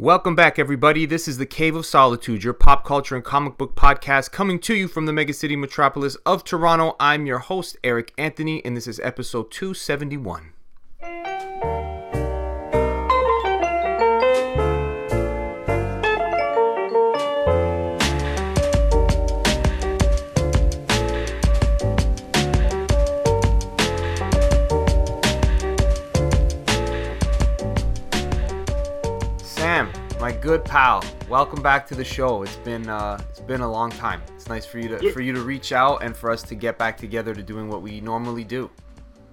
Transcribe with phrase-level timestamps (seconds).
[0.00, 1.04] Welcome back, everybody.
[1.04, 4.74] This is the Cave of Solitude, your pop culture and comic book podcast, coming to
[4.74, 6.96] you from the megacity metropolis of Toronto.
[6.98, 10.54] I'm your host, Eric Anthony, and this is episode 271.
[30.50, 32.42] Good pal, welcome back to the show.
[32.42, 34.20] It's been uh, it's been a long time.
[34.34, 35.12] It's nice for you to Yeah.
[35.12, 37.82] for you to reach out and for us to get back together to doing what
[37.82, 38.68] we normally do.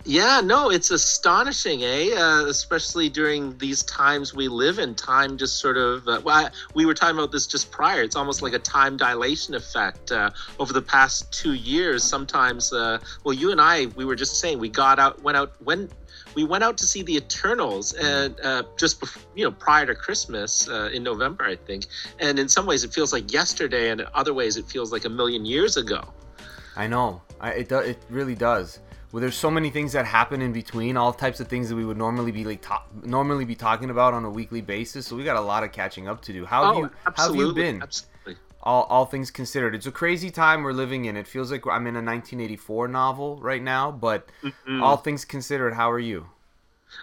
[0.05, 2.13] Yeah, no, it's astonishing, eh?
[2.15, 4.93] Uh, especially during these times we live in.
[4.93, 6.07] Time just sort of.
[6.07, 8.03] Uh, well, I, we were talking about this just prior.
[8.03, 10.11] It's almost like a time dilation effect.
[10.11, 12.71] Uh, over the past two years, sometimes.
[12.71, 15.89] Uh, well, you and I, we were just saying we got out, went out, when
[16.37, 19.95] we went out to see the Eternals, and uh, just bef- you know prior to
[19.95, 21.87] Christmas uh, in November, I think.
[22.19, 25.05] And in some ways, it feels like yesterday, and in other ways, it feels like
[25.05, 26.01] a million years ago.
[26.75, 27.23] I know.
[27.41, 28.79] I, it do, it really does.
[29.11, 31.85] Well, there's so many things that happen in between, all types of things that we
[31.85, 35.07] would normally be like ta- normally be talking about on a weekly basis.
[35.07, 36.45] So we got a lot of catching up to do.
[36.45, 37.81] How have you how have you been?
[37.81, 38.35] Oh, Absolutely.
[38.61, 41.15] All, all things considered, it's a crazy time we're living in.
[41.15, 44.81] It feels like I'm in a 1984 novel right now, but Mhm.
[44.83, 46.27] all things considered, how are you?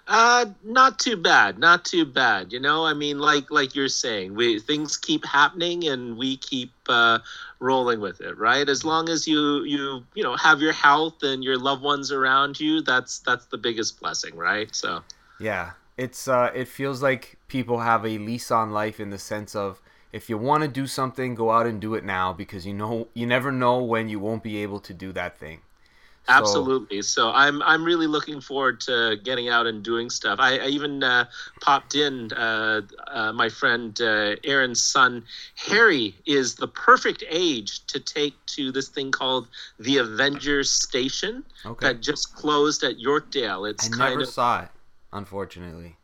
[0.06, 2.53] Uh, not too bad, not too bad.
[2.53, 6.73] You know, I mean, like like you're saying, we things keep happening and we keep
[6.89, 7.20] uh,
[7.59, 8.69] rolling with it, right?
[8.69, 12.61] As long as you you you know have your health and your loved ones around
[12.61, 14.75] you, that's that's the biggest blessing, right?
[14.75, 15.03] So
[15.41, 19.55] Yeah, it's uh, it feels like people have a lease on life in the sense
[19.55, 19.81] of
[20.12, 23.08] if you want to do something, go out and do it now because you know
[23.14, 25.62] you never know when you won't be able to do that thing.
[26.27, 27.03] So- absolutely.
[27.03, 30.39] So I'm I'm really looking forward to getting out and doing stuff.
[30.41, 31.27] I, I even uh,
[31.61, 32.33] popped in.
[32.33, 35.25] Uh, uh, my friend uh, Aaron's son
[35.56, 39.48] Harry is the perfect age to take to this thing called
[39.79, 41.89] the Avengers Station Okay.
[41.89, 43.68] that just closed at Yorkdale.
[43.68, 44.68] It's I kind never of saw it,
[45.12, 45.96] unfortunately.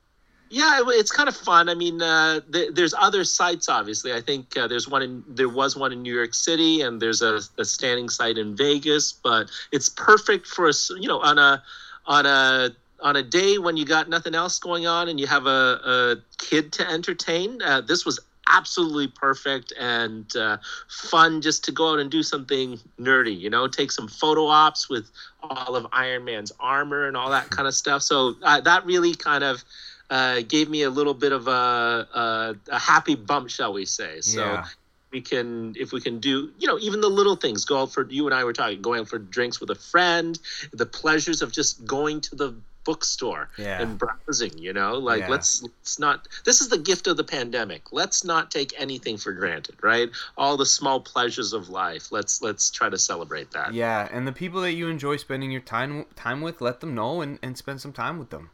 [0.51, 1.69] Yeah, it's kind of fun.
[1.69, 3.69] I mean, uh, th- there's other sites.
[3.69, 7.01] Obviously, I think uh, there's one in there was one in New York City, and
[7.01, 9.13] there's a, a standing site in Vegas.
[9.13, 11.63] But it's perfect for us, you know, on a
[12.07, 15.47] on a on a day when you got nothing else going on and you have
[15.47, 17.63] a, a kid to entertain.
[17.63, 18.19] Uh, this was
[18.49, 20.57] absolutely perfect and uh,
[20.89, 23.39] fun just to go out and do something nerdy.
[23.39, 25.11] You know, take some photo ops with
[25.43, 28.03] all of Iron Man's armor and all that kind of stuff.
[28.03, 29.63] So uh, that really kind of
[30.11, 34.21] uh, gave me a little bit of a, a, a happy bump, shall we say?
[34.21, 34.65] So Yeah.
[35.13, 37.65] we can, if we can do, you know, even the little things.
[37.65, 40.39] Go out for you and I were talking, going out for drinks with a friend,
[40.73, 42.55] the pleasures of just going to the
[42.85, 43.83] bookstore Yeah.
[43.83, 44.57] and browsing.
[44.57, 45.29] You know, like Yeah.
[45.29, 46.27] let's let's not.
[46.45, 47.93] This is the gift of the pandemic.
[47.93, 50.11] Let's not take anything for granted, right?
[50.37, 52.11] All the small pleasures of life.
[52.11, 53.75] Let's let's try to celebrate that.
[53.75, 57.21] Yeah, and the people that you enjoy spending your time time with, let them know
[57.21, 58.51] and, and spend some time with them.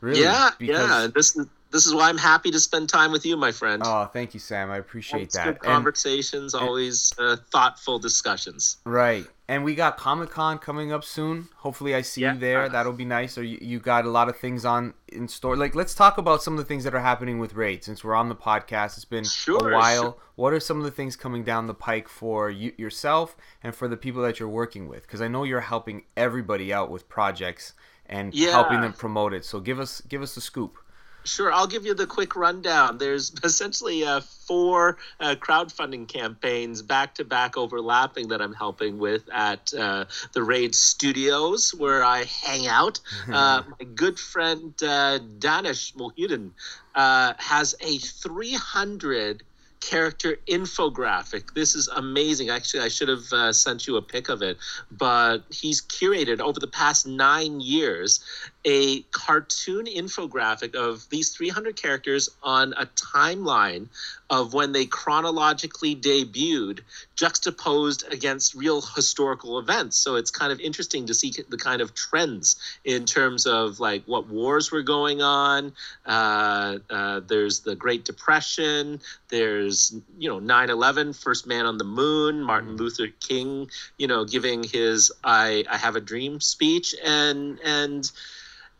[0.00, 0.22] Really?
[0.22, 1.06] yeah, because- yeah.
[1.14, 3.82] This is this is why I'm happy to spend time with you, my friend.
[3.84, 4.70] Oh, thank you, Sam.
[4.70, 5.44] I appreciate Always that.
[5.44, 8.78] Good And- conversations, always uh, thoughtful discussions.
[8.84, 9.26] Right.
[9.48, 11.48] And we got Comic Con coming up soon.
[11.56, 12.34] Hopefully, I see Yeah.
[12.34, 12.68] you there.
[12.68, 13.36] That'll be nice.
[13.36, 15.56] Or you, you got a lot of things on in store.
[15.56, 18.14] Like, let's talk about some of the things that are happening with Raid since we're
[18.14, 18.96] on the podcast.
[18.96, 20.02] It's been Sure, a while.
[20.02, 20.16] sure.
[20.36, 23.86] What are some of the things coming down the pike for you, yourself and for
[23.88, 25.02] the people that you're working with?
[25.02, 27.72] Because I know you're helping everybody out with projects
[28.08, 28.52] and Yeah.
[28.52, 29.44] helping them promote it.
[29.44, 30.78] So give us give us the scoop.
[31.24, 32.98] Sure, I'll give you the quick rundown.
[32.98, 39.28] There's essentially uh, four uh, crowdfunding campaigns back to back overlapping that I'm helping with
[39.32, 43.00] at uh, the Raid Studios, where I hang out.
[43.32, 46.52] Uh, my good friend uh, Danish Mohidin
[46.94, 49.42] uh, has a 300
[49.80, 51.54] character infographic.
[51.54, 52.50] This is amazing.
[52.50, 54.58] Actually, I should have uh, sent you a pic of it,
[54.90, 58.24] but he's curated over the past nine years
[58.66, 63.88] a cartoon infographic of these 300 characters on a timeline
[64.28, 66.80] of when they chronologically debuted,
[67.14, 69.96] juxtaposed against real historical events.
[69.96, 74.02] So it's kind of interesting to see the kind of trends in terms of like
[74.06, 75.72] what wars were going on.
[76.04, 79.00] Uh, uh, there's the Great Depression.
[79.28, 82.80] There's you know 9/11, first man on the moon, Martin Mhm.
[82.80, 88.10] Luther King, you know, giving his "I I have a dream" speech, and and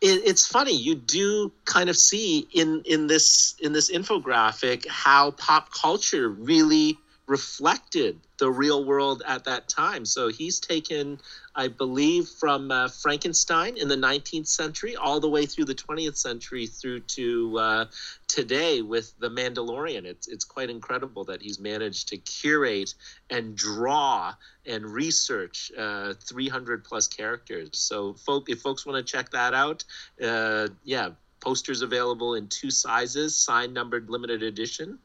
[0.01, 5.31] it, it's funny you do kind of see in in this in this infographic how
[5.33, 10.05] pop culture really reflected the real world at that time.
[10.05, 11.19] So he's taken,
[11.55, 16.17] I believe, from uh, Frankenstein in the 19th century all the way through the 20th
[16.17, 17.85] century through to uh,
[18.29, 20.05] today with The Mandalorian.
[20.05, 22.95] It's, it's quite incredible that he's managed to curate
[23.29, 24.35] and draw
[24.65, 27.71] and research uh, 300 plus characters.
[27.73, 29.85] So, folk, if folks want to check that out,
[30.23, 34.99] uh, yeah, posters available in two sizes, signed, numbered, limited edition.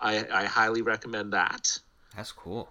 [0.00, 1.78] I, I highly recommend that.
[2.16, 2.70] That's cool.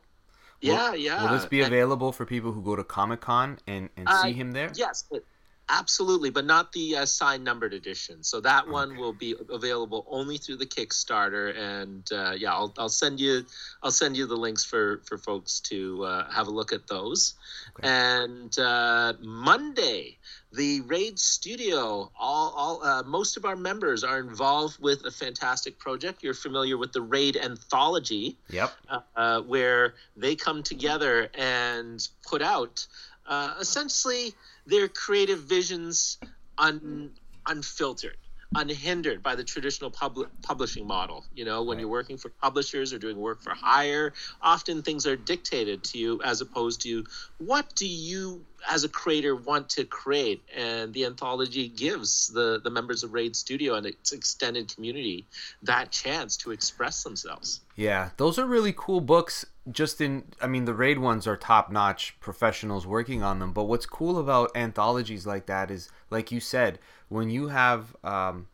[0.61, 1.23] Yeah, will, yeah.
[1.23, 4.23] Will this be And- available for people who go to Comic Con and, and Uh,
[4.23, 4.71] see him there?
[4.75, 5.23] Yes, but
[5.69, 8.23] absolutely, but not the uh, signed numbered edition.
[8.23, 12.89] So that one will be available only through the Kickstarter, and uh, yeah, I'll, I'll
[12.89, 13.45] send you
[13.83, 17.35] I'll send you the links for for folks to uh, have a look at those.
[17.77, 17.87] Okay.
[17.87, 20.17] And uh, Monday,
[20.51, 25.77] the Raid Studio, all all uh, most of our members are involved with a fantastic
[25.77, 26.23] project.
[26.23, 28.71] You're familiar with the Raid Anthology Yep.
[29.15, 32.87] uh, where they come together and put out
[33.27, 34.33] uh, essentially
[34.65, 36.17] their creative visions
[36.57, 37.11] un,
[37.45, 38.17] unfiltered
[38.55, 41.81] unhindered by the traditional pub- publishing model you know when Right.
[41.81, 46.19] you're working for publishers or doing work for hire often things are dictated to you
[46.23, 47.03] as opposed to
[47.37, 52.71] what do you as a creator want to create and the anthology gives the the
[52.71, 55.27] members of raid studio and its extended community
[55.61, 59.45] that chance to express themselves Yeah, those are really cool books.
[59.71, 63.53] Just in, I mean, the raid ones are top notch professionals working on them.
[63.53, 66.79] But what's cool about anthologies like that is, like you said,
[67.09, 68.47] when you have um,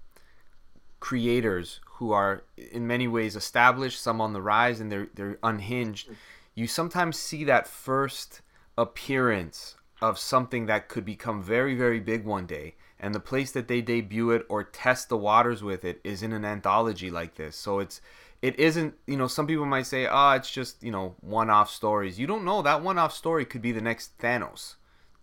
[1.00, 6.10] creators who are in many ways established, some on the rise, and they're they're unhinged.
[6.56, 8.42] You sometimes see that first
[8.78, 13.68] appearance of something that could become very very big one day, and the place that
[13.68, 17.56] they debut it or test the waters with it is in an anthology like this.
[17.56, 18.02] So it's
[18.46, 22.20] it isn't you know some people might say ah it's just you know one-off stories.
[22.20, 24.76] You don't know that one-off story could be the next thanos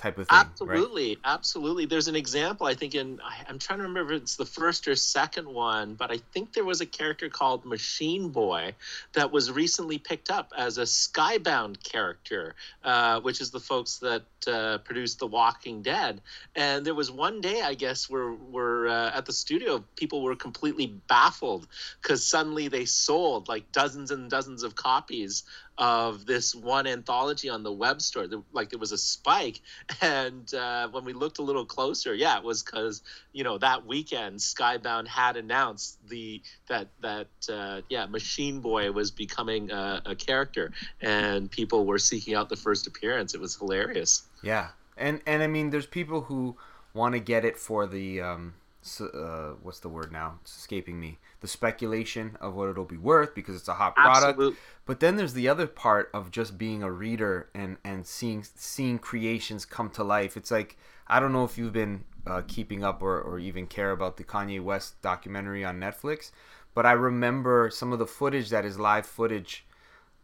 [0.02, 0.46] type of thing right?
[0.46, 1.87] Absolutely, absolutely.
[1.87, 2.66] There's an example.
[2.66, 6.10] I think in I'm trying to remember if it's the first or second one, but
[6.10, 8.75] I think there was a character called Machine Boy
[9.12, 12.54] that was recently picked up as a Skybound character,
[12.84, 16.20] uh, which is the folks that uh, produced The Walking Dead.
[16.56, 20.37] And there was one day, I guess, where where uh, at the studio people were
[20.37, 21.69] completely baffled
[22.02, 25.44] because suddenly they sold like dozens and dozens of copies
[25.78, 28.26] of this one anthology on the web store.
[28.52, 29.60] Like there was a spike,
[30.00, 33.02] and uh, when we looked a little closer, yeah, it was because
[33.32, 39.10] you know that weekend Skybound had announced the that that uh, yeah Machine Boy was
[39.10, 43.34] becoming a, a character, and people were seeking out the first appearance.
[43.34, 44.22] It was hilarious.
[44.42, 46.56] Yeah, and and I mean, there's people who
[46.94, 48.54] want to get it for the um,
[49.00, 50.38] uh, what's the word now?
[50.42, 51.19] It's escaping me.
[51.42, 54.38] The speculation of what it'll be worth because it's a hot product.
[54.38, 54.56] Absolute-
[54.86, 58.98] But then there's the other part of just being a reader and and seeing seeing
[58.98, 60.36] creations come to life.
[60.36, 60.76] It's like
[61.08, 64.24] I don't know if you've been uh, keeping up or, or even care about the
[64.24, 66.30] Kanye West documentary on Netflix,
[66.74, 69.66] but I remember some of the footage that is live footage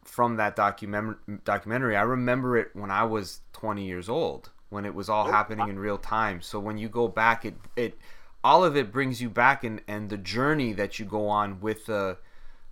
[0.04, 1.96] from that document documentary.
[1.96, 5.68] I remember it when I was 20 years old, when it was all Oh, happening
[5.68, 6.40] in real time.
[6.40, 7.98] So when you go back, it it
[8.44, 11.88] all of it brings you back, and and the journey that you go on with
[11.88, 12.18] a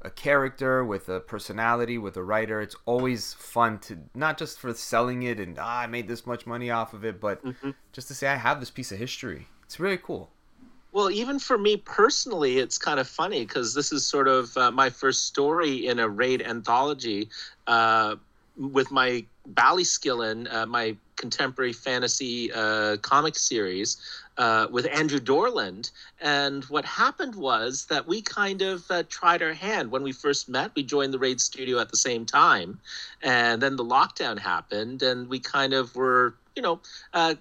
[0.02, 2.60] a character, with a personality, with a writer.
[2.60, 6.46] It's always fun to not just for selling it and ah, I made this much
[6.46, 7.70] money off of it, but Mm-hmm.
[7.92, 9.48] just to say I have this piece of history.
[9.64, 10.30] It's really cool.
[10.92, 14.70] Well, even for me personally, it's kind of funny because this is sort of uh,
[14.70, 17.28] my first story in a raid anthology
[17.66, 18.16] uh,
[18.56, 23.98] with my Ballyskillin, uh, my contemporary fantasy uh, comic series
[24.38, 25.90] uh, with Andrew Dorland.
[26.20, 30.48] And what happened was that we kind of uh, tried our hand when we first
[30.48, 30.72] met.
[30.74, 32.80] We joined the raid studio at the same time,
[33.22, 36.34] and then the lockdown happened, and we kind of were.
[36.54, 36.80] You know,
[37.12, 37.34] uh,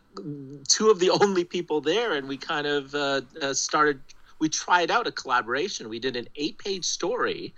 [0.67, 4.01] two of the only people there, and we kind of uh, uh, started.
[4.39, 5.87] We tried out a collaboration.
[5.87, 7.53] We did an eight-page story,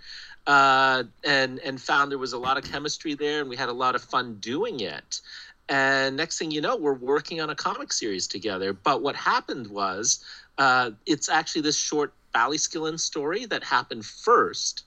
[0.46, 3.72] uh, and and found there was a lot of chemistry there, and we had a
[3.72, 5.20] lot of fun doing it.
[5.68, 8.72] And next thing you know, we're working on a comic series together.
[8.72, 10.24] But what happened was,
[10.56, 14.84] uh, it's actually this short Ballyskillin story that happened first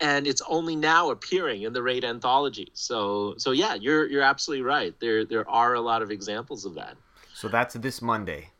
[0.00, 4.62] and it's only now appearing in the raid anthology so so yeah you're you're absolutely
[4.62, 6.96] right there there are a lot of examples of that
[7.32, 8.50] So that's this Monday.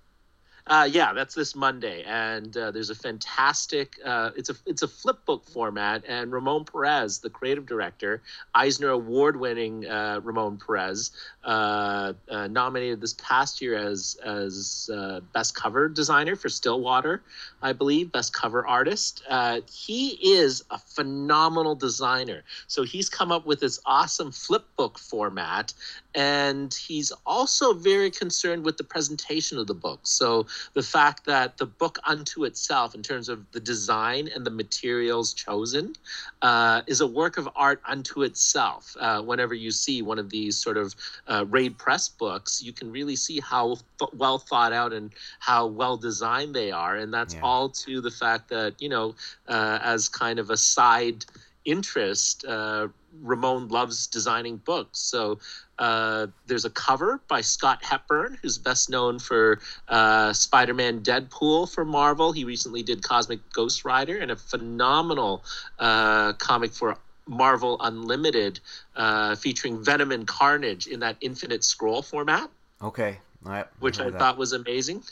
[0.66, 3.99] uh, yeah, that's this Monday, and uh, there's a fantastic.
[4.02, 8.23] Uh, it's a it's a flip book format, and Ramon Perez, the creative director,
[8.54, 11.11] Eisner Award winning uh, Ramon Perez,
[11.45, 17.23] uh, uh, nominated this past year as as uh, best cover designer for Stillwater,
[17.61, 19.23] I believe, best cover artist.
[19.29, 22.45] Uh, he is a phenomenal designer.
[22.67, 25.75] So he's come up with this awesome flip book format,
[26.15, 30.01] and he's also very concerned with the presentation of the book.
[30.05, 34.51] So the fact that the book unto itself, in terms of the design and the
[34.51, 35.95] materials chosen,
[36.41, 38.97] uh, is a work of art unto itself.
[39.25, 40.95] Whenever you see one of these sort of
[41.35, 45.11] uh, Raid Press books, you can really see how th- well thought out and
[45.41, 47.41] how well designed they are, and that's Yeah.
[47.43, 49.14] all to the fact that you know,
[49.49, 51.25] uh, as kind of a side
[51.64, 52.88] interest, uh,
[53.23, 54.99] Ramon loves designing books.
[54.99, 55.38] So
[55.79, 61.85] uh, there's a cover by Scott Hepburn, who's best known for uh, Spider-Man, Deadpool for
[61.85, 62.33] Marvel.
[62.33, 65.43] He recently did Cosmic Ghost Rider, and a phenomenal
[65.79, 68.61] uh, comic for Marvel Unlimited
[68.97, 72.50] uh, featuring Venom and Carnage in that Infinite Scroll format,
[72.83, 73.19] Okay.
[73.43, 73.66] Right.
[73.81, 74.19] which I that.
[74.19, 75.02] thought was amazing.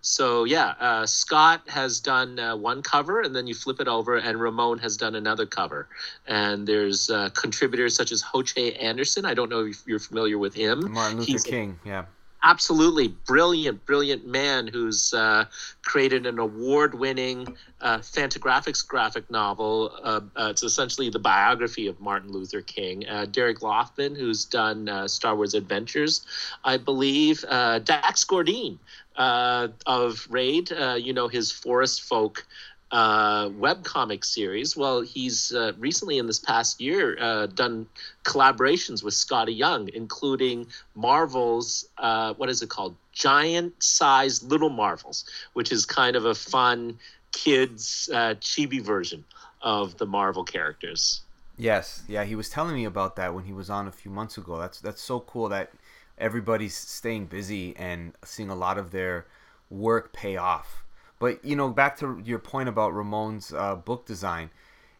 [0.00, 4.16] So yeah, uh, Scott has done uh, one cover, and then you flip it over,
[4.16, 5.88] and Ramon has done another cover.
[6.26, 9.24] And there's uh, contributors such as Ho Che Anderson.
[9.24, 10.92] I don't know if you're familiar with him.
[10.92, 11.78] Martin Luther He's King.
[11.84, 12.04] Yeah.
[12.42, 15.44] Absolutely brilliant, brilliant man who's uh,
[15.82, 19.92] created an award-winning uh, Fantagraphics graphic novel.
[20.04, 23.08] Uh, uh, it's essentially the biography of Martin Luther King.
[23.08, 26.24] Uh, Derek Laufman, who's done uh, Star Wars Adventures,
[26.64, 27.44] I believe.
[27.48, 28.78] Dax Gordine
[29.16, 32.46] of Raid, you know his Forest Folk
[32.90, 34.76] uh, webcomic series.
[34.76, 37.86] Well, he's uh, recently in this past year uh, done
[38.24, 42.96] collaborations with Skottie Young, including Marvel's uh, what is it called?
[43.12, 46.98] Giant size Little Marvels, which is kind of a fun
[47.32, 49.24] kids uh, chibi version
[49.60, 51.22] of the Marvel characters.
[51.56, 54.38] Yes, yeah, he was telling me about that when he was on a few months
[54.38, 54.58] ago.
[54.58, 55.72] That's that's so cool that
[56.16, 59.26] everybody's staying busy and seeing a lot of their
[59.68, 60.84] work pay off.
[61.18, 64.50] But you know, back to your point about Ramon's uh, book design,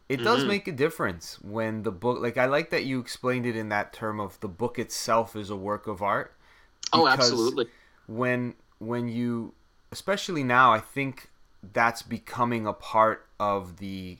[0.09, 0.47] it does Mhm.
[0.47, 2.19] make a difference when the book.
[2.21, 5.49] Like I like that you explained it in that term of the book itself is
[5.49, 6.33] a work of art.
[6.93, 7.67] Oh, absolutely.
[8.07, 9.53] when when you
[9.91, 11.29] especially now i think
[11.73, 14.17] that's becoming a part of the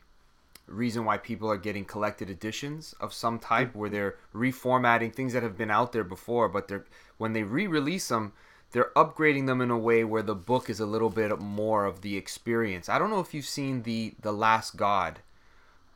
[0.67, 5.41] reason why people are getting collected editions of some type where they're reformatting things that
[5.43, 6.85] have been out there before but they're
[7.17, 8.33] when they re-release them
[8.71, 12.01] they're upgrading them in a way where the book is a little bit more of
[12.01, 15.19] the experience i don't know if you've seen the the last god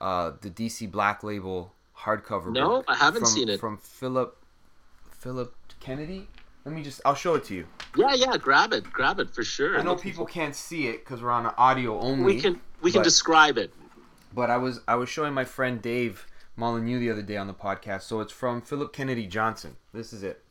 [0.01, 3.59] uh the dc black label hardcover No, book I haven't from, seen it.
[3.59, 4.37] from philip
[5.11, 6.27] philip kennedy
[6.65, 7.65] let me just i'll show it to you
[7.95, 8.37] Yeah, yeah.
[8.37, 9.77] Grab it, grab it for sure.
[9.77, 12.23] I know people can't see it because we're on audio only.
[12.35, 13.71] We can we can describe it.
[14.33, 16.25] But I was I was showing my friend Dave
[16.55, 18.01] Molyneux the other day on the podcast.
[18.03, 19.75] So it's from Philip Kennedy Johnson.
[19.93, 20.41] This is it.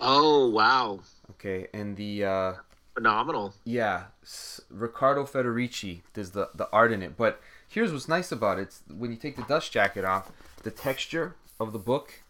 [0.00, 2.52] Oh wow, Okay, and the uh,
[2.94, 3.54] phenomenal.
[3.64, 7.16] yeah, S- Riccardo Federici does the the art in it.
[7.16, 10.30] But here's what's nice about it: it's when you take the dust jacket off,
[10.62, 12.22] the texture of the book,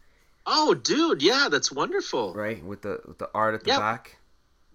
[0.46, 2.34] Oh, dude, yeah, that's wonderful.
[2.34, 3.78] right, with the with the art at the Yep.
[3.78, 4.16] back.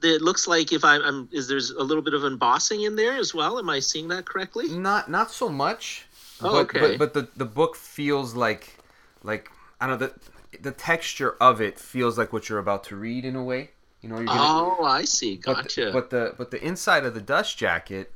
[0.03, 3.13] It looks like if I'm, I'm, is there's a little bit of embossing in there
[3.17, 3.57] as well?
[3.57, 4.67] Am I seeing that correctly?
[4.69, 6.05] Not not so much.
[6.41, 6.97] Oh, but, okay.
[6.97, 8.75] But, but the the book feels like
[9.23, 12.95] like I don't know the the texture of it feels like what you're about to
[12.95, 13.71] read in a way.
[14.05, 15.41] You know, you're gonna, Oh, I see.
[15.43, 15.85] but Gotcha.
[15.85, 18.11] the, but the but the inside of the dust jacket,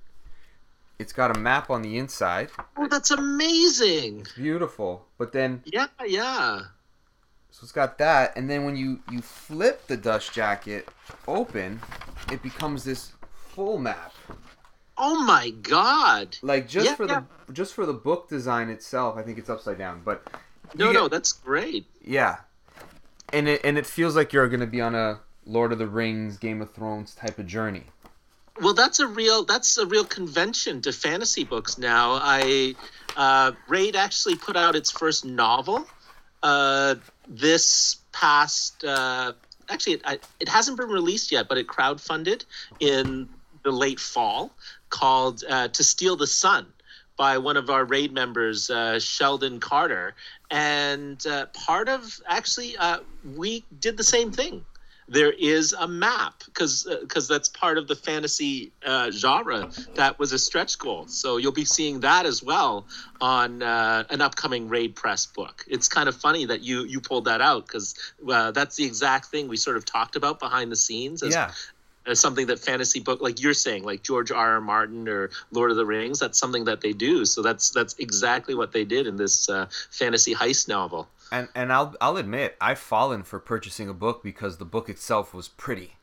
[1.00, 2.52] it's got a map on the inside.
[2.78, 4.28] oh, that's amazing.
[4.36, 5.08] Beautiful.
[5.18, 6.60] But then Yeah, yeah.
[7.50, 10.88] so it's got that, and then when you you flip the dust jacket
[11.28, 11.82] open,
[12.32, 14.14] it becomes this full map.
[14.96, 16.38] Oh my God.
[16.44, 17.24] Like just Yeah, for yeah.
[17.48, 20.04] the just for the book design itself, I think it's upside down.
[20.06, 20.22] But
[20.76, 21.88] No, get- no, that's great.
[22.00, 22.42] Yeah,
[23.34, 26.38] and it and it feels like you're gonna be on a Lord of the Rings,
[26.38, 27.84] Game of Thrones type of journey.
[28.62, 32.20] Well, that's a real that's a real convention to fantasy books now.
[32.22, 32.76] I
[33.18, 35.88] uh, Raid actually put out its first novel
[36.44, 36.96] uh,
[37.28, 38.84] this past.
[38.84, 39.34] Uh,
[39.70, 42.46] actually, it, I, it hasn't been released yet, but it crowdfunded
[42.80, 43.30] in
[43.64, 44.52] the late fall,
[44.90, 46.68] called uh, "To Steal the Sun"
[47.18, 50.16] by one of our raid members, uh, Sheldon Carter.
[50.52, 53.00] And uh, part of actually, uh,
[53.36, 54.66] we did the same thing
[55.10, 60.32] there is a map because because that's part of the fantasy uh, genre that was
[60.32, 61.08] a stretch goal.
[61.08, 62.86] So you'll be seeing that as well
[63.20, 65.66] on uh, an upcoming raid press book.
[65.68, 67.96] It's kind of funny that you you pulled that out because
[68.30, 71.52] uh, that's the exact thing we sort of talked about behind the scenes as, yeah,
[72.08, 75.70] uh, something that fantasy book like you're saying like george r r martin or lord
[75.70, 77.26] of the rings that's something that they do.
[77.26, 81.72] So that's that's exactly what they did in this uh, fantasy heist novel and and
[81.72, 85.96] I'll I'll admit I've fallen for purchasing a book because the book itself was pretty,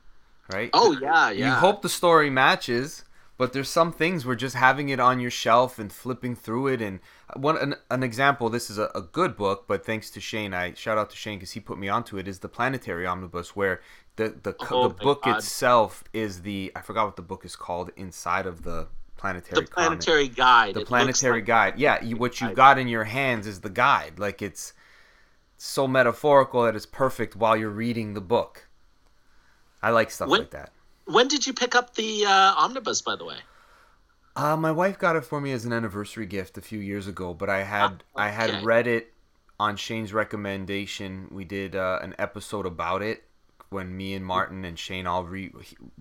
[0.52, 0.70] right?
[0.72, 1.46] Oh yeah, yeah.
[1.48, 3.04] You hope the story matches,
[3.38, 6.80] but there's some things where just having it on your shelf and flipping through it
[6.82, 8.48] and uh, one an, an example.
[8.48, 11.38] This is a, a good book, but thanks to Shane, I shout out to Shane
[11.38, 12.28] because he put me onto it.
[12.28, 13.80] Is the Planetary Omnibus where
[14.16, 15.38] the the Oh the book God.
[15.38, 18.86] itself is the I forgot what the book is called inside of the
[19.18, 19.88] planetary the comic.
[19.88, 23.46] planetary guide the It planetary like- guide yeah you, what you've got in your hands
[23.46, 24.74] is the guide like it's
[25.58, 28.68] so metaphorical that it's perfect while you're reading the book.
[29.82, 30.72] I like stuff When- like that.
[31.06, 33.38] when did you pick up the uh, omnibus by the way?
[34.34, 37.32] Uh, my wife got it for me as an anniversary gift a few years ago
[37.32, 39.12] but i had Ah, i had read it
[39.58, 41.28] on shane's recommendation.
[41.30, 43.24] We did uh, an episode about it
[43.70, 45.50] when me and martin and shane all re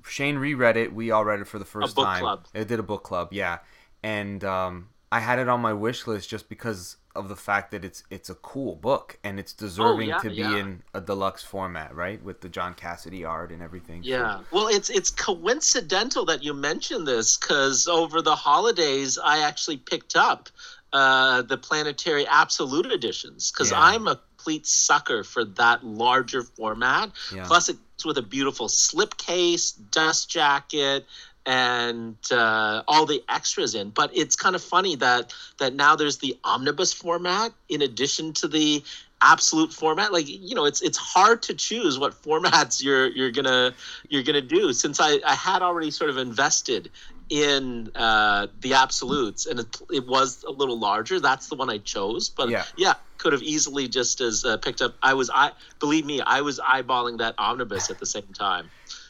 [0.06, 0.94] shane reread it.
[0.94, 2.20] We all read it for the first time.
[2.22, 2.48] club.
[2.54, 3.60] it did a book club yeah.
[4.04, 7.84] And um, i had it on my wish list just because of the fact that
[7.86, 10.58] it's it's a cool book and it's deserving Oh, yeah, to be yeah.
[10.58, 14.42] in a deluxe format right with the john cassaday art and everything So- Yeah.
[14.52, 20.16] Well, it's it's coincidental that you mentioned this because over the holidays I actually picked
[20.16, 20.50] up
[20.94, 23.82] uh, the Planetary Absolute editions because Yeah.
[23.82, 27.12] I'm a complete sucker for that larger format.
[27.34, 27.46] Yeah.
[27.48, 31.06] Plus, it's with a beautiful slipcase, dust jacket.
[31.46, 36.18] And uh, all the extras in, but it's kind of funny that that now there's
[36.18, 38.84] the omnibus format in addition to the
[39.22, 40.12] absolute format.
[40.12, 43.76] Like you know it's it's hard to choose what formats you're you're gonna
[44.10, 46.92] you're gonna do since i i had already sort of invested
[47.30, 51.20] in uh the absolutes and it, it was a little larger.
[51.20, 52.66] That's the one i chose but Yeah.
[52.76, 54.96] yeah could have easily just as uh, picked up.
[55.02, 58.70] I was i believe me i was eyeballing that omnibus at the same time.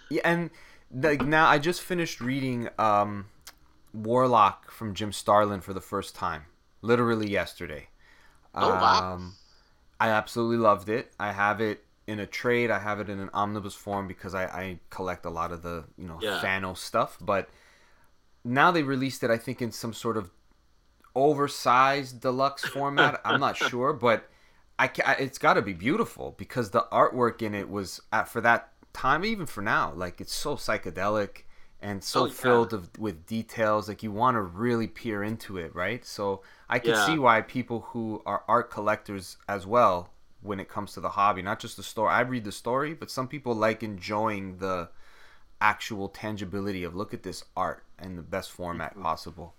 [0.10, 0.52] Yeah, and
[0.96, 3.26] like now I just finished reading um,
[3.94, 6.44] Warlock from Jim Starlin for the first time,
[6.82, 7.88] literally yesterday.
[8.54, 9.14] Oh, wow.
[9.14, 9.36] Um,
[10.00, 11.12] I absolutely loved it.
[11.20, 12.72] I have it in a trade.
[12.72, 15.86] I have it in an omnibus form because I, I collect a lot of the
[15.98, 16.40] you know Yeah.
[16.42, 17.18] Thanos stuff.
[17.20, 17.50] But
[18.44, 20.32] now they released it, I think, in some sort of
[21.16, 23.22] oversized deluxe format.
[23.26, 24.30] I'm not sure, but
[24.78, 28.42] I, I it's got to be beautiful because the artwork in it was at for
[28.42, 31.44] that time, even for now, like it's so psychedelic
[31.82, 32.34] and so Oh, yeah.
[32.42, 33.88] filled of, with details.
[33.88, 36.06] Like you want to really peer into it, right?
[36.06, 37.06] So I can Yeah.
[37.06, 41.42] see why people who are art collectors as well, when it comes to the hobby,
[41.42, 42.12] not just the story.
[42.14, 44.90] I read the story, but some people like enjoying the
[45.62, 49.02] actual tangibility of look at this art in the best format mm-hmm.
[49.02, 49.56] possible.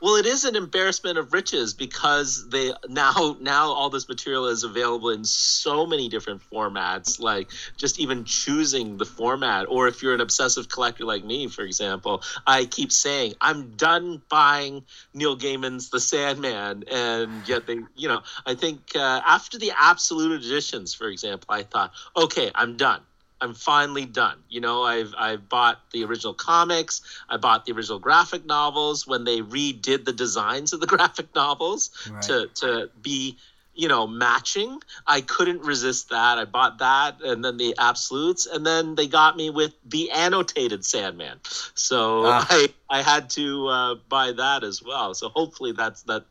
[0.00, 4.62] Well, it is an embarrassment of riches because they now now all this material is
[4.62, 7.18] available in so many different formats.
[7.18, 11.62] Like just even choosing the format, or if you're an obsessive collector like me, for
[11.62, 18.08] example, I keep saying I'm done buying Neil Gaiman's The Sandman, and yet they, you
[18.08, 23.00] know, I think uh, after the absolute editions, for example, I thought, okay, I'm done.
[23.40, 24.38] I'm finally done.
[24.48, 27.02] You know, I've I've bought the original comics.
[27.28, 31.90] I bought the original graphic novels when they redid the designs of the graphic novels
[32.10, 32.22] Right.
[32.22, 33.36] to to be
[33.74, 34.80] you know matching.
[35.06, 36.38] I couldn't resist that.
[36.38, 40.84] I bought that and then the absolutes and then they got me with the annotated
[40.84, 41.40] Sandman.
[41.74, 42.46] So Ah.
[42.50, 45.14] I I had to uh, buy that as well.
[45.14, 46.24] So hopefully that's that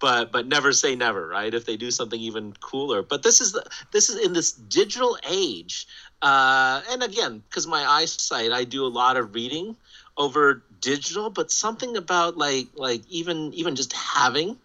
[0.00, 1.52] but but never say never, right?
[1.52, 3.02] If they do something even cooler.
[3.02, 5.86] But this is the this is in this digital age,
[6.22, 9.76] uh, and again, because my eyesight, I do a lot of reading
[10.16, 11.30] over digital.
[11.30, 14.56] But something about like like even even just having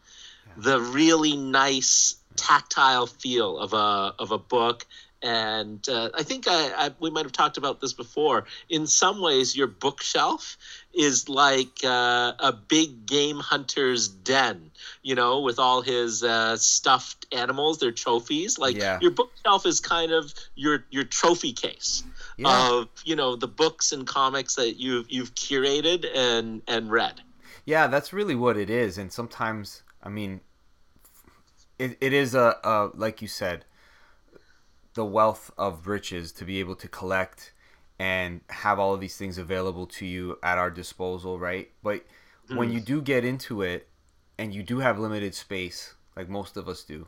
[0.56, 4.86] the really nice tactile feel of a of a book.
[5.24, 8.46] And uh, I think I, I we might have talked about this before.
[8.70, 10.58] In some ways, your bookshelf
[10.98, 14.72] is like uh, a big game hunter's den,
[15.04, 18.58] you know, with all his uh, stuffed animals, their trophies.
[18.58, 19.00] Like Yeah.
[19.02, 22.04] your bookshelf is kind of your your trophy case
[22.38, 22.68] Yeah.
[22.68, 27.22] of you know the books and comics that you've you've curated and and read.
[27.66, 28.98] Yeah, that's really what it is.
[28.98, 30.40] And sometimes, I mean,
[31.78, 33.66] it, it is a, a, like you said,
[34.94, 37.52] the wealth of riches to be able to collect
[38.00, 41.70] and have all of these things available to you at our disposal, right?
[41.82, 42.04] But
[42.54, 42.86] when you mm.
[42.86, 43.88] do get into it
[44.38, 47.08] and you do have limited space, like most of us do,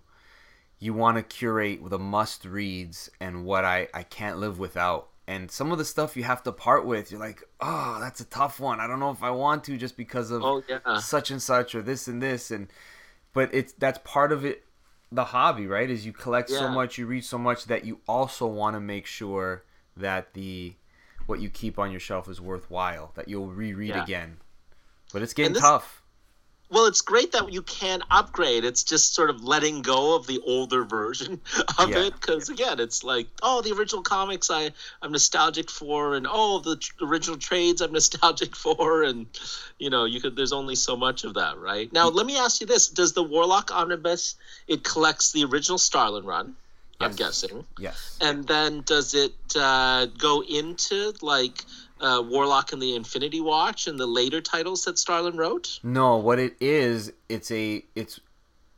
[0.79, 5.09] you want to curate the must reads and what I, I can't live without.
[5.27, 8.25] And some of the stuff you have to part with, you're like, oh, that's a
[8.25, 8.79] tough one.
[8.79, 11.75] I don't know if I want to just because of Oh yeah, such and such
[11.75, 12.67] or this and this and
[13.33, 14.63] but it's that's part of it
[15.11, 18.45] the hobby right is you collect so much you read so much that you also
[18.45, 19.63] want to make sure
[19.97, 20.73] that the
[21.29, 24.03] what you keep on your shelf is worthwhile that you'll reread Yeah.
[24.03, 24.37] again.
[25.13, 26.01] But it's getting this- tough.
[26.71, 28.63] Well, it's great that you can upgrade.
[28.63, 31.41] It's just sort of letting go of the older version
[31.79, 32.01] of Yeah.
[32.01, 36.59] it because again, it's like, oh, the original comics I I'm nostalgic for, and oh,
[36.59, 39.25] the tr- original trades I'm nostalgic for, and
[39.79, 40.35] you know, you could.
[40.35, 41.91] There's only so much of that, right?
[41.91, 44.35] Now, let me ask you this: Does the Warlock Omnibus
[44.67, 46.55] it collects the original Starlin run?
[46.99, 48.17] I'm guessing, Yes.
[48.21, 51.63] and then does it uh, go into like?
[52.01, 55.81] Uh, Warlock and the Infinity Watch and the later titles that Starlin wrote.
[55.83, 58.21] No, what it is, it's a it's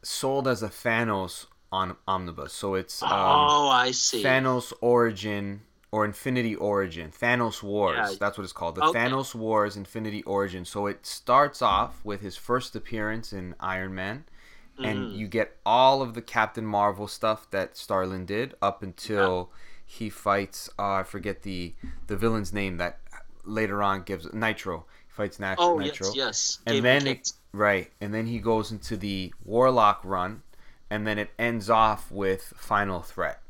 [0.01, 2.51] sold as a Thanos on omnibus.
[2.51, 4.23] So it's um, oh, I see.
[4.23, 7.11] Thanos Origin or Infinity Origin.
[7.11, 7.95] Thanos Wars.
[7.95, 8.15] Yeah.
[8.19, 8.73] That's what it's called.
[8.73, 8.97] The Okay.
[8.97, 10.65] Thanos Wars Infinity Origin.
[10.65, 14.23] So it starts off with his first appearance in Iron Man.
[14.81, 14.89] Mm-hmm.
[14.89, 19.51] And you get all of the Captain Marvel stuff that Starlin did up until
[19.85, 21.73] he fights uh, I forget the
[22.07, 22.99] the villain's name that
[23.43, 24.85] later on gives Nitro.
[25.07, 26.07] He fights Nat- Oh Nitro.
[26.07, 26.59] yes, yes.
[26.65, 27.91] and Game then it, right.
[27.99, 30.43] And then he goes into the warlock run
[30.89, 33.41] and then it ends off with final threat.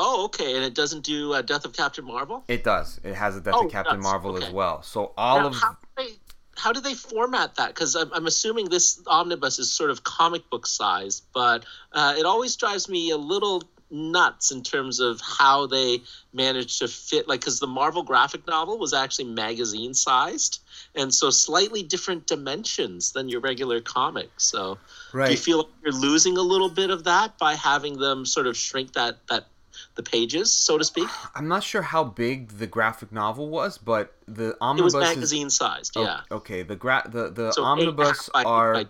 [0.00, 2.44] Oh, okay, and it doesn't do uh, Death of Captain Marvel.
[2.46, 3.00] it does.
[3.02, 4.80] It has a death Oh, of captain marvel as well.
[4.82, 6.08] So all Now, of how, do they,
[6.58, 7.68] how do they format that?
[7.68, 12.26] Because I'm, I'm assuming this omnibus is sort of comic book size, but uh, it
[12.26, 17.40] always drives me a little nuts in terms of how they managed to fit like
[17.40, 20.60] because the marvel graphic novel was actually magazine sized
[20.94, 24.76] and so slightly different dimensions than your regular comic so
[25.14, 28.46] do you feel like you're losing a little bit of that by having them sort
[28.46, 29.46] of shrink that that
[29.94, 31.08] the pages so to speak.
[31.34, 35.14] I'm not sure how big the graphic novel was but the omnibus it was is
[35.16, 36.20] magazine sized oh, yeah.
[36.30, 38.84] okay the gra- the, the So eight omnibus by- are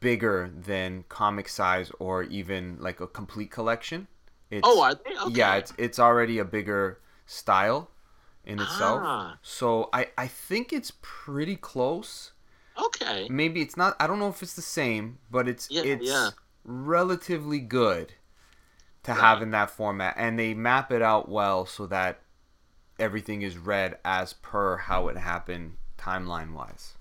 [0.00, 4.06] bigger than comic size or even like a complete collection.
[4.50, 5.16] It's, oh are they?
[5.26, 5.34] okay.
[5.34, 7.90] yeah it's it's already a bigger style
[8.44, 9.00] in itself.
[9.04, 9.38] Ah.
[9.42, 12.32] so i i think it's pretty close.
[12.80, 13.26] Okay.
[13.28, 16.30] Maybe it's not i don't know if it's the same but it's Yeah, it's yeah.
[16.64, 18.14] relatively good
[19.08, 19.20] to Right.
[19.20, 22.20] have in that format and they map it out well so that
[22.98, 26.96] everything is read as per how it happened timeline wise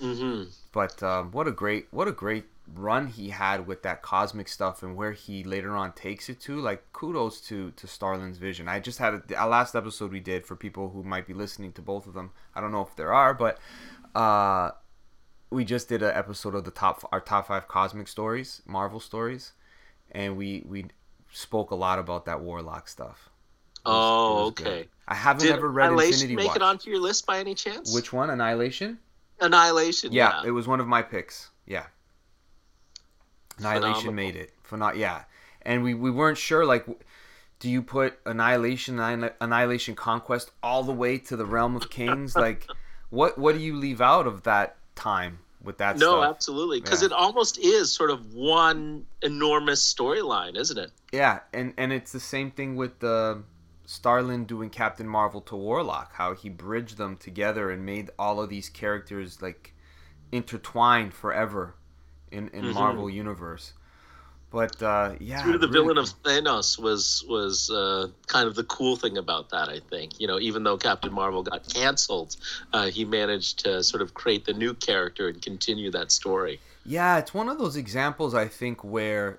[0.00, 0.42] hmm
[0.72, 4.82] but um, what a great what a great run he had with that cosmic stuff
[4.82, 6.60] and where he later on takes it to.
[6.60, 8.68] Like kudos to to starlin's vision.
[8.68, 11.72] I just had a, a last episode we did for people who might be listening
[11.72, 12.30] to both of them.
[12.54, 13.58] I don't know if there are but
[14.14, 14.70] uh
[15.50, 19.52] we just did an episode of the top our top five cosmic stories marvel stories.
[20.12, 20.86] And we we
[21.32, 24.66] spoke a lot about that warlock stuff was- Oh, was good.
[24.66, 24.88] okay.
[25.08, 27.54] i haven't Did ever read Annihilation infinity make watch it onto your list by any
[27.54, 27.94] chance?
[27.94, 28.98] which one annihilation
[29.40, 30.12] Annihilation?
[30.12, 30.48] yeah, Yeah.
[30.48, 31.48] it was one of my picks.
[31.66, 31.86] Yeah.
[33.58, 34.14] Annihilation Phenomenal.
[34.14, 34.52] made it.
[34.68, 35.24] Phenom- yeah.
[35.62, 36.86] And we, we weren't sure, like,
[37.58, 42.34] do you put Annihilation, Anni- Annihilation Conquest all the way to the Realm of Kings?
[42.36, 42.66] like,
[43.10, 46.30] what what do you leave out of that time with that no, stuff?
[46.30, 47.06] absolutely, because Yeah.
[47.06, 50.90] it almost is sort of one enormous storyline, isn't it?
[51.12, 53.42] Yeah, and, and it's the same thing with the
[53.84, 58.48] Starlin doing Captain Marvel to Warlock, how he bridged them together and made all of
[58.48, 59.74] these characters, like,
[60.32, 61.74] intertwined forever
[62.30, 62.74] in, in Mhm.
[62.74, 63.72] Marvel Universe.
[64.50, 66.04] But uh, yeah, the really villain cool.
[66.04, 69.68] of Thanos was was uh, kind of the cool thing about that.
[69.68, 72.36] I think you know, even though Captain Marvel got canceled,
[72.72, 76.60] uh, he managed to sort of create the new character and continue that story.
[76.84, 79.38] Yeah, it's one of those examples I think where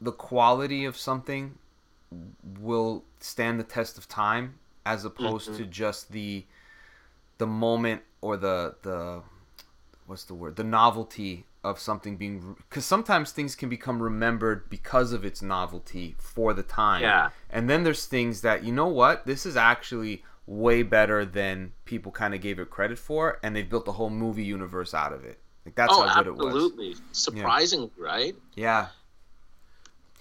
[0.00, 1.58] the quality of something
[2.60, 5.56] will stand the test of time as opposed Mhm.
[5.58, 6.44] to just the
[7.38, 9.22] the moment or the the
[10.06, 15.12] what's the word the novelty of something being because sometimes things can become remembered because
[15.12, 17.02] of its novelty for the time.
[17.02, 17.30] Yeah.
[17.50, 19.26] and then there's things that you know what?
[19.26, 23.68] This is actually way better than people kind of gave it credit for and they've
[23.68, 25.38] built a whole movie universe out of it.
[25.64, 26.46] Like that's oh, how good it was.
[26.46, 28.34] absolutely, surprisingly, right?
[28.54, 28.88] yeah.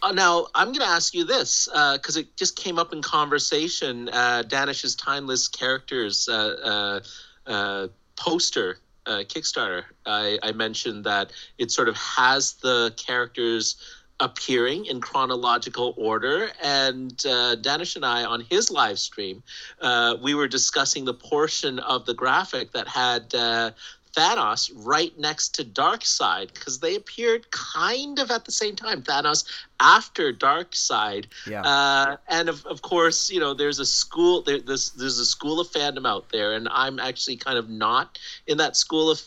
[0.02, 4.10] Uh, now, I'm going to ask you this because it just came up in conversation.
[4.10, 7.02] Uh, Danish's Timeless Characters uh,
[7.48, 9.84] uh, uh, poster, uh, Kickstarter.
[10.06, 13.76] I, I mentioned that it sort of has the characters
[14.20, 16.50] appearing in chronological order.
[16.62, 19.44] And uh, Danish and I, on his live stream,
[19.82, 23.34] uh, we were discussing the portion of the graphic that had.
[23.34, 23.72] Uh,
[24.18, 29.04] Thanos right next to Darkseid because they appeared kind of at the same time.
[29.04, 29.46] Thanos
[29.80, 34.90] after Darkseid, yeah uh, and of, of course, you know, there's a school there, there's
[34.92, 38.76] there's a school of fandom out there, and I'm actually kind of not in that
[38.76, 39.22] school of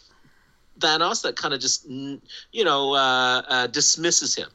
[0.81, 4.49] Thanos that kind of just you know uh, uh, dismisses him.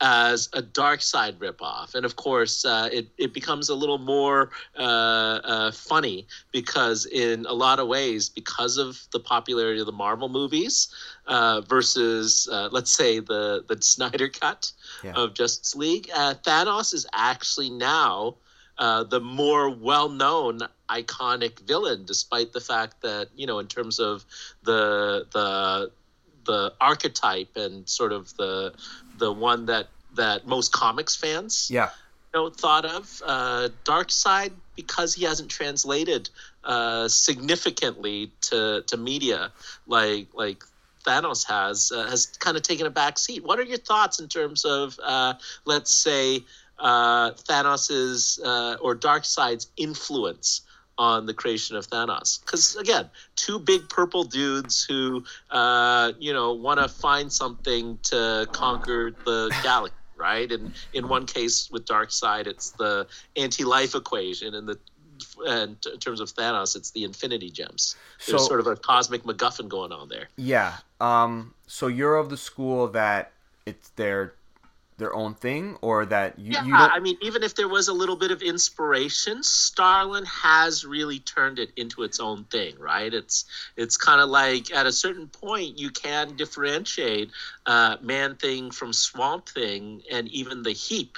[0.00, 1.94] As a Darkseid ripoff.
[1.94, 7.46] And of course, uh, it, it becomes a little more uh, uh, funny because, in
[7.46, 10.94] a lot of ways, because of the popularity of the Marvel movies
[11.26, 14.70] uh, versus, uh, let's say, the, the Snyder cut
[15.02, 15.14] yeah.
[15.14, 18.36] of Justice League, uh, Thanos is actually now.
[18.78, 24.24] the more well-known iconic villain, despite the fact that you know, in terms of
[24.62, 25.90] the the
[26.44, 28.72] the archetype and sort of the
[29.18, 31.90] the one that that most comics fans yeah
[32.34, 36.30] you know thought of uh, Darkseid because he hasn't translated
[36.64, 39.52] uh, significantly to to media
[39.86, 40.64] like like
[41.04, 43.44] Thanos has uh, has kind of taken a back seat.
[43.44, 46.44] What are your thoughts in terms of uh, let's say
[46.78, 50.62] uh, Thanos's uh, or Darkseid's influence
[50.98, 52.40] on the creation of Thanos.
[52.44, 58.48] Because again, two big purple dudes who, uh, you know, want to find something to
[58.52, 60.50] conquer the galaxy, right?
[60.50, 63.06] And in one case with Darkseid, it's the
[63.36, 64.78] anti-life equation, and the
[65.46, 67.96] and in terms of Thanos, it's the Infinity Gems.
[68.26, 70.28] There's so, sort of a cosmic MacGuffin going on there.
[70.36, 70.76] Yeah.
[71.00, 71.54] Um.
[71.66, 73.32] So you're of the school that
[73.66, 74.34] it's their
[74.98, 76.92] their own thing or that you, yeah, you don't...
[76.92, 81.58] I mean, even if there was a little bit of inspiration, Starlin has really turned
[81.58, 83.14] it into its own thing, right?
[83.14, 87.30] It's it's kind of like at a certain point you can differentiate
[87.64, 91.16] uh, Man Thing from Swamp Thing and even the Heap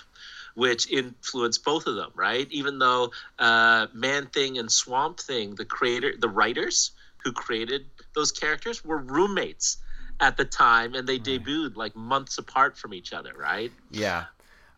[0.55, 2.47] which influenced both of them, right?
[2.51, 6.91] Even though uh, Man Thing and Swamp Thing, the creator, the writers
[7.25, 9.79] who created those characters, were roommates
[10.21, 11.25] at the time and they right.
[11.25, 13.73] debuted like months apart from each other, right?
[13.91, 14.25] Yeah.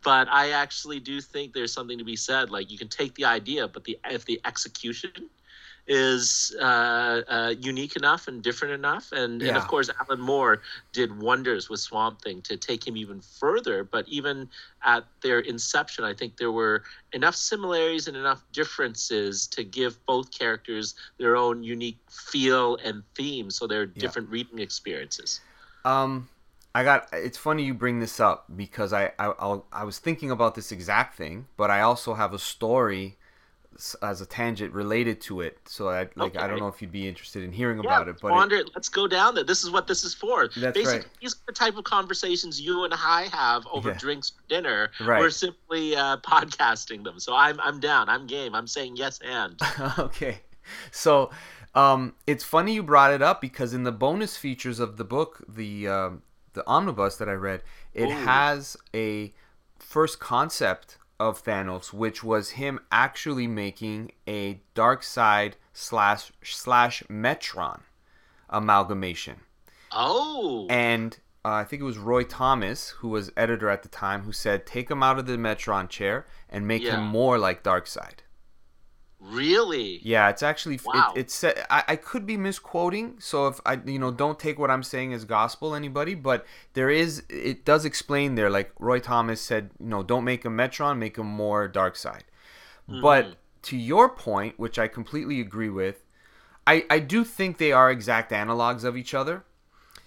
[0.04, 2.50] But I actually do think there's something to be said.
[2.50, 5.12] Like you can take the idea, but the if the execution
[5.86, 9.10] is uh, uh, unique enough and different enough.
[9.12, 9.48] And, yeah.
[9.48, 13.82] and of course, Alan Moore did wonders with Swamp Thing to take him even further.
[13.82, 14.48] But even
[14.84, 20.30] at their inception, I think there were enough similarities and enough differences to give both
[20.30, 23.50] characters their own unique feel and theme.
[23.50, 24.34] So they're different yeah.
[24.34, 25.40] reading experiences.
[25.84, 26.28] Um,
[26.74, 27.08] I got.
[27.12, 30.72] It's funny you bring this up because I I, I'll, I was thinking about this
[30.72, 33.18] exact thing, but I also have a story
[34.02, 35.58] as a tangent related to it.
[35.66, 36.38] So I like okay.
[36.38, 38.70] I don't know if you'd be interested in hearing yeah, about it, but wander, it,
[38.74, 39.44] let's go down there.
[39.44, 40.48] This is what this is for.
[40.48, 41.06] That's Basically, right.
[41.20, 43.98] these are the type of conversations you and I have over yeah.
[43.98, 44.90] drinks for dinner.
[45.00, 45.20] Right.
[45.20, 47.18] We're simply uh, podcasting them.
[47.18, 48.08] So I'm I'm down.
[48.08, 48.54] I'm game.
[48.54, 49.60] I'm saying yes and.
[49.98, 50.40] okay.
[50.90, 51.30] So
[51.74, 55.42] um, it's funny you brought it up because in the bonus features of the book,
[55.48, 57.62] the um, the omnibus that I read,
[57.94, 58.24] it Ooh.
[58.24, 59.32] has a
[59.78, 67.80] first concept of Thanos, which was him actually making a Darkseid slash slash Metron
[68.50, 69.40] amalgamation.
[69.90, 70.66] Oh.
[70.68, 74.32] And uh, I think it was Roy Thomas, who was editor at the time, who
[74.32, 76.96] said, "Take him out of the Metron chair and make yeah.
[76.96, 78.20] him more like Darkseid."
[79.24, 80.00] Really?
[80.02, 81.12] Yeah, it's actually wow.
[81.14, 84.70] it, it's I, I could be misquoting, so if I you know don't take what
[84.70, 88.50] I'm saying as gospel, anybody, but there is it does explain there.
[88.50, 92.22] Like Roy Thomas said, you know, don't make him Metron, make him more Darkseid.
[92.88, 93.00] Mm-hmm.
[93.00, 96.04] But to your point, which I completely agree with,
[96.66, 99.44] I I do think they are exact analogs of each other,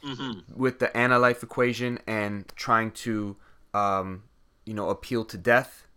[0.03, 0.39] mm-hmm.
[0.53, 3.37] with the anti-life equation and trying to
[3.73, 4.23] um
[4.65, 5.87] you know appeal to death,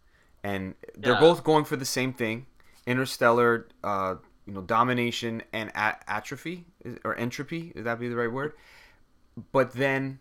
[0.45, 1.21] and they're yeah.
[1.21, 2.47] both going for the same thing
[2.89, 6.65] interstellar, uh, you know, domination and atrophy
[7.05, 7.73] or entropy.
[7.75, 8.55] Would that be the right word?
[9.53, 10.21] But then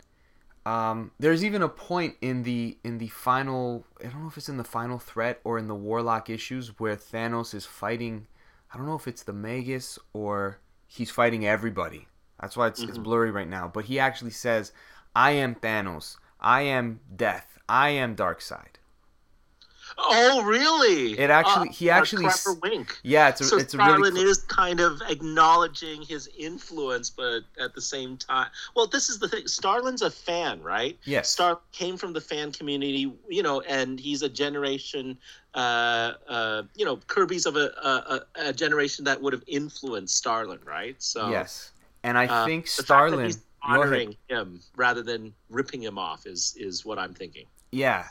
[0.66, 3.86] um, there's even a point in the in the final.
[4.00, 6.94] I don't know if it's in the final threat or in the Warlock issues where
[6.94, 8.26] Thanos is fighting.
[8.72, 12.06] I don't know if it's the Magus or he's fighting everybody.
[12.38, 12.90] That's why it's, mm-hmm.
[12.90, 13.66] it's blurry right now.
[13.72, 14.72] But he actually says,
[15.16, 16.18] "I am Thanos.
[16.38, 17.58] I am Death.
[17.66, 18.77] I am Darkseid."
[20.10, 21.18] Oh, really?
[21.18, 23.00] It actually, uh, he actually, a wink.
[23.02, 24.12] Yeah, it's a, so it's a really.
[24.12, 29.18] Cl- is kind of acknowledging his influence, but at the same time, well, this is
[29.18, 29.48] the thing.
[29.48, 30.96] Starlin's a fan, right?
[31.04, 31.30] Yes.
[31.30, 35.18] Star came from the fan community, you know, and he's a generation.
[35.54, 40.60] Uh, uh, you know, Kirby's of a, a, a generation that would have influenced Starlin,
[40.64, 40.94] right?
[41.02, 41.72] So yes,
[42.04, 43.32] and I uh, think Starlin
[43.62, 47.46] honoring him rather than ripping him off is is what I'm thinking.
[47.72, 48.06] Yeah,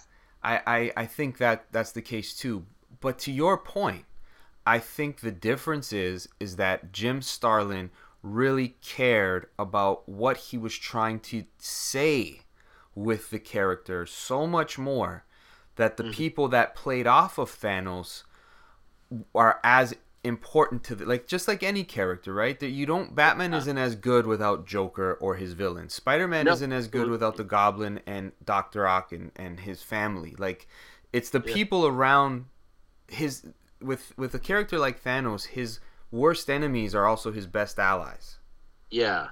[0.48, 2.66] I, I, I think that that's the case too.
[3.02, 4.06] But to your point,
[4.66, 7.92] I think the difference is is that Jim Starlin
[8.24, 12.42] really cared about what he was trying to say
[12.96, 15.26] with the character so much more
[15.76, 16.14] that the mm-hmm.
[16.14, 18.24] people that played off of Thanos
[19.36, 23.52] are as important to the like just like any character right that you don't batman
[23.52, 23.60] Yeah.
[23.60, 27.44] isn't as good without joker or his villains spider-man No, isn't as good without the
[27.44, 30.68] goblin and dr ock and, and his family like
[31.14, 31.54] it's the Yeah.
[31.54, 32.46] people around
[33.08, 33.48] his
[33.82, 35.80] with with a character like thanos his
[36.12, 38.38] worst enemies are also his best allies
[38.90, 39.30] Yeah.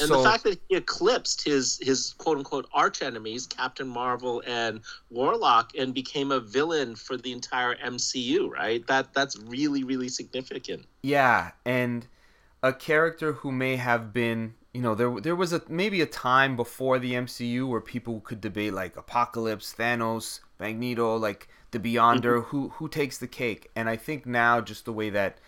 [0.00, 4.42] And so the fact that he eclipsed his his quote unquote arch enemies, Captain Marvel
[4.46, 8.86] and Warlock, and became a villain for the entire MCU, right?
[8.86, 10.84] That that's really really significant.
[11.02, 12.06] Yeah, and
[12.62, 16.54] a character who may have been, you know, there there was a maybe a time
[16.54, 22.48] before the MCU where people could debate like Apocalypse, Thanos, Magneto, like the Beyonder, mm-hmm.
[22.48, 23.70] who who takes the cake.
[23.74, 25.38] And I think now just the way that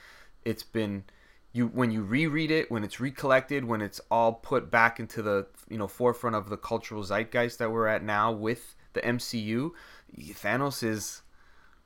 [0.45, 1.05] it's been
[1.53, 5.47] you when you reread it, when it's recollected, when it's all put back into the,
[5.69, 9.73] you know, forefront of the cultural zeitgeist that we're at now with the MCU,
[10.19, 11.23] Thanos is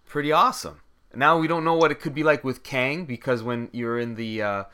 [0.06, 0.80] pretty awesome.
[1.14, 4.16] Now we don't know what it could be like with Kang because when you're in
[4.16, 4.64] the uh,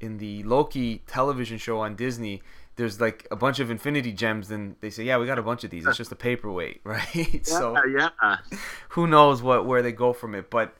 [0.00, 2.42] in the Loki television show on Disney,
[2.76, 5.64] there's like a bunch of Infinity Gems, and they say, "Yeah, we got a bunch
[5.64, 5.86] of these.
[5.86, 8.36] It's just a paperweight, right?" so yeah, yeah.
[8.90, 10.48] who knows what where they go from it?
[10.48, 10.74] But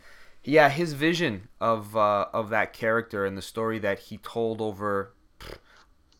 [0.49, 5.13] yeah, his vision of uh, of that character and the story that he told over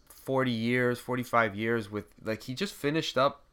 [0.09, 3.45] forty years, forty five years with like he just finished up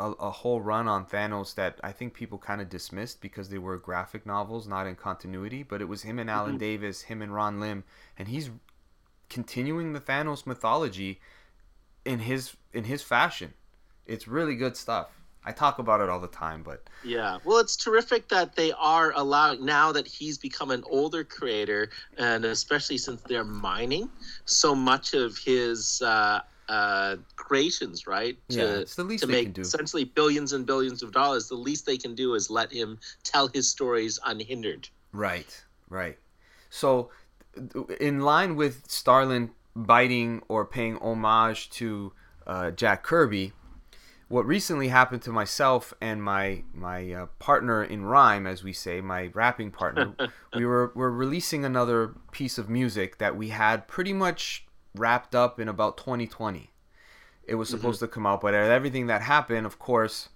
[0.00, 3.58] a, a whole run on Thanos that I think people kind of dismissed because they
[3.58, 5.62] were graphic novels, not in continuity.
[5.62, 6.60] But it was him and Alan Mhm.
[6.60, 7.84] Davis, him and Ron Lim,
[8.18, 8.48] and he's
[9.28, 11.20] continuing the Thanos mythology
[12.06, 13.52] in his in his fashion.
[14.06, 15.10] It's really good stuff.
[15.44, 17.38] I talk about it all the time, but Yeah.
[17.44, 22.44] Well, it's terrific that they are allowing now that he's become an older creator, and
[22.44, 24.08] especially since they're mining
[24.44, 28.38] so much of his uh, uh, creations, right?
[28.48, 29.62] yeah, it's the least to they make can do.
[29.62, 31.48] essentially billions and billions of dollars.
[31.48, 34.88] The least they can do is let him tell his stories unhindered.
[35.12, 36.18] Right, right.
[36.70, 37.10] So,
[38.00, 42.12] in line with Starlin biting or paying homage to
[42.46, 43.52] uh, Jack Kirby,
[44.32, 49.02] what recently happened to myself and my my uh, partner in rhyme, as we say,
[49.02, 50.14] my rapping partner,
[50.56, 55.60] we were were releasing another piece of music that we had pretty much wrapped up
[55.60, 56.70] in about 2020.
[57.44, 60.30] It was supposed to come out, but everything that happened, of course,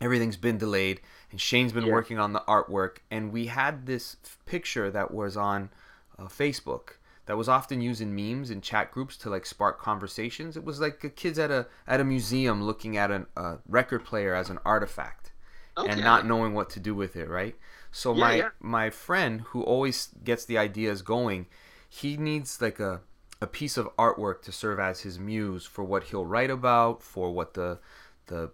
[0.00, 1.92] everything's been delayed and shane's been Yeah.
[1.92, 5.70] working on the artwork and we had this f- picture that was on
[6.18, 6.97] uh, facebook
[7.28, 10.80] that was often used in memes and chat groups to like spark conversations it was
[10.80, 14.58] like kids at a at a museum looking at a uh, record player as an
[14.64, 15.30] artifact
[15.76, 15.92] Okay.
[15.92, 17.54] and not knowing what to do with it right
[17.92, 18.48] so Yeah, my yeah.
[18.58, 21.46] my friend who always gets the ideas going
[21.88, 23.00] he needs like a
[23.40, 27.30] a piece of artwork to serve as his muse for what he'll write about for
[27.30, 27.78] what the
[28.26, 28.50] the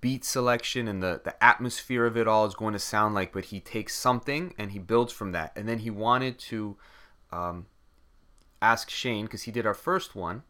[0.00, 3.46] beat selection and the, the atmosphere of it all is going to sound like but
[3.46, 6.76] he takes something and he builds from that and then he wanted to
[7.32, 7.66] um,
[8.72, 10.42] ask shane because he did our first one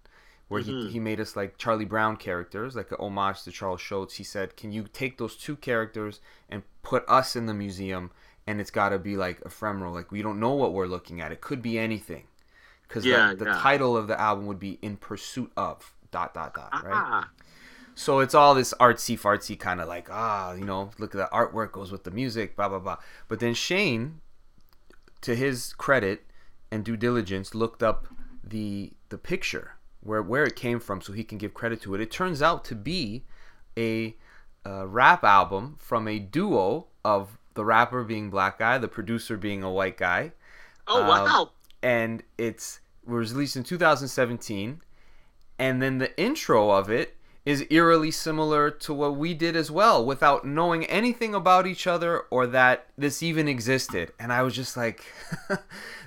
[0.48, 0.66] where Mhm.
[0.66, 4.14] he, he made us like charlie brown characters like a homage to charles schulz.
[4.14, 6.20] He said can you take those two characters
[6.53, 8.11] and put us in the museum
[8.46, 9.92] and it's got to be like ephemeral.
[9.98, 11.33] Like we don't know what we're looking at.
[11.33, 12.24] It could be anything.
[12.87, 13.59] Because Yeah, the, the yeah.
[13.68, 16.92] title of the album would be in pursuit of dot dot dot right?
[16.94, 17.31] Ah,
[17.94, 21.29] so it's all this artsy fartsy kind of like ah you know look at the
[21.40, 22.98] artwork goes with the music blah blah blah.
[23.29, 24.20] But then shane
[25.22, 26.18] to his credit
[26.75, 28.01] and due diligence looked up
[28.43, 29.67] the the picture
[30.01, 32.01] where where it came from so he can give credit to it.
[32.01, 33.25] It turns out to be
[33.79, 34.17] a,
[34.67, 39.63] uh rap album from a duo of the rapper being black guy the producer being
[39.63, 40.33] a white guy.
[40.89, 41.51] Oh Um, wow.
[41.83, 44.81] and it's was released in 2017
[45.59, 50.05] and then the intro of it is eerily similar to what we did as well
[50.05, 54.77] without knowing anything about each other or that this even existed and i was just
[54.77, 55.05] like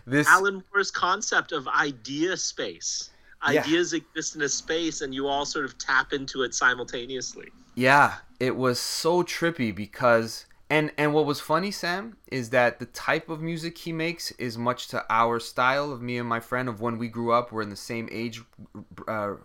[0.07, 3.11] this Alan Moore's concept of idea space.
[3.47, 3.61] Yeah.
[3.61, 7.49] Ideas exist in a space, and you all sort of tap into it simultaneously.
[7.75, 12.87] Yeah, it was so trippy because and and what was funny, Sam, is that the
[12.87, 16.67] type of music he makes is much to our style of me and my friend
[16.67, 17.51] of when we grew up.
[17.51, 18.41] We're in the same age
[19.07, 19.35] uh,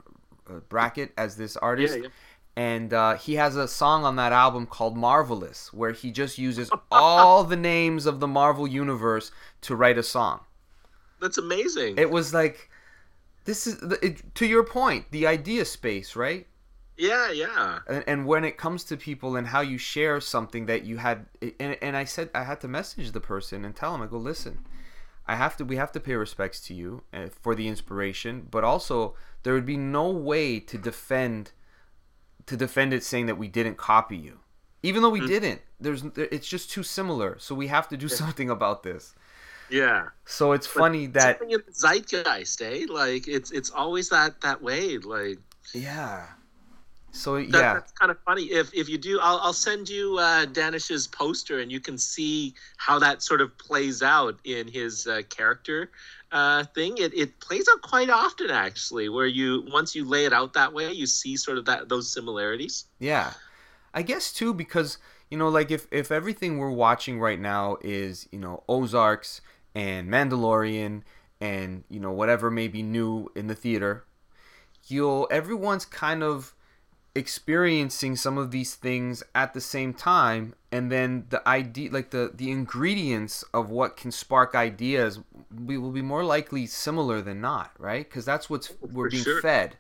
[0.61, 1.99] bracket as this artist.
[2.03, 2.09] yeah.
[2.55, 6.71] And uh, he has a song on that album called Marvelous, where he just uses
[6.93, 9.31] all the names of the Marvel universe
[9.63, 10.41] to write a song.
[11.21, 11.97] That's amazing.
[11.97, 12.69] It was like,
[13.45, 16.47] this is it, to your point, the idea space, right?
[16.97, 17.79] yeah, yeah.
[17.89, 21.27] and, and when it comes to people and how you share something that you had
[21.59, 24.19] and, and i said i had to message the person and tell him i go
[24.19, 24.65] listen
[25.33, 28.63] i have to we have to pay respects to you uh, for the inspiration but
[28.73, 28.95] also
[29.43, 31.53] there would be no way to defend
[32.51, 34.35] to defend it saying that we didn't copy you
[34.89, 35.33] even though we Mm.
[35.35, 36.03] didn't there's
[36.37, 39.05] it's just too similar so we have to do something about this
[39.83, 40.03] Yeah.
[40.27, 42.81] So it's funny that something in the zeitgeist, eh?
[43.03, 44.99] Like it's it's always that that way.
[44.99, 45.39] Like
[45.73, 46.27] yeah.
[47.15, 48.45] So that, yeah, that's kind of funny.
[48.45, 52.55] If if you do, I'll I'll send you uh, Danish's poster, and you can see
[52.79, 55.91] how that sort of plays out in his uh, character
[56.33, 56.97] uh, thing.
[56.97, 60.73] It it plays out quite often, actually, where you once you lay it out that
[60.73, 62.87] way, you see sort of that those similarities.
[62.99, 63.35] yeah.
[63.95, 64.99] I guess too because
[65.31, 69.41] you know like if if everything we're watching right now is you know Ozarks
[69.75, 71.03] and Mandalorian
[71.41, 74.05] and you know whatever may be new in the theater,
[74.87, 76.55] you'll everyone's kind of
[77.15, 82.31] experiencing some of these things at the same time and then the idea like the
[82.35, 85.21] the ingredients of what can spark ideas
[85.67, 89.23] we will be more likely similar than not right because that's what's we're For being
[89.25, 89.41] sure.
[89.43, 89.77] fed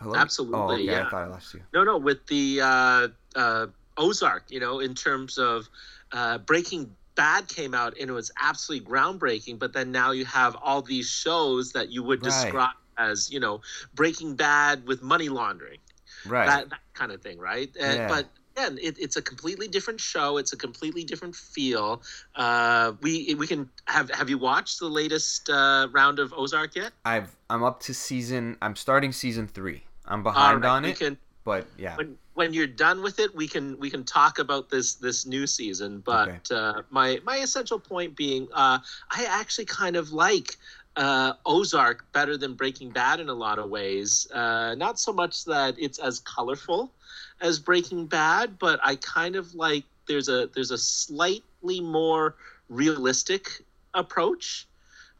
[0.00, 0.14] Hello?
[0.14, 0.82] Absolutely, oh, okay.
[0.82, 1.06] yeah.
[1.06, 1.62] I thought I lost you.
[1.72, 5.68] No, no, with the uh, uh, Ozark, you know, in terms of
[6.12, 10.56] uh, Breaking Bad came out and it was absolutely groundbreaking, but then now you have
[10.60, 12.30] all these shows that you would Right.
[12.42, 13.60] describe as, you know,
[13.94, 15.78] Breaking Bad with money laundering,
[16.26, 16.46] Right.
[16.46, 17.70] that, that kind of thing, right?
[17.78, 18.08] And, Yeah.
[18.08, 18.26] But
[18.56, 20.36] again, it, it's a completely different show.
[20.38, 22.02] It's a completely different feel.
[22.34, 26.92] Uh, we we can have have you watched the latest uh, round of Ozark yet?
[27.04, 28.56] I've I'm up to season.
[28.62, 29.82] I'm starting season three.
[30.06, 31.96] I'm behind right, on it, Can, but yeah.
[31.96, 35.46] when when you're done with it, we can we can talk about this this new
[35.46, 36.00] season.
[36.00, 36.38] But Okay.
[36.54, 38.78] uh, my my essential point being, uh,
[39.10, 40.58] I actually kind of like
[40.96, 44.30] uh, Ozark better than Breaking Bad in a lot of ways.
[44.32, 46.92] Uh, not so much that it's as colorful
[47.40, 52.36] as Breaking Bad, but I kind of like there's a there's a slightly more
[52.68, 53.62] realistic
[53.94, 54.66] approach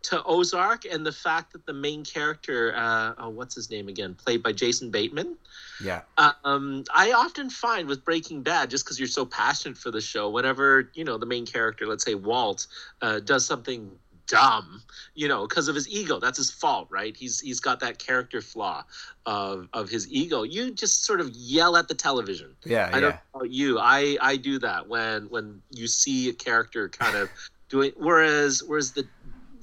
[0.02, 4.14] to Ozark, and the fact that the main character, uh, oh, what's his name again,
[4.14, 5.34] played by Jason Bateman.
[5.82, 6.02] Yeah.
[6.44, 10.28] Um, I often find with Breaking Bad, just because you're so passionate for the show,
[10.28, 12.66] whenever you know the main character, let's say Walt,
[13.00, 13.90] uh, does something
[14.26, 14.82] dumb,
[15.14, 17.16] you know, because of his ego, that's his fault, right?
[17.16, 18.84] He's he's got that character flaw
[19.26, 20.42] of of his ego.
[20.42, 22.54] You just sort of yell at the television.
[22.64, 22.90] Yeah.
[22.92, 23.00] I yeah.
[23.00, 23.78] don't know about you.
[23.78, 27.30] I I do that when when you see a character kind of
[27.68, 27.92] doing.
[27.96, 29.06] Whereas whereas the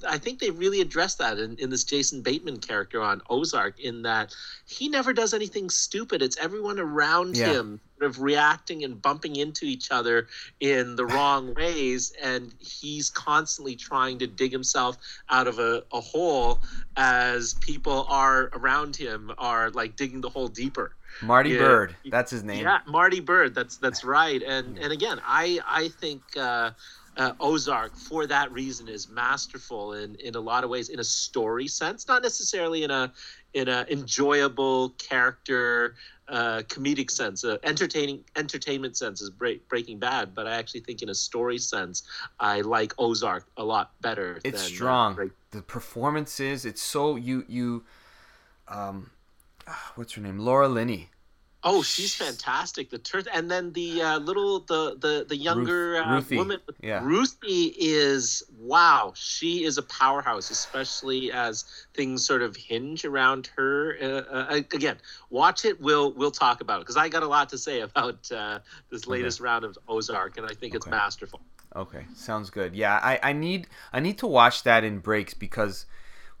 [0.04, 4.02] I think they really addressed that in, in this Jason Bateman character on Ozark, in
[4.02, 4.34] that
[4.66, 6.22] he never does anything stupid.
[6.22, 7.52] It's everyone around Yeah.
[7.52, 10.26] him sort of reacting and bumping into each other
[10.60, 14.96] in the wrong ways, and he's constantly trying to dig himself
[15.30, 16.60] out of a, a hole
[16.96, 20.94] as people are around him are like digging the hole deeper.
[21.20, 21.58] Marty Yeah.
[21.60, 21.94] Byrde.
[22.06, 22.62] That's his name.
[22.64, 23.52] Yeah, Marty Byrde.
[23.54, 24.42] That's that's right.
[24.42, 26.70] And and again, I I think uh,
[27.16, 31.04] uh, Ozark for that reason is masterful in in a lot of ways in a
[31.04, 33.12] story sense, not necessarily in a
[33.54, 35.94] in a enjoyable character
[36.28, 41.02] uh, comedic sense, uh, entertaining entertainment sense is break, Breaking Bad, but I actually think
[41.02, 42.04] in a story sense,
[42.40, 44.40] I like Ozark a lot better.
[44.44, 45.14] It's than, uh, strong.
[45.14, 46.64] Break- the performances.
[46.64, 47.84] It's so you you.
[48.68, 49.10] Um,
[49.68, 50.38] ah, what's her name?
[50.38, 51.10] Laura Linney.
[51.64, 52.90] Oh, she's fantastic.
[52.90, 57.04] The and then the uh, little the the the younger uh, Ruthie, woman, yeah.
[57.04, 59.12] Ruthie is wow.
[59.14, 63.96] She is a powerhouse, especially as things sort of hinge around her.
[64.02, 64.96] Uh, uh, again,
[65.30, 65.80] watch it.
[65.80, 68.58] We'll we'll talk about it because I got a lot to say about uh,
[68.90, 71.40] this latest round of Ozark, and I think it's masterful.
[71.76, 72.74] Okay, sounds good.
[72.74, 75.86] Yeah, I, I need I need to watch that in breaks because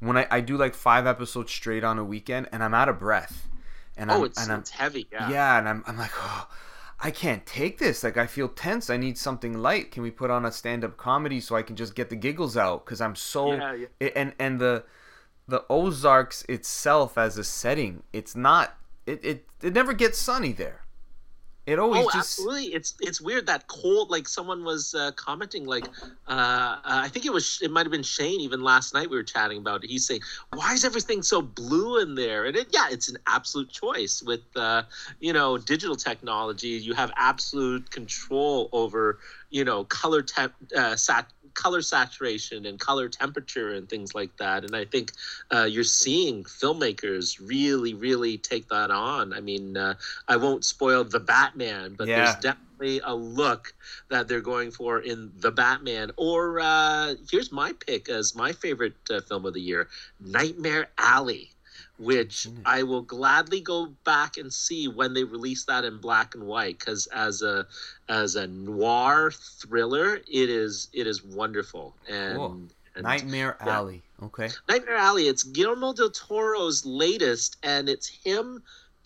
[0.00, 2.98] when I, I do like five episodes straight on a weekend and I'm out of
[2.98, 3.48] breath.
[3.96, 5.08] And Oh, I'm, it's and I'm it's heavy.
[5.12, 5.30] Yeah.
[5.30, 5.58] yeah.
[5.58, 6.48] and I'm I'm like, oh,
[7.00, 8.02] I can't take this.
[8.04, 8.88] Like I feel tense.
[8.90, 9.90] I need something light.
[9.90, 12.56] Can we put on a stand up comedy so I can just get the giggles
[12.56, 12.84] out?
[12.84, 13.86] Because I'm so Yeah, yeah.
[14.00, 14.84] it- and and the
[15.48, 18.76] the Ozarks itself as a setting, it's not
[19.06, 20.81] it it, it never gets sunny there.
[21.66, 22.64] It always Oh, just absolutely!
[22.74, 24.10] It's it's weird that cold.
[24.10, 25.90] Like someone was uh, commenting, like
[26.26, 28.40] uh, I think it was it might have been Shane.
[28.40, 29.90] Even last night we were chatting about it.
[29.90, 33.70] He's saying, "Why is everything so blue in there?" And it, yeah, it's an absolute
[33.70, 34.82] choice with uh,
[35.20, 36.68] you know digital technology.
[36.68, 43.08] You have absolute control over you know color temp, uh, sat color saturation and color
[43.08, 44.64] temperature and things like that.
[44.64, 45.12] And I think
[45.50, 49.32] uh, you're seeing filmmakers really, really take that on.
[49.32, 49.94] I mean, uh,
[50.28, 52.16] I won't spoil the Batman, but Yeah.
[52.16, 53.74] there's definitely a look
[54.10, 56.10] that they're going for in the Batman.
[56.16, 59.88] Or uh, here's my pick as my favorite uh, film of the year,
[60.20, 61.51] Nightmare Alley.
[62.02, 62.48] Which.
[62.64, 66.78] I will gladly go back and see when they release that in black and white,
[66.78, 67.66] because as a
[68.08, 71.94] as a noir thriller, it is it is wonderful.
[72.08, 72.62] And, Cool.
[72.96, 73.76] and Nightmare yeah.
[73.76, 74.02] Alley.
[74.22, 74.48] Okay.
[74.68, 75.28] Nightmare Alley.
[75.28, 78.62] It's Guillermo del Toro's latest, and it's him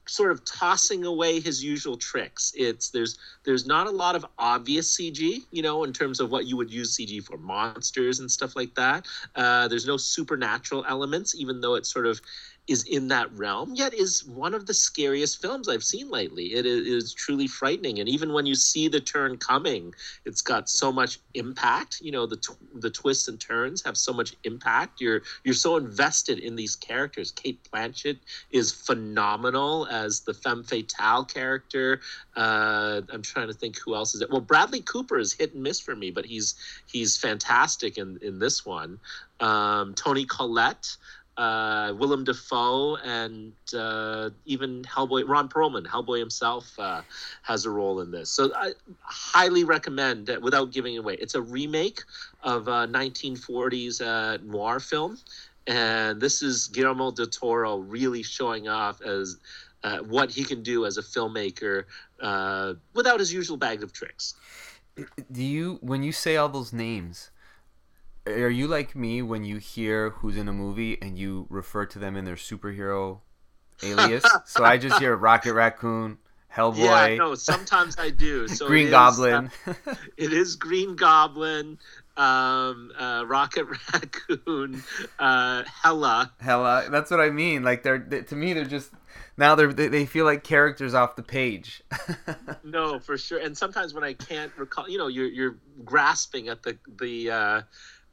[0.08, 2.52] sort of tossing away his usual tricks.
[2.56, 6.46] It's there's there's not a lot of obvious CG, you know, in terms of what
[6.46, 9.06] you would use CG for monsters and stuff like that.
[9.34, 12.20] Uh, there's no supernatural elements, even though it's sort of
[12.68, 16.54] is in that realm, yet is one of the scariest films I've seen lately.
[16.54, 19.94] It is, truly frightening, and even when you see the turn coming,
[20.24, 22.00] it's got so much impact.
[22.00, 25.00] You know, the tw- the twists and turns have so much impact.
[25.00, 27.30] You're you're so invested in these characters.
[27.30, 28.18] Cate Blanchett
[28.50, 32.00] is phenomenal as the femme fatale character.
[32.36, 34.30] Uh, I'm trying to think who else is it.
[34.30, 36.56] Well, Bradley Cooper is hit and miss for me, but he's
[36.86, 38.98] he's fantastic in in this one.
[39.38, 40.96] Um, Toni Collette
[41.36, 47.02] uh, Willem Dafoe and uh, even Hellboy, Ron Perlman, Hellboy himself, uh,
[47.42, 48.30] has a role in this.
[48.30, 48.72] So I
[49.02, 52.02] highly recommend, uh, without giving away, it's a remake
[52.42, 55.18] of a 1940s uh, noir film.
[55.66, 59.36] And this is Guillermo del Toro really showing off as
[59.82, 61.84] uh, what he can do as a filmmaker
[62.94, 64.34] without his usual bag of tricks.
[65.30, 67.30] Do you, when you say all those names,
[68.26, 71.98] are you like me when you hear who's in a movie and you refer to
[71.98, 73.20] them in their superhero
[73.82, 74.24] alias?
[74.46, 76.18] so I just hear Rocket Raccoon,
[76.54, 77.10] Hellboy.
[77.10, 78.48] Yeah, no, sometimes I do.
[78.48, 79.50] So Green Goblin.
[79.66, 79.74] uh,
[80.16, 81.78] it is Green Goblin,
[82.16, 84.82] um, uh, Rocket Raccoon,
[85.18, 86.32] uh, Hella.
[86.40, 86.88] Hela.
[86.90, 87.62] That's what I mean.
[87.62, 88.90] Like they're they, to me, they're just
[89.36, 91.82] now they're they, they feel like characters off the page.
[92.64, 93.38] no, for sure.
[93.38, 97.30] And sometimes when I can't recall, you know, you're you're grasping at the the.
[97.30, 97.62] Uh,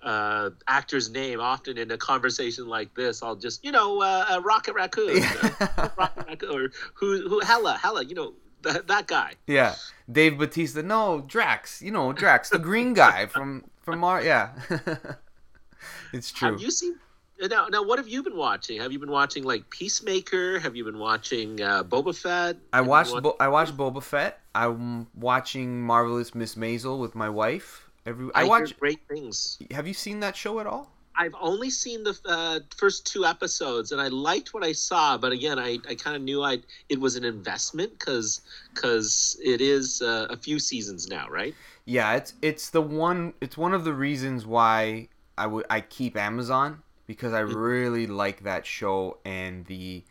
[0.04, 3.24] uh, actor's name often in a conversation like this.
[3.24, 7.78] I'll just, you know, uh, uh Rocket Raccoon, uh, Rocket Raccoon, or who, who, Hella,
[7.82, 8.34] Hella, you know,
[8.64, 9.34] that, that guy.
[9.48, 9.76] Yeah,
[10.12, 10.82] Dave Batista.
[10.82, 11.82] No, Drax.
[11.82, 14.24] You know, Drax, the green guy from from Mar.
[14.24, 14.52] Yeah,
[16.14, 16.52] it's true.
[16.52, 16.96] Have you seen?
[17.42, 18.80] Now, now, what have you been watching?
[18.80, 20.60] Have you been watching like Peacemaker?
[20.60, 22.58] Have you been watching uh, Boba Fett?
[22.72, 23.22] I watched.
[23.22, 24.40] Bo- I watched Boba Fett.
[24.56, 27.83] I'm watching Marvelous Miss Maisel with my wife.
[28.06, 29.58] Every I, I watch great things.
[29.72, 30.92] Have you seen that show at all?
[31.16, 35.18] I've only seen the uh, first two episodes, and I liked what I saw.
[35.18, 38.42] But again, I, I kind of knew I it was an investment because
[38.74, 41.54] because it is uh, a few seasons now, right?
[41.86, 43.34] Yeah, it's it's the one.
[43.42, 47.56] It's one of the reasons why I would I keep Amazon because I mm-hmm.
[47.56, 50.04] really like that show and the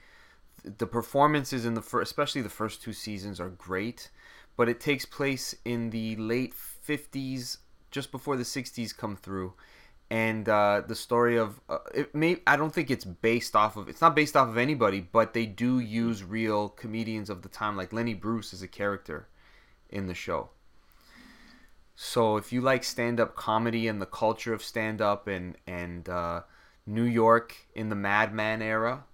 [0.65, 4.11] the performances in the first, especially the first two seasons, are great.
[4.57, 7.59] But it takes place in the late fifties
[7.93, 9.55] just before the 60s come through
[10.13, 13.89] and uh, the story of uh, it may I don't think it's based off of
[13.89, 17.79] it's not based off of anybody, but they do use real comedians of the time,
[17.79, 19.29] like Lenny Bruce is a character
[19.89, 20.51] in the show.
[21.97, 26.07] So if you like stand up comedy and the culture of stand up and and
[26.11, 26.43] uh,
[26.85, 29.05] New York in the Mad Men era,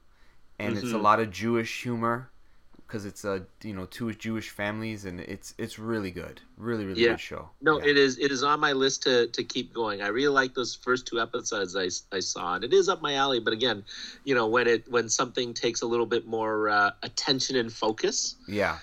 [0.59, 0.79] and mm-hmm.
[0.79, 1.05] it's a mm-hmm.
[1.05, 2.33] lot of Jewish humor
[2.89, 7.03] because it's a you know two Jewish families and it's it's really good, really really
[7.03, 7.11] yeah.
[7.11, 7.51] good show.
[7.61, 7.91] No, yeah.
[7.91, 10.01] it is it is on my list to to keep going.
[10.01, 13.15] I really like those first two episodes I, I saw, and it is up my
[13.15, 13.41] alley.
[13.41, 13.85] But again,
[14.25, 18.37] you know when it when something takes a little bit more uh, attention and focus,
[18.49, 18.79] yeah,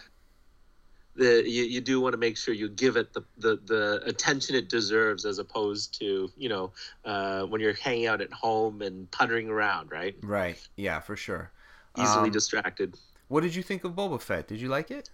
[1.15, 4.55] the you, you do want to make sure you give it the, the the attention
[4.55, 6.71] it deserves as opposed to you know
[7.05, 10.15] uh, when you're hanging out at home and puttering around, right?
[10.21, 10.59] Right.
[10.75, 11.51] Yeah, for sure.
[11.97, 12.95] Easily um, distracted.
[13.27, 14.47] What did you think of Boba Fett?
[14.47, 15.09] Did you like it?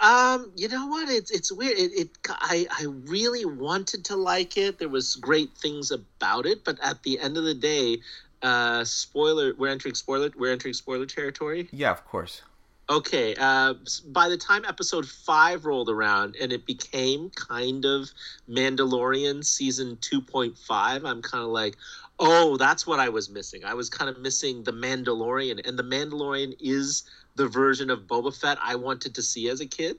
[0.00, 1.08] Um, you know what?
[1.08, 1.78] It's it's weird.
[1.78, 4.78] It, it I I really wanted to like it.
[4.78, 7.98] There was great things about it, but at the end of the day,
[8.42, 9.54] uh, spoiler.
[9.56, 10.30] We're entering spoiler.
[10.36, 11.68] We're entering spoiler territory.
[11.70, 12.42] Yeah, of course.
[12.90, 13.34] Okay.
[13.38, 13.74] Uh,
[14.06, 18.08] by the time episode five rolled around and it became kind of
[18.48, 21.76] Mandalorian season two point five, I'm kind of like,
[22.18, 23.64] oh, that's what I was missing.
[23.64, 27.02] I was kind of missing the Mandalorian, and the Mandalorian is
[27.38, 29.96] the version of Boba Fett I wanted to see as a kid.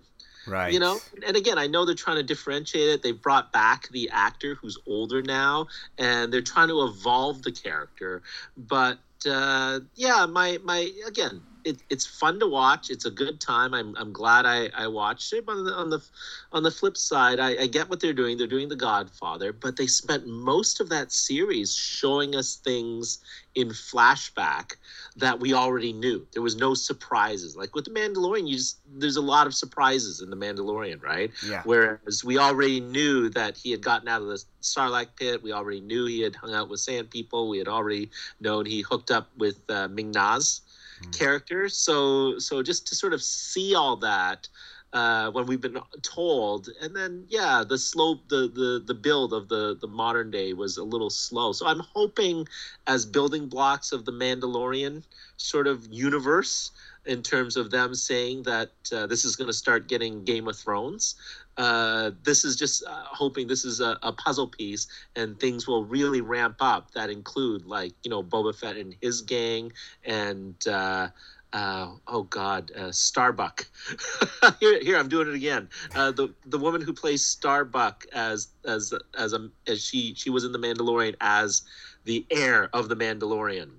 [0.47, 0.71] Right.
[0.71, 3.01] You know, and again, I know they're trying to differentiate it.
[3.01, 5.67] They've brought back the actor who's older now,
[5.97, 8.21] and they're trying to evolve the character.
[8.57, 12.89] But uh, yeah, my my again, it, it's fun to watch.
[12.89, 13.74] It's a good time.
[13.74, 15.45] I'm, I'm glad I, I watched it.
[15.45, 16.03] But on the on the,
[16.51, 18.38] on the flip side, I, I get what they're doing.
[18.38, 23.20] They're doing The Godfather, but they spent most of that series showing us things
[23.55, 24.76] in flashback
[25.16, 26.26] that we already knew.
[26.34, 27.55] There was no surprises.
[27.55, 31.32] Like with The Mandalorian, you just there's a lot of surprises in The Mandalorian, right?
[31.45, 31.62] Yeah.
[31.66, 35.43] Whereas we already knew that he had gotten out of the Sarlacc pit.
[35.43, 37.49] We already knew he had hung out with sand people.
[37.49, 40.62] We had already known he hooked up with uh, Ming-Na's
[41.02, 41.18] mm.
[41.18, 41.70] character.
[41.70, 44.47] So so just to sort of see all that
[44.91, 49.47] uh, when we've been told, and then yeah, the slope, the the the build of
[49.47, 51.52] the the modern day was a little slow.
[51.52, 52.47] So I'm hoping,
[52.88, 55.04] as building blocks of the Mandalorian
[55.38, 56.72] sort of universe,
[57.06, 60.58] in terms of them saying that uh, this is going to start getting Game of
[60.58, 61.16] Thrones.
[61.60, 64.88] Uh, this is just uh, hoping this is a, a, puzzle piece
[65.18, 69.22] and things will really ramp up that include like you know Boba Fett and his
[69.22, 69.70] gang
[70.05, 71.10] and uh,
[71.51, 73.68] uh, oh God, uh, Starbuck.
[74.62, 75.68] here, here, I'm doing it again.
[75.91, 80.53] The the woman who plays Starbuck as as as a as she she was in
[80.53, 81.64] the Mandalorian as
[82.05, 83.72] the heir of the Mandalorian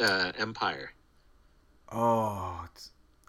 [0.00, 0.92] Empire.
[1.92, 2.66] Oh,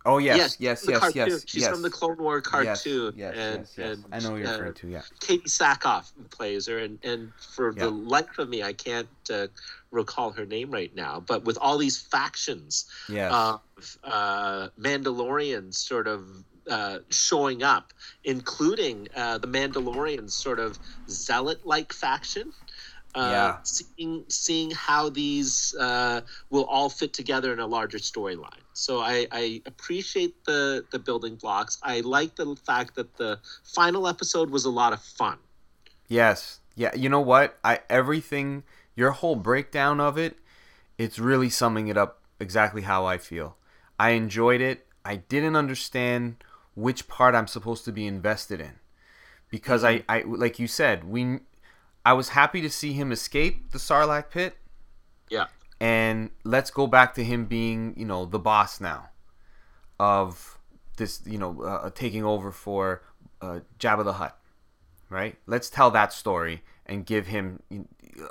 [0.05, 1.43] oh yes, yes, yes, yes, yes.
[1.47, 1.71] She's yes.
[1.71, 3.13] from the Clone War cartoon.
[3.15, 3.97] Yes, yes, and, yes, yes.
[3.97, 4.87] And, I know you're uh, referring to.
[4.87, 5.01] Yeah.
[5.19, 7.83] Katee Sackhoff plays her, and and for yeah.
[7.83, 9.47] the life of me, I can't uh,
[9.91, 11.19] recall her name right now.
[11.19, 13.31] But with all these factions yes.
[13.33, 16.25] of uh, Mandalorians sort of
[16.69, 17.93] uh, showing up,
[18.23, 20.79] including uh, the Mandalorians sort of
[21.09, 22.53] zealot like faction.
[23.13, 23.57] Uh, yeah.
[23.63, 28.60] seeing seeing how these uh, will all fit together in a larger storyline.
[28.73, 31.77] So I, I appreciate the the building blocks.
[31.83, 35.37] I like the fact that the final episode was a lot of fun.
[36.07, 36.59] Yes.
[36.75, 36.95] Yeah.
[36.95, 37.57] You know what?
[37.63, 38.63] I everything
[38.95, 40.37] your whole breakdown of it,
[40.97, 43.57] it's really summing it up exactly how I feel.
[43.99, 44.87] I enjoyed it.
[45.05, 46.43] I didn't understand
[46.75, 48.79] which part I'm supposed to be invested in
[49.49, 50.09] because mm-hmm.
[50.09, 51.39] I, I like you said we
[52.05, 54.57] I was happy to see him escape the Sarlacc pit.
[55.29, 55.47] Yeah.
[55.81, 59.09] And let's go back to him being, you know, the boss now
[59.99, 60.59] of
[60.97, 63.01] this, you know, uh, taking over for
[63.41, 64.37] uh, Jabba the Hutt,
[65.09, 65.37] right?
[65.47, 67.63] Let's tell that story and give him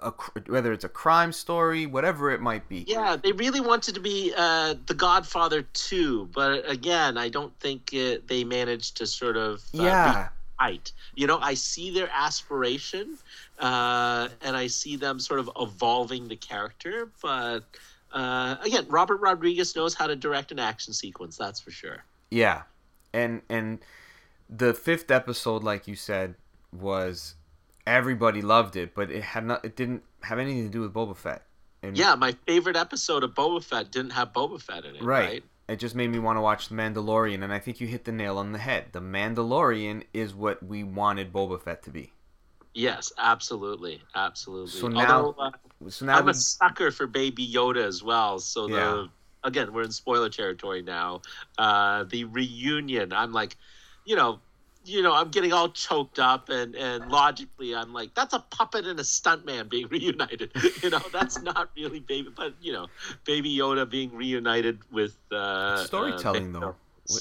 [0.00, 0.12] a,
[0.46, 2.84] whether it's a crime story, whatever it might be.
[2.86, 7.92] Yeah, they really wanted to be uh, the Godfather too, but again, I don't think
[7.92, 10.28] it, they managed to sort of uh, yeah.
[10.60, 10.92] Right.
[11.14, 13.16] You know, I see their aspiration,
[13.58, 17.08] uh, and I see them sort of evolving the character.
[17.22, 17.60] But
[18.12, 21.36] uh, again, Robert Rodriguez knows how to direct an action sequence.
[21.36, 22.04] That's for sure.
[22.30, 22.62] Yeah,
[23.12, 23.78] and and
[24.50, 26.34] the fifth episode, like you said,
[26.72, 27.36] was
[27.86, 29.64] everybody loved it, but it had not.
[29.64, 31.42] It didn't have anything to do with Boba Fett.
[31.82, 35.02] And yeah, my favorite episode of Boba Fett didn't have Boba Fett in it.
[35.02, 35.24] Right.
[35.24, 35.44] right?
[35.70, 38.10] It just made me want to watch The Mandalorian, and I think you hit the
[38.10, 38.86] nail on the head.
[38.90, 42.10] The Mandalorian is what we wanted Boba Fett to be.
[42.74, 44.72] Yes, absolutely, absolutely.
[44.72, 45.50] So now, Although, uh,
[45.88, 46.32] so now I'm we...
[46.32, 48.40] a sucker for Baby Yoda as well.
[48.40, 49.06] So the yeah.
[49.44, 51.22] again, we're in spoiler territory now.
[51.56, 53.56] Uh, the reunion, I'm like,
[54.04, 54.40] you know,
[54.84, 58.86] you know, I'm getting all choked up, and and logically, I'm like, that's a puppet
[58.86, 60.52] and a stuntman being reunited.
[60.82, 62.86] you know, that's not really baby, but you know,
[63.24, 66.74] Baby Yoda being reunited with uh, storytelling uh, though.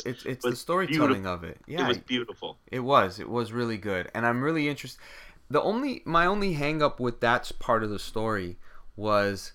[0.05, 1.34] It's it's the storytelling beautiful.
[1.34, 1.60] of it.
[1.68, 2.57] Yeah, it was beautiful.
[2.72, 3.20] It was.
[3.20, 5.01] It was really good, and I'm really interested.
[5.49, 8.57] The only my only hangup with that part of the story
[8.95, 9.53] was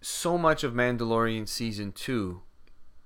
[0.00, 2.42] so much of Mandalorian season two,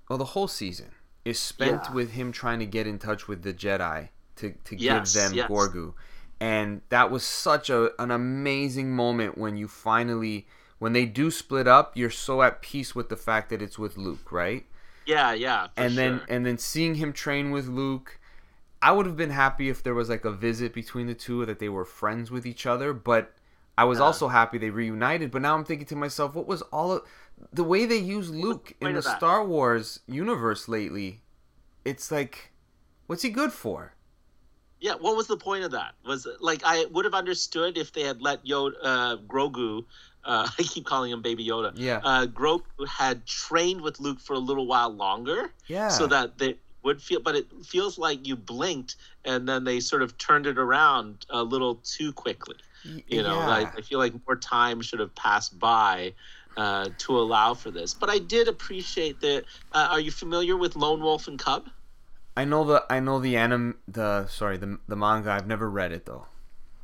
[0.09, 0.90] well, the whole season
[1.28, 1.92] is spent yeah.
[1.92, 5.34] with him trying to get in touch with the Jedi to, to yes, give them
[5.34, 5.50] yes.
[5.50, 5.92] Grogu.
[6.40, 10.46] And that was such a an amazing moment when you finally
[10.78, 13.96] when they do split up, you're so at peace with the fact that it's with
[13.96, 14.64] Luke, right?
[15.04, 15.68] Yeah, yeah.
[15.76, 16.02] and sure.
[16.02, 18.18] then and then seeing him train with Luke,
[18.80, 21.58] I would have been happy if there was like a visit between the two that
[21.58, 23.34] they were friends with each other, but
[23.78, 25.30] I was also happy they reunited.
[25.30, 27.02] But now I'm thinking to myself, what was all of
[27.52, 31.22] the way they use Luke in the Star Wars universe lately,
[31.84, 32.50] it's like,
[33.06, 33.94] what's he good for?
[34.80, 35.94] Yeah, what was the point of that?
[36.04, 39.84] Was like I would have understood if they had let Yoda, uh, Grogu,
[40.24, 41.72] uh, I keep calling him Baby Yoda.
[41.76, 42.00] Yeah.
[42.02, 45.52] Uh, Grogu had trained with Luke for a little while longer.
[45.68, 45.88] Yeah.
[45.88, 50.02] So that they would feel, but it feels like you blinked and then they sort
[50.02, 52.56] of turned it around a little too quickly.
[53.08, 53.48] You know, yeah.
[53.48, 56.14] I, I feel like more time should have passed by
[56.56, 57.92] uh, to allow for this.
[57.92, 59.44] But I did appreciate that.
[59.72, 61.68] Uh, are you familiar with Lone Wolf and Cub?
[62.36, 65.32] I know the I know the anim the sorry the the manga.
[65.32, 66.26] I've never read it though.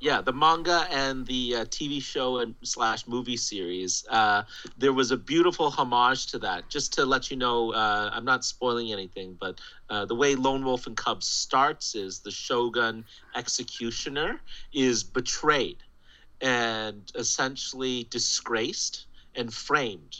[0.05, 4.05] Yeah, the manga and the uh, TV show and slash movie series.
[4.11, 4.43] Uh,
[4.77, 6.69] there was a beautiful homage to that.
[6.69, 10.63] Just to let you know, uh, I'm not spoiling anything, but uh, the way Lone
[10.63, 14.43] Wolf and Cub starts is the Shogun executioner
[14.75, 15.79] is betrayed
[16.43, 20.19] and essentially disgraced and framed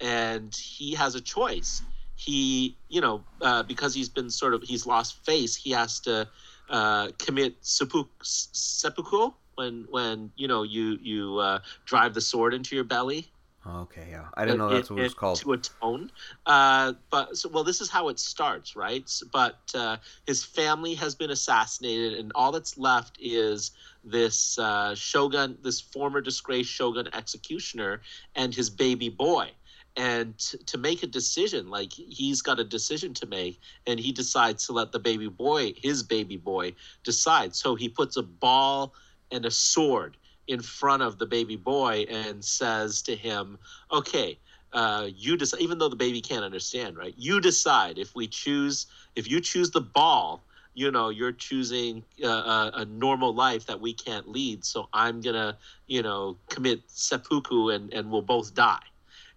[0.00, 1.82] and he has a choice
[2.16, 6.28] he you know uh, because he's been sort of he's lost face he has to
[6.70, 12.74] uh, commit seppuku, seppuku when when you know you you uh, drive the sword into
[12.74, 13.30] your belly
[13.66, 15.38] Okay, yeah, I didn't know that's what it, was called.
[15.38, 16.10] To atone,
[16.44, 19.10] uh, but so, well, this is how it starts, right?
[19.32, 19.96] But uh,
[20.26, 23.70] his family has been assassinated, and all that's left is
[24.04, 28.02] this uh, shogun, this former disgraced shogun executioner,
[28.34, 29.50] and his baby boy.
[29.96, 34.66] And to make a decision like he's got a decision to make and he decides
[34.66, 36.74] to let the baby boy his baby boy
[37.04, 37.54] decide.
[37.54, 38.94] So he puts a ball
[39.30, 40.16] and a sword
[40.46, 43.58] in front of the baby boy and says to him
[43.92, 44.38] okay
[44.72, 48.86] uh, you decide even though the baby can't understand right you decide if we choose
[49.16, 50.42] if you choose the ball
[50.74, 55.20] you know you're choosing a, a, a, normal life that we can't lead so i'm
[55.20, 58.82] gonna you know commit seppuku and and we'll both die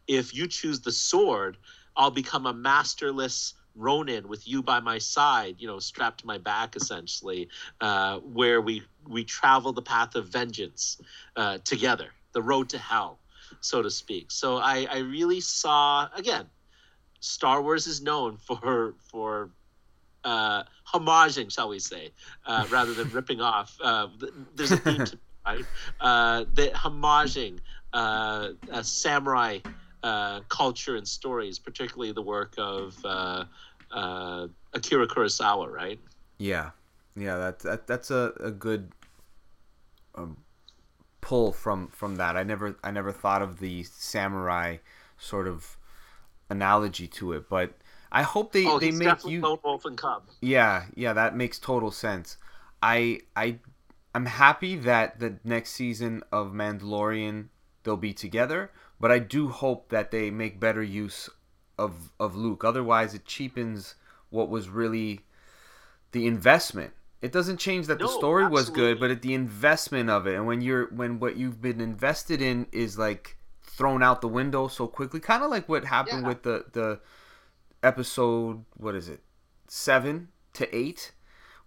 [0.07, 1.57] if you choose the sword,
[1.95, 6.37] I'll become a masterless Ronin with you by my side, you know, strapped to my
[6.37, 7.47] back, essentially,
[7.79, 10.99] uh, where we we travel the path of vengeance
[11.35, 13.19] uh, together, the road to hell,
[13.61, 14.31] so to speak.
[14.31, 16.47] So I, I really saw again,
[17.19, 19.51] Star Wars is known for for
[20.23, 22.11] uh, homaging, shall we say,
[22.45, 23.77] uh, rather than ripping off.
[23.81, 24.07] Uh,
[24.55, 25.65] there's a theme to right,
[26.01, 27.59] uh, the homaging
[27.93, 28.49] uh,
[28.81, 29.59] samurai
[30.03, 33.45] uh, culture and stories, particularly the work of uh,
[33.91, 35.99] uh, Akira Kurosawa, right?
[36.37, 36.71] Yeah,
[37.15, 38.91] yeah, that, that that's a, a good
[40.15, 40.37] um,
[41.21, 42.37] pull from from that.
[42.37, 44.77] I never I never thought of the samurai
[45.17, 45.77] sort of
[46.49, 47.73] analogy to it, but
[48.11, 50.23] I hope they oh, they make you Lone Wolf and Cub.
[50.41, 52.37] Yeah, yeah, that makes total sense.
[52.81, 53.59] I I
[54.13, 57.47] I'm happy that the next season of Mandalorian
[57.83, 61.29] they'll be together, but I do hope that they make better use
[61.77, 62.63] of of Luke.
[62.63, 63.95] Otherwise, it cheapens
[64.29, 65.21] what was really
[66.11, 66.93] the investment.
[67.21, 68.53] It doesn't change that no, the story absolutely.
[68.53, 71.81] was good, but it, the investment of it, and when you're when what you've been
[71.81, 76.21] invested in is like thrown out the window so quickly, kind of like what happened
[76.23, 76.27] Yeah.
[76.27, 76.99] with the the
[77.83, 78.65] episode.
[78.75, 79.21] What is it?
[79.67, 81.11] Seven to eight.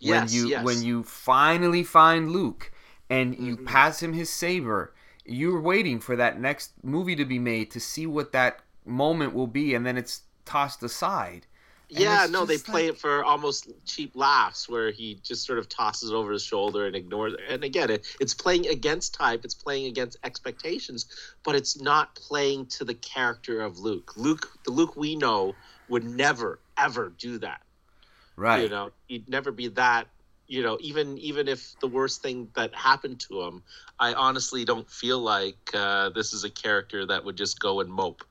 [0.03, 0.65] When Yes, you yes.
[0.65, 2.73] when you finally find Luke
[3.11, 3.67] and you Mhm.
[3.67, 8.07] pass him his saber, you're waiting for that next movie to be made to see
[8.07, 11.47] what that moment will be, and then it's tossed aside.
[11.91, 15.45] And Yeah, no, they just play like- it for almost cheap laughs where he just
[15.45, 17.41] sort of tosses it over his shoulder and ignores it.
[17.49, 21.07] And again, it, it's playing against type, it's playing against expectations,
[21.43, 24.13] but it's not playing to the character of Luke.
[24.17, 25.55] Luke, the Luke we know,
[25.89, 27.63] would never, ever do that.
[28.37, 28.63] Right.
[28.63, 30.07] You know, he'd never be that.
[30.51, 33.63] You know, even even if the worst thing that happened to him,
[34.01, 37.89] I honestly don't feel like uh, this is a character that would just go and
[37.89, 38.25] mope.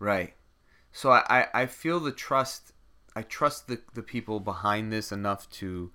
[0.00, 0.34] Right.
[0.90, 2.72] So I, I, feel the trust.
[3.14, 5.92] I trust the, the people behind this enough to,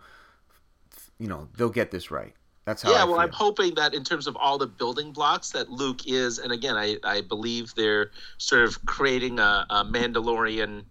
[1.20, 2.34] you know, they'll get this right.
[2.64, 2.92] That's how.
[2.92, 3.22] yeah, I well, feel.
[3.22, 6.78] I'm hoping that in terms of all the building blocks that Luke is, and again,
[6.78, 10.86] I, I believe they're sort of creating a, a Mandalorian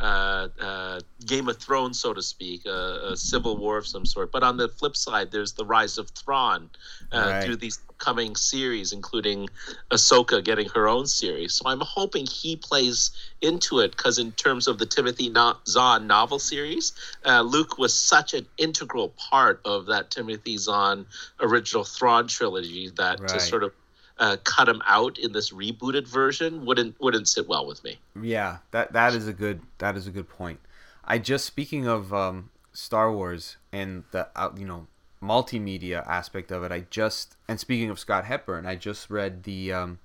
[0.00, 4.32] uh, uh, Game of Thrones, so to speak, a, a civil war of some sort.
[4.32, 6.70] But on the flip side, there's the rise of Thrawn
[7.12, 7.42] uh, Right.
[7.42, 9.48] through these coming series, including
[9.92, 11.54] Ahsoka getting her own series.
[11.54, 13.10] So I'm hoping he plays
[13.40, 16.92] into it because, in terms of the Timothy no- Zahn novel series,
[17.26, 21.06] uh, Luke was such an integral part of that Timothy Zahn
[21.40, 23.72] original Thrawn trilogy that to sort of
[24.20, 27.98] uh, cut him out in this rebooted version wouldn't wouldn't sit well with me.
[28.20, 30.60] Yeah, that that is a good that is a good point.
[31.04, 34.86] I just speaking of um, Star Wars and the uh, you know
[35.22, 36.72] multimedia aspect of it.
[36.72, 39.98] I just and speaking of Scott Hepburn, I just read the um,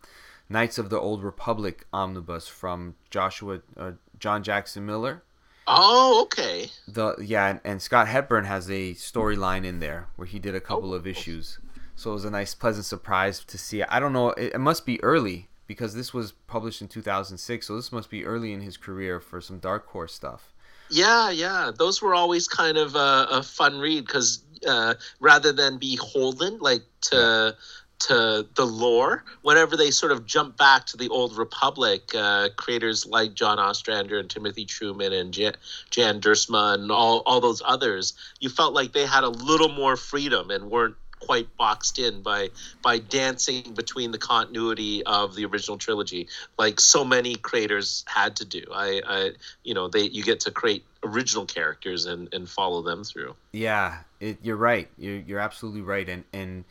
[0.49, 5.23] Knights of the Old Republic omnibus from Joshua uh, John Jackson Miller.
[5.67, 6.69] Oh, okay.
[6.87, 10.61] The yeah, and, and Scott Hepburn has a storyline in there where he did a
[10.61, 10.95] couple Oh.
[10.95, 11.59] of issues.
[11.95, 13.83] So it was a nice, pleasant surprise to see.
[13.83, 14.29] I don't know.
[14.31, 17.65] It, it must be early because this was published in 2006.
[17.65, 20.53] So this must be early in his career for some Dark Horse stuff.
[20.89, 21.71] Yeah, yeah.
[21.75, 26.83] Those were always kind of a, a fun read because uh, rather than beholden like
[27.01, 27.55] to
[27.97, 33.05] to the lore, whenever they sort of jump back to the old Republic, uh, creators
[33.05, 35.53] like John Ostrander and Timothy Truman and Jan,
[35.91, 39.95] Jan Duursema and all all those others, you felt like they had a little more
[39.95, 42.49] freedom and weren't quite boxed in by
[42.83, 46.27] by dancing between the continuity of the original trilogy
[46.59, 49.31] like so many creators had to do i i
[49.63, 53.99] you know they you get to create original characters and and follow them through Yeah,
[54.19, 54.89] it, you're right.
[54.97, 56.07] You're, you're absolutely right.
[56.09, 56.65] And and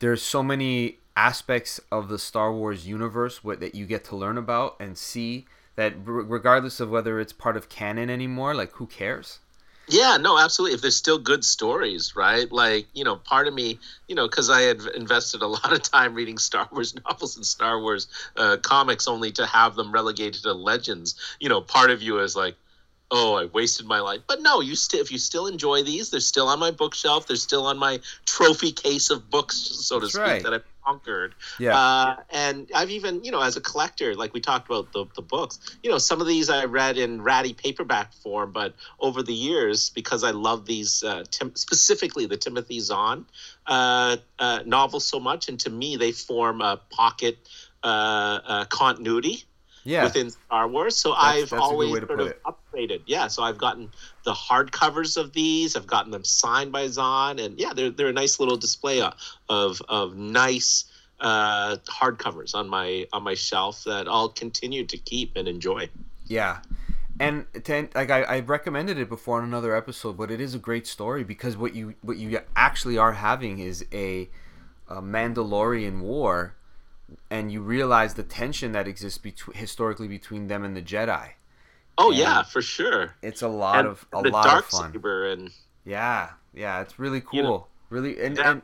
[0.00, 4.38] there's so many aspects of the Star Wars universe what, that you get to learn
[4.38, 9.38] about and see that regardless of whether it's part of canon anymore, like who cares?
[9.88, 10.74] Yeah no absolutely.
[10.74, 12.50] If there's still good stories right?
[12.50, 15.82] Like you know part of me you know because i had invested a lot of
[15.82, 20.42] time reading star wars novels and star wars uh, comics only to have them relegated
[20.42, 21.14] to legends.
[21.40, 22.56] You know part of you is like
[23.10, 24.20] oh, I wasted my life.
[24.26, 27.26] But no, you still if you still enjoy these, they're still on my bookshelf.
[27.26, 30.42] They're still on my trophy case of books, so to That's speak, right.
[30.42, 31.34] that I've conquered.
[31.58, 31.76] Yeah.
[31.76, 35.22] Uh, and I've even, you know, as a collector, like we talked about the, the
[35.22, 39.34] books, you know, some of these I read in ratty paperback form, but over the
[39.34, 43.26] years, because I love these, uh, Tim- specifically the Timothy Zahn
[43.66, 47.38] uh, uh, novels so much, and to me, they form a pocket
[47.82, 49.44] uh, uh, continuity
[49.88, 50.04] yeah.
[50.04, 50.96] within Star Wars.
[50.96, 52.42] So That's- I've that's always sort of it.
[52.44, 53.02] upgraded.
[53.06, 53.90] Yeah, so I've gotten
[54.24, 55.76] the hardcovers of these.
[55.76, 59.80] I've gotten them signed by Zahn, and yeah, they're they're a nice little display of
[59.90, 60.84] of, nice
[61.20, 65.88] uh, hardcovers on my on my shelf that I'll continue to keep and enjoy.
[66.26, 66.58] Yeah.
[67.20, 70.58] And to, like I, I recommended it before in another episode, but it is a
[70.58, 74.28] great story because what you what you actually are having is a,
[74.88, 76.54] a Mandalorian war,
[77.30, 81.30] and you realize the tension that exists between historically between them and the Jedi.
[81.96, 83.16] Oh And yeah, for sure.
[83.22, 84.92] It's a lot and of a lot dark of fun.
[84.92, 85.50] saber and
[85.84, 87.36] Yeah, yeah, it's really cool.
[87.36, 88.50] You know, really, and, Yeah.
[88.52, 88.62] and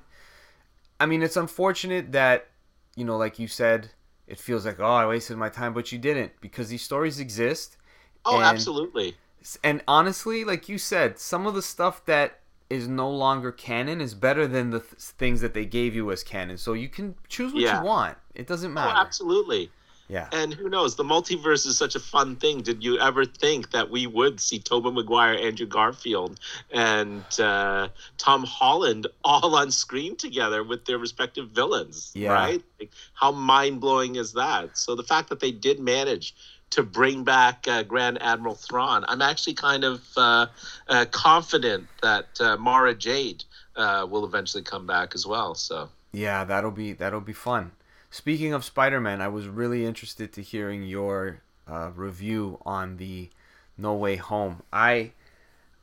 [1.01, 2.49] I mean, it's unfortunate that
[2.97, 3.91] you know, like you said,
[4.27, 7.77] it feels like oh, I wasted my time, but you didn't because these stories exist.
[8.25, 9.17] oh, And- absolutely.
[9.63, 12.41] And honestly, like you said, some of the stuff that
[12.71, 16.23] is no longer canon is better than the th- things that they gave you as
[16.23, 16.57] canon.
[16.59, 17.81] So you can choose what Yeah.
[17.81, 18.17] you want.
[18.35, 18.89] It doesn't matter.
[18.89, 19.07] Oh, matter.
[19.07, 19.71] absolutely.
[20.09, 20.29] yeah.
[20.33, 20.97] And who knows?
[20.97, 22.61] The multiverse is such a fun thing.
[22.63, 26.39] Did you ever think that we would see Tobey Maguire, Andrew Garfield,
[26.73, 27.89] and uh,
[28.19, 32.13] Tom Holland all on screen together with their respective villains?
[32.15, 32.33] Yeah.
[32.33, 32.63] Right?
[32.81, 34.77] Like, how mind blowing is that?
[34.77, 36.35] So the fact that they did manage
[36.71, 40.47] to bring back uh, Grand Admiral Thrawn, I'm actually kind of uh,
[40.89, 43.45] uh, confident that uh, Mara Jade
[43.77, 45.55] uh, will eventually come back as well.
[45.55, 45.89] So.
[46.13, 47.73] Yeah, that'll be that'll be fun.
[48.11, 53.31] Speaking of Spider-Man, I was really interested to hearing your uh, review on the
[53.77, 54.63] No Way Home.
[54.73, 55.11] I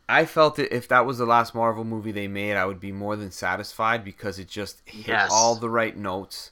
[0.08, 2.92] I felt that if that was the last Marvel movie they made, I would be
[2.92, 5.30] more than satisfied because it just hit Yes.
[5.32, 6.52] all the right notes.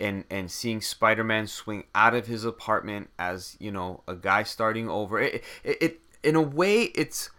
[0.00, 4.88] And and seeing Spider-Man swing out of his apartment as you know a guy starting
[4.88, 7.30] over, it it, it in a way it's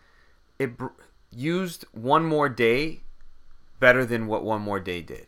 [0.60, 0.88] it br-
[1.32, 3.02] used one more day
[3.80, 5.28] better than what one more day did.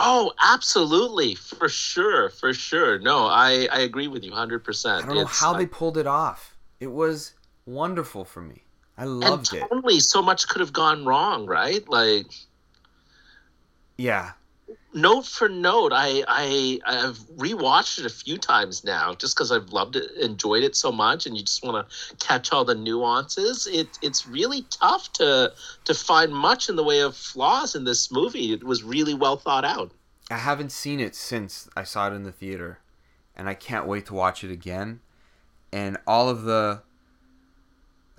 [0.00, 3.00] Oh, absolutely, for sure, for sure.
[3.00, 5.02] No, I I agree with you, 100%.
[5.02, 6.56] I don't know how they pulled it off.
[6.78, 7.34] It was
[7.66, 8.62] wonderful for me.
[8.96, 9.68] I loved and it.
[9.68, 11.86] totally so much could have gone wrong, right?
[11.88, 12.26] Like
[13.96, 14.32] Yeah,
[15.00, 19.72] note for note, I I I've rewatched it a few times now, just because I've
[19.72, 23.66] loved it, enjoyed it so much, and you just want to catch all the nuances.
[23.66, 25.52] It it's really tough to
[25.84, 28.52] to find much in the way of flaws in this movie.
[28.52, 29.92] It was really well thought out.
[30.30, 32.80] I haven't seen it since I saw it in the theater,
[33.36, 35.00] and I can't wait to watch it again.
[35.72, 36.82] And all of the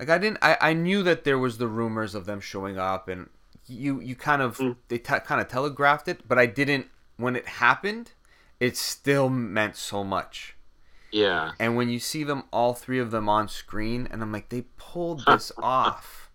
[0.00, 0.38] like, I didn't.
[0.40, 3.28] I, I knew that there was the rumors of them showing up, and
[3.70, 4.76] you you kind of Mm.
[4.88, 6.88] they te- kind of telegraphed it, but I didn't.
[7.16, 8.12] When it happened,
[8.58, 10.56] it still meant so much.
[11.12, 11.52] Yeah.
[11.58, 14.62] And when you see them, all three of them on screen, and I'm like, they
[14.76, 16.30] pulled this off.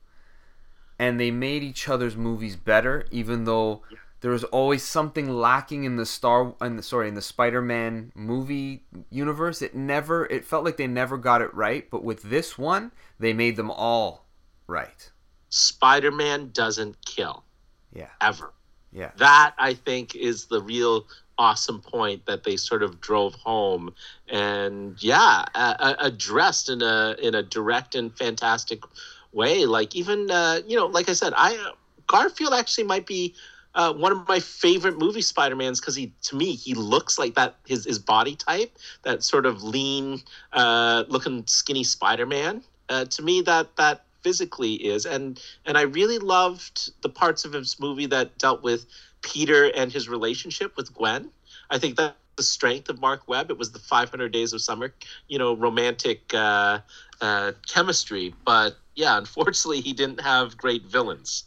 [1.00, 3.82] And they made each other's movies better, even though
[4.22, 8.84] there was always something lacking in the Star, in the, sorry, in the Spider-Man movie
[9.10, 9.62] universe.
[9.62, 11.90] It never, it felt like they never got it right.
[11.90, 14.26] But with this one, they made them all
[14.68, 15.12] right.
[15.56, 17.44] Spider Man doesn't kill
[17.92, 18.54] Yeah, ever.
[18.92, 21.06] yeah, that I think is the real
[21.38, 23.94] awesome point that they sort of drove home,
[24.30, 28.84] and yeah, uh, addressed in a in a direct and fantastic
[29.32, 29.66] way.
[29.66, 31.74] Like even uh, you know, like I said, I
[32.08, 33.36] Garfield actually might be.
[33.76, 37.58] Uh, one of my favorite movie Spider-Mans because he, to me, he looks like that
[37.66, 40.22] his his body type, that sort of lean,
[40.54, 42.64] uh, looking skinny Spider-Man.
[42.90, 47.54] Uh, to me, that that physically is, and and I really loved the parts of
[47.54, 48.82] his movie that dealt with
[49.22, 51.30] Peter and his relationship with Gwen.
[51.70, 53.50] I think that the strength of Marc Webb.
[53.50, 54.94] It was the 500 Days of Summer,
[55.28, 56.80] you know, romantic uh,
[57.22, 58.34] uh, chemistry.
[58.46, 61.46] But yeah, unfortunately, he didn't have great villains.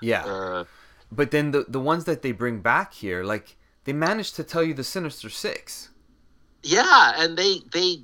[0.00, 0.24] yeah.
[0.24, 0.64] Uh,
[1.10, 4.62] But then the the ones that they bring back here, like they managed to tell
[4.64, 5.90] you the Sinister Six.
[6.62, 8.02] yeah, and they they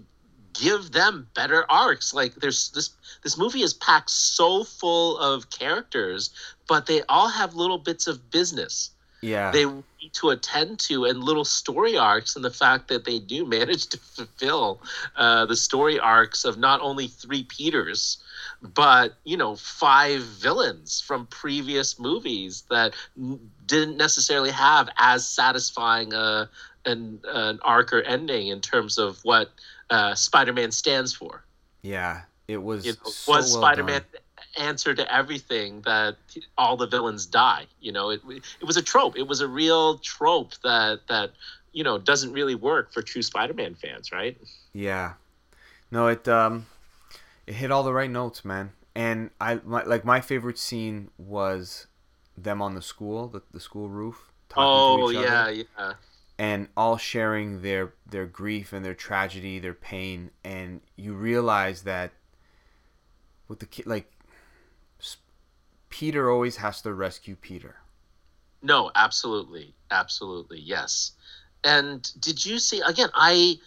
[0.60, 2.12] give them better arcs.
[2.12, 2.90] Like there's this
[3.22, 6.30] this movie is packed so full of characters,
[6.68, 8.90] but they all have little bits of business.
[9.20, 13.18] Yeah, they need to attend to and little story arcs and the fact that they
[13.18, 14.80] do manage to fulfill
[15.16, 18.18] uh, the story arcs of not only three peters
[18.62, 26.12] but you know five villains from previous movies that n- didn't necessarily have as satisfying
[26.12, 26.48] a,
[26.84, 29.50] an, an arc or ending in terms of what
[29.90, 31.44] uh, spider-man stands for
[31.82, 34.22] Yeah, It was It so was well Spider-Man done.
[34.56, 36.16] answer to everything that
[36.56, 37.66] all the villains die?
[37.80, 38.20] You know, it
[38.60, 39.16] it was a trope.
[39.16, 41.30] It was a real trope that that
[41.72, 44.36] you know doesn't really work for true Spider-Man fans, right?
[44.72, 45.14] Yeah.
[45.90, 46.66] No, it um
[47.46, 48.72] it hit all the right notes, man.
[48.94, 51.86] And I my, like my favorite scene was
[52.36, 55.92] them on the school, the, the school roof talking Oh yeah, other yeah.
[56.38, 62.12] And all sharing their their grief and their tragedy, their pain and you realize that
[63.48, 64.12] with the kid like
[65.90, 67.76] Peter always has to rescue Peter.
[68.62, 71.12] No, absolutely, absolutely, yes.
[71.64, 73.08] And did you see again?
[73.14, 73.58] I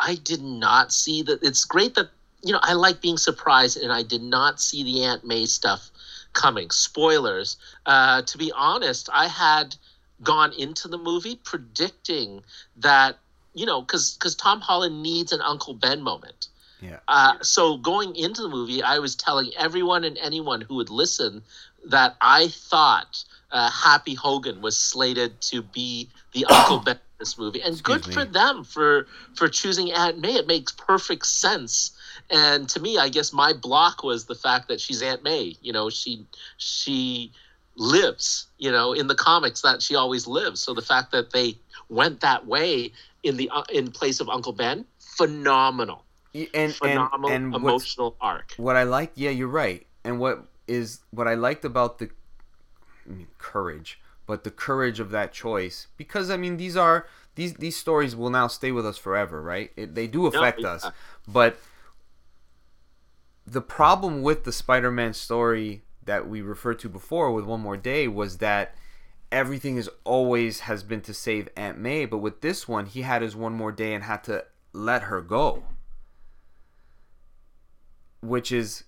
[0.00, 1.42] I did not see that.
[1.42, 2.10] It's great that
[2.42, 5.90] you know I like being surprised, and I did not see the Aunt May stuff
[6.32, 6.70] coming.
[6.70, 7.56] Spoilers.
[7.86, 9.76] Uh, to be honest, I had
[10.22, 12.42] gone into the movie predicting
[12.76, 13.18] that
[13.54, 16.48] you know because because Tom Holland needs an Uncle Ben moment.
[16.80, 16.98] Yeah.
[17.08, 21.42] Uh, so going into the movie, I was telling everyone and anyone who would listen
[21.86, 27.38] that I thought uh, Happy Hogan was slated to be the Uncle Ben in this
[27.38, 28.14] movie, and Excuse good me.
[28.14, 30.34] for them for for choosing Aunt May.
[30.34, 31.92] It makes perfect sense.
[32.30, 35.56] And to me, I guess my block was the fact that she's Aunt May.
[35.62, 36.26] You know, she
[36.58, 37.32] she
[37.76, 38.46] lives.
[38.58, 40.60] You know, in the comics that she always lives.
[40.60, 41.58] So the fact that they
[41.88, 46.04] went that way in the uh, in place of Uncle Ben, phenomenal
[46.34, 48.54] And and phenomenal and what's emotional arc.
[48.56, 49.86] what I like, yeah, you're right.
[50.04, 52.10] And what is what I liked about the
[53.06, 57.54] I mean, courage, but the courage of that choice, because I mean, these are these
[57.54, 59.70] these stories will now stay with us forever, right?
[59.76, 60.68] It, they do affect yeah.
[60.68, 60.86] us,
[61.26, 61.58] but
[63.46, 68.08] the problem with the Spider-Man story that we referred to before with One More Day
[68.08, 68.74] was that
[69.30, 73.22] everything is always has been to save Aunt May, but with this one, he had
[73.22, 75.64] his one more day and had to let her go.
[78.20, 78.84] Which is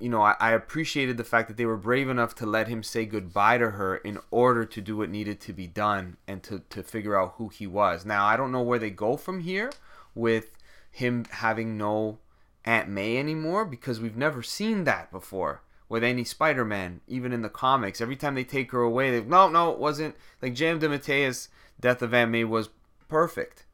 [0.00, 2.82] you know I, I appreciated the fact that they were brave enough to let him
[2.82, 6.62] say goodbye to her in order to do what needed to be done and to,
[6.70, 8.04] to figure out who he was.
[8.04, 9.70] Now i don't know where they go from here
[10.14, 10.50] with
[10.90, 12.18] him having no
[12.64, 15.62] aunt may anymore because we've never seen that before
[15.94, 19.48] with any spider-man even in the comics every time they take her away they no
[19.48, 21.48] no it wasn't like j.m dematteis
[21.80, 22.68] death of aunt may was
[23.08, 23.64] perfect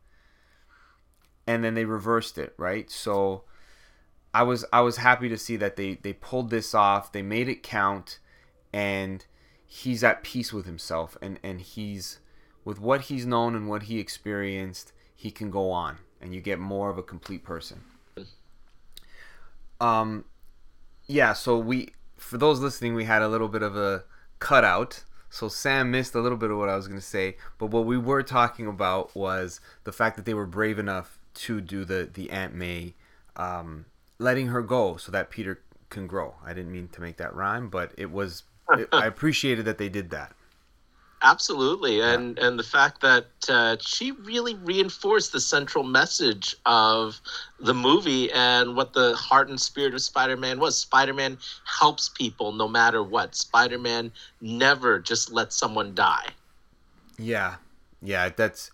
[1.47, 3.45] and then they reversed it right so
[4.33, 7.13] I was I was happy to see that they they pulled this off.
[7.13, 8.19] They made it count,
[8.73, 9.25] and
[9.67, 12.21] he's at peace with himself, and and he's
[12.65, 14.93] with what he's known and what he experienced.
[15.15, 17.83] He can go on, and you get more of a complete person.
[19.81, 20.25] Um,
[21.07, 21.33] yeah.
[21.33, 24.05] So we for those listening, we had a little bit of a
[24.39, 25.05] cutout.
[25.31, 27.87] So Sam missed a little bit of what I was going to say, but what
[27.87, 32.09] we were talking about was the fact that they were brave enough to do the
[32.13, 32.95] the Aunt May.
[33.37, 33.87] Um,
[34.19, 36.35] letting her go so that Peter can grow.
[36.45, 38.43] I didn't mean to make that rhyme, but it was.
[38.71, 40.33] It, I appreciated that they did that.
[41.23, 47.21] Absolutely, and and the fact that uh, she really reinforced the central message of
[47.59, 50.79] the movie and what the heart and spirit of Spider-Man was.
[50.79, 51.37] Spider-Man
[51.79, 53.35] helps people no matter what.
[53.35, 54.11] Spider-Man
[54.41, 56.29] never just lets someone die.
[57.19, 57.57] Yeah,
[58.01, 58.31] yeah.
[58.31, 58.71] That's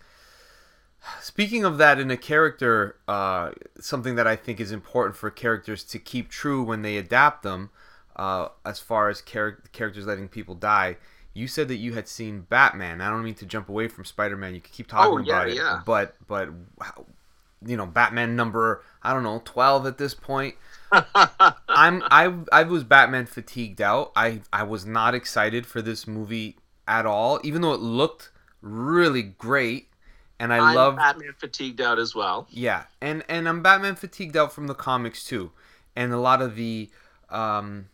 [1.19, 2.95] speaking of that in a character.
[3.09, 7.43] Uh, something that I think is important for characters to keep true when they adapt
[7.43, 7.71] them.
[8.15, 10.97] Uh, as far as char- characters letting people die,
[11.37, 12.99] you said that you had seen Batman.
[13.01, 14.55] I don't mean to jump away from Spider-Man.
[14.55, 15.81] You can keep talking Oh, yeah, about it, yeah.
[15.85, 16.49] but but
[17.65, 20.55] you know, Batman number I don't know twelve at this point.
[20.91, 24.11] I'm I I was Batman fatigued out.
[24.15, 26.57] I I was not excited for this movie
[26.87, 28.31] at all, even though it looked
[28.61, 29.89] really great,
[30.39, 32.47] and I love Batman fatigued out as well.
[32.49, 35.51] yeah, and and I'm Batman fatigued out from the comics too,
[35.95, 36.89] and a lot of the
[37.29, 37.89] um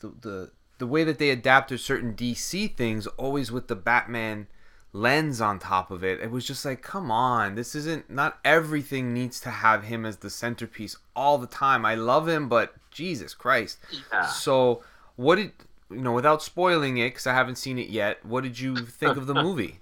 [0.00, 4.46] the the, the way that they adapted certain DC things, always with the Batman
[4.92, 6.20] lens on top of it.
[6.20, 10.18] It was just like, come on, this isn't not everything needs to have him as
[10.18, 11.84] the centerpiece all the time.
[11.84, 13.78] I love him, but Jesus Christ.
[14.12, 14.26] Yeah.
[14.26, 14.82] So,
[15.16, 15.52] what did
[15.90, 16.12] you know?
[16.12, 19.34] Without spoiling it, because I haven't seen it yet, what did you think of the
[19.42, 19.80] movie?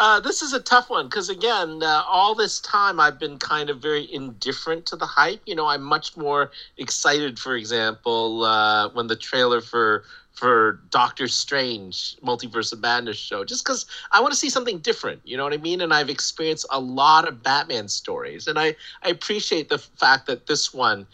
[0.00, 3.68] Uh, this is a tough one because again, uh, all this time I've been kind
[3.68, 5.42] of very indifferent to the hype.
[5.44, 11.28] You know, I'm much more excited, for example, uh, when the trailer for for Doctor
[11.28, 15.20] Strange Multiverse of Madness show, just because I want to see something different.
[15.26, 15.82] You know what I mean?
[15.82, 20.46] And I've experienced a lot of Batman stories, and I I appreciate the fact that
[20.46, 21.06] this one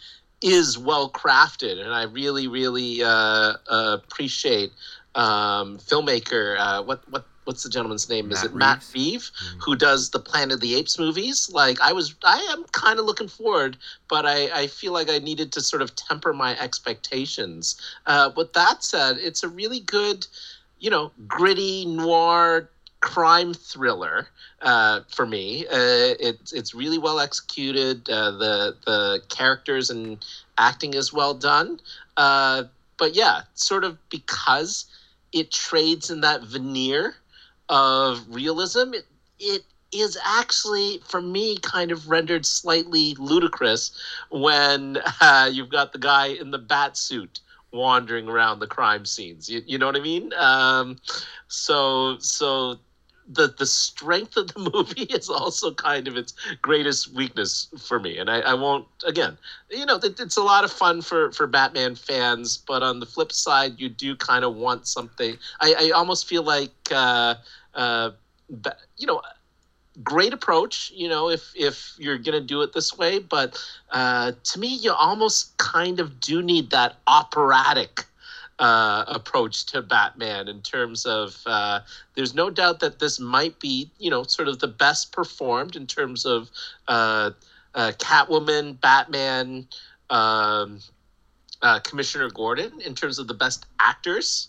[0.42, 4.70] is well crafted, and I really really uh, appreciate
[5.16, 8.30] um, filmmaker uh, what what what's the gentleman's name?
[8.32, 8.94] Is Matt it Matt Reeves?
[8.94, 9.62] Reeve, Mm.
[9.64, 11.50] who does the Planet of the Apes movies?
[11.52, 13.78] Like I was, I am kind of looking forward,
[14.08, 17.80] but I, I feel like I needed to sort of temper my expectations.
[18.06, 20.26] Uh, with that said, it's a really good,
[20.80, 22.70] you know, gritty noir
[23.00, 24.28] crime thriller
[24.62, 25.66] uh, for me.
[25.66, 28.08] Uh, it's it's really well executed.
[28.08, 30.24] Uh, the the characters and
[30.58, 31.80] acting is well done.
[32.16, 32.64] Uh,
[32.98, 34.86] but yeah, sort of because
[35.32, 37.16] it trades in that veneer
[37.68, 39.06] of realism, it,
[39.38, 39.62] it
[39.92, 43.92] is actually for me kind of rendered slightly ludicrous
[44.30, 47.40] when uh, you've got the guy in the bat suit
[47.72, 49.48] wandering around the crime scenes.
[49.48, 50.32] You, you know what I mean?
[50.34, 50.98] Um,
[51.48, 52.78] so so
[53.28, 58.18] the the strength of the movie is also kind of its greatest weakness for me,
[58.18, 59.38] and I, I won't again.
[59.70, 63.06] You know, it, it's a lot of fun for for Batman fans, but on the
[63.06, 65.36] flip side, you do kind of want something.
[65.60, 67.34] I, I almost feel like uh,
[67.74, 68.10] uh,
[68.96, 69.22] you know.
[70.02, 73.58] Great approach, you know, if if you're gonna do it this way, but
[73.92, 78.04] uh, to me, you almost kind of do need that operatic
[78.58, 81.80] uh, approach to Batman in terms of uh,
[82.14, 85.86] there's no doubt that this might be, you know, sort of the best performed in
[85.86, 86.50] terms of
[86.88, 87.30] uh,
[87.74, 89.66] uh, Catwoman, Batman,
[90.10, 90.80] um,
[91.62, 94.48] uh, Commissioner Gordon, in terms of the best actors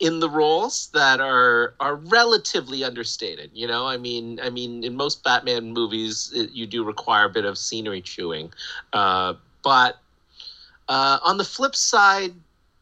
[0.00, 3.50] in the roles that are are relatively understated.
[3.52, 7.28] You know, I mean, I mean, in most Batman movies, it, you do require a
[7.28, 8.52] bit of scenery chewing,
[8.94, 9.98] uh, but
[10.88, 12.32] uh, on the flip side,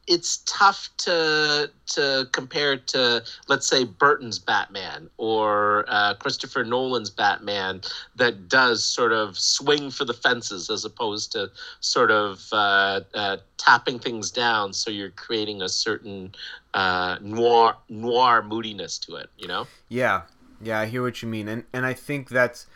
[0.09, 7.83] it's tough to to compare to let's say Burton's Batman or uh, Christopher Nolan's Batman
[8.17, 11.51] that does sort of swing for the fences as opposed to
[11.81, 16.35] sort of uh, uh, tapping things down so you're creating a certain
[16.75, 20.23] uh, noir noir moodiness to it you know Yeah,
[20.61, 22.67] yeah, I hear what you mean, and and I think that's.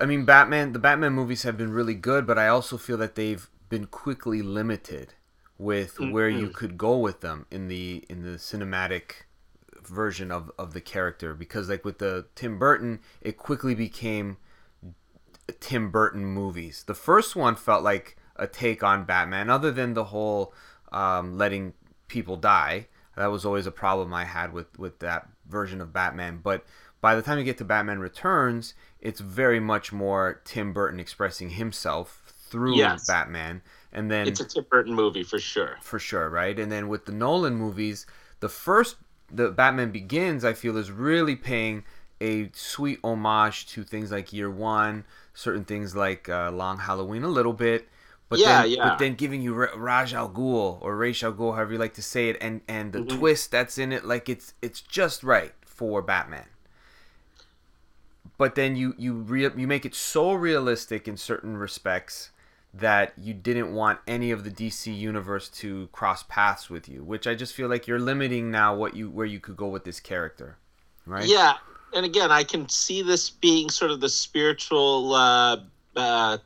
[0.00, 0.72] I mean, Batman.
[0.72, 4.42] The Batman movies have been really good, but I also feel that they've been quickly
[4.42, 5.14] limited
[5.58, 9.24] with where you could go with them in the in the cinematic
[9.82, 11.34] version of of the character.
[11.34, 14.36] Because like with the Tim Burton, it quickly became
[15.60, 16.84] Tim Burton movies.
[16.86, 20.52] The first one felt like a take on Batman, other than the whole
[20.92, 21.72] um, letting
[22.08, 22.88] people die.
[23.16, 26.40] That was always a problem I had with with that version of Batman.
[26.42, 26.64] But
[27.00, 31.50] by the time you get to Batman Returns, it's very much more Tim Burton expressing
[31.50, 33.06] himself through Yes.
[33.06, 33.62] Batman,
[33.96, 36.58] and then it's a Tim Burton movie for sure for sure, right?
[36.58, 38.06] And then with the Nolan movies,
[38.40, 38.96] the first
[39.30, 41.84] the Batman Begins, I feel is really paying
[42.20, 47.28] a sweet homage to things like Year One, certain things like uh, Long Halloween, a
[47.28, 47.88] little bit.
[48.28, 48.82] But Yeah, then, yeah.
[48.82, 51.94] But then giving you Ra- Raj Al Ghul or Ra's al Ghul, however you like
[51.94, 53.08] to say it, and and the Mhm.
[53.18, 56.48] twist that's in it, like it's it's just right for Batman.
[58.38, 62.30] But then you you re- you make it so realistic in certain respects
[62.78, 67.26] that you didn't want any of the DC universe to cross paths with you, which
[67.26, 70.00] I just feel like you're limiting now what you where you could go with this
[70.00, 70.56] character,
[71.06, 71.26] right?
[71.26, 71.54] Yeah,
[71.94, 75.56] and again, I can see this being sort of the spiritual uh,
[75.96, 76.38] uh,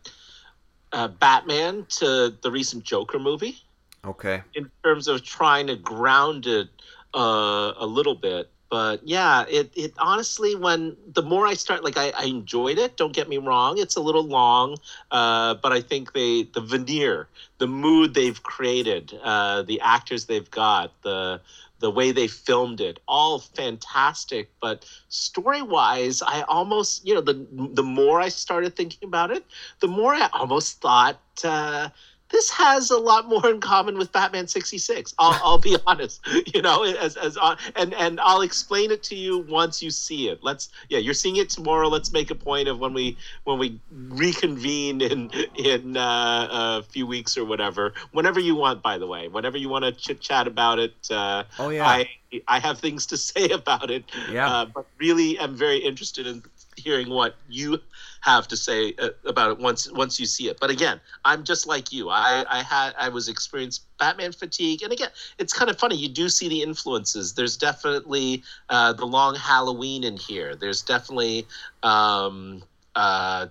[0.93, 3.57] uh, Batman to the recent Joker movie
[4.05, 4.43] Okay.
[4.55, 6.69] in terms of trying to ground it
[7.15, 8.51] uh, a little bit.
[8.71, 12.97] But yeah, it, it honestly, when the more I start, like I, I enjoyed it.
[12.97, 14.77] Don't get me wrong; it's a little long,
[15.11, 20.51] uh, but I think they the veneer, the mood they've created, uh, the actors they've
[20.51, 21.41] got, the
[21.81, 24.51] the way they filmed it, all fantastic.
[24.61, 29.45] But story wise, I almost you know the the more I started thinking about it,
[29.81, 31.21] the more I almost thought.
[31.43, 31.89] Uh,
[32.31, 35.15] this has a lot more in common with Batman 66.
[35.19, 36.21] I'll, I'll be honest,
[36.55, 40.29] you know, as, as uh, and and I'll explain it to you once you see
[40.29, 40.43] it.
[40.43, 41.89] Let's yeah, you're seeing it tomorrow.
[41.89, 47.07] Let's make a point of when we when we reconvene in in uh, a few
[47.07, 48.83] weeks or whatever, whenever you want.
[48.83, 51.87] By the way, whenever you want to chit chat about it, uh, Oh yeah.
[51.87, 52.09] I
[52.47, 54.05] I have things to say about it.
[54.31, 54.49] Yeah.
[54.49, 56.43] Uh, but really, I'm very interested in
[56.77, 57.81] hearing what you
[58.21, 60.59] have to say uh, about it once once you see it.
[60.61, 62.11] But again, I'm just like you.
[62.11, 65.97] I I had I was experienced Batman fatigue, and again, it's kind of funny.
[65.97, 67.35] You do see the influences.
[67.35, 70.55] There's definitely uh, the long Halloween in here.
[70.55, 71.47] There's definitely
[71.83, 72.63] um,
[72.95, 73.47] uh,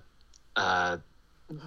[0.55, 0.97] uh,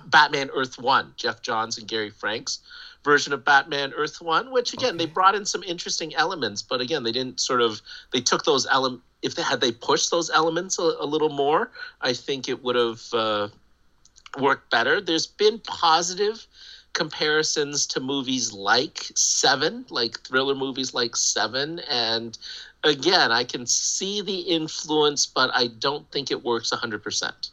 [0.07, 2.61] Batman Earth One, Geoff Johns and Gary Frank's
[3.05, 7.03] version of Batman Earth One, which again they brought in some interesting elements, but again
[7.03, 7.81] they didn't sort of
[8.13, 9.05] they took those elements.
[9.23, 11.71] If they had they pushed those elements a, a little more,
[12.01, 13.49] I think it would have uh,
[14.39, 15.01] worked better.
[15.01, 16.47] There's been positive
[16.93, 22.37] comparisons to movies like Seven, like thriller movies like Seven, and
[22.85, 27.51] again, I can see the influence, but I don't think it works 100%.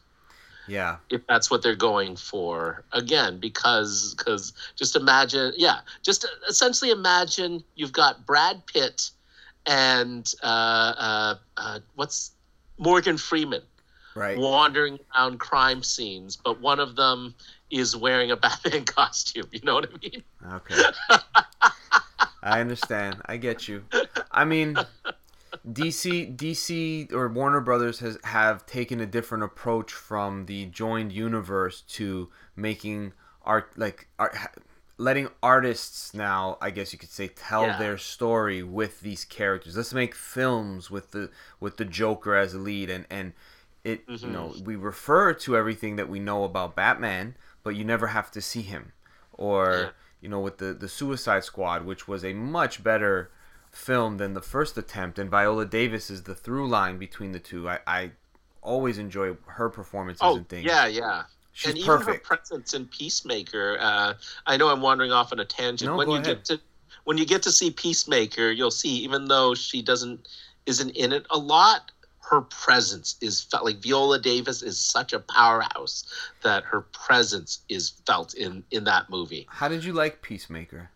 [0.67, 0.97] Yeah.
[1.09, 2.83] If that's what they're going for.
[2.93, 9.09] Again, because cause just imagine, yeah, just essentially imagine you've got Brad Pitt
[9.65, 12.31] and uh, uh, uh, what's
[12.77, 13.61] Morgan Freeman
[14.15, 14.37] Right.
[14.37, 17.35] wandering around crime scenes, but one of them
[17.69, 19.47] is wearing a Batman costume.
[19.51, 20.23] You know what I mean?
[20.53, 20.83] Okay.
[22.43, 23.21] I understand.
[23.27, 23.85] I get you.
[24.31, 24.77] I mean,
[25.67, 31.81] DC, DC or Warner Brothers has have taken a different approach from the joined universe
[31.89, 33.13] to making
[33.43, 34.35] art like art,
[34.99, 37.77] letting artists now, I guess you could say, tell Yeah.
[37.79, 39.77] their story with these characters.
[39.77, 41.31] Let's make films with the
[41.61, 43.31] with the Joker as a lead, and and
[43.85, 44.31] it you Mhm.
[44.31, 48.41] know we refer to everything that we know about Batman, but you never have to
[48.41, 48.91] see him,
[49.31, 49.89] or Yeah.
[50.19, 53.31] you know with the the Suicide Squad, which was a much better
[53.71, 57.69] film than the first attempt, and Viola Davis is the through line between the two.
[57.69, 58.11] I, I
[58.61, 60.65] always enjoy her performances Oh, and things.
[60.65, 61.23] yeah, yeah.
[61.53, 62.09] She's and perfect.
[62.09, 63.77] even her presence in Peacemaker.
[63.79, 64.13] Uh,
[64.45, 65.91] I know I'm wandering off on a tangent.
[65.91, 66.37] No, when go you ahead.
[66.37, 66.59] get to
[67.05, 70.27] when you get to see Peacemaker, you'll see even though she doesn't
[70.65, 71.91] isn't in it a lot,
[72.29, 76.05] her presence is felt like Viola Davis is such a powerhouse
[76.43, 79.47] that her presence is felt in in that movie.
[79.49, 80.91] How did you like Peacemaker?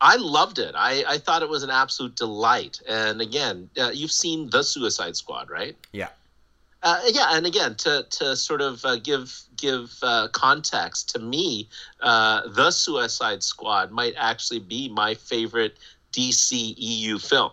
[0.00, 0.74] I loved it.
[0.76, 2.80] I, I thought it was an absolute delight.
[2.88, 5.76] And again, uh, you've seen the Suicide Squad, right?
[5.92, 6.08] Yeah.
[6.82, 11.68] Uh, yeah, and again, to to sort of uh, give give uh, context to me,
[12.00, 15.76] uh, the Suicide Squad might actually be my favorite
[16.12, 17.52] DC EU film.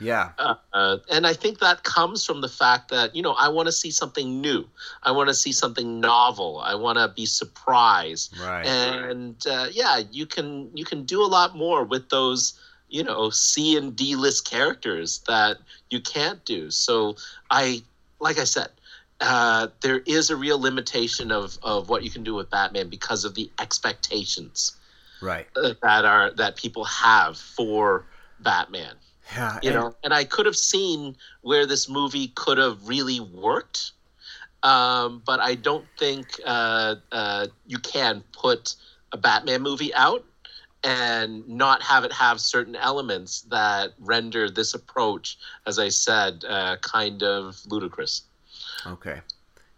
[0.00, 3.48] Yeah, Uh, uh, and I think that comes from the fact that you know I
[3.48, 4.68] want to see something new.
[5.02, 6.60] I want to see something novel.
[6.64, 8.64] I want to be surprised right.
[8.64, 12.58] and uh, yeah you can you can do a lot more with those
[12.88, 15.58] you know c and d list characters that
[15.90, 17.16] you can't do so
[17.50, 17.82] i
[18.20, 18.68] like i said
[19.20, 23.24] uh, there is a real limitation of, of what you can do with batman because
[23.24, 24.76] of the expectations
[25.20, 25.46] right.
[25.56, 28.06] uh, that are that people have for
[28.38, 28.94] batman
[29.34, 33.20] Yeah, you and- know and i could have seen where this movie could have really
[33.20, 33.92] worked
[34.62, 38.74] um, but i don't think uh, uh, you can put
[39.12, 40.24] a batman movie out
[40.84, 46.76] and not have it have certain elements that render this approach as i said uh,
[46.82, 48.22] kind of ludicrous
[48.86, 49.20] Okay.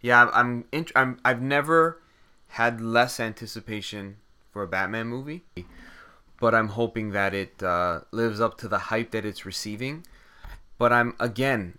[0.01, 0.65] Yeah, I'm.
[0.73, 1.19] I'm, I'm.
[1.23, 2.01] I've never
[2.49, 4.17] had less anticipation
[4.51, 5.43] for a Batman movie,
[6.39, 10.05] but I'm hoping that it uh, lives up to the hype that it's receiving.
[10.77, 11.77] But I'm again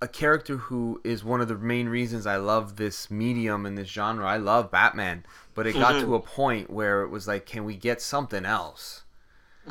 [0.00, 3.88] a character who is one of the main reasons I love this medium and this
[3.88, 4.26] genre.
[4.26, 5.24] I love Batman,
[5.54, 6.00] but it got Mhm.
[6.02, 9.02] to a point where it was like, can we get something else?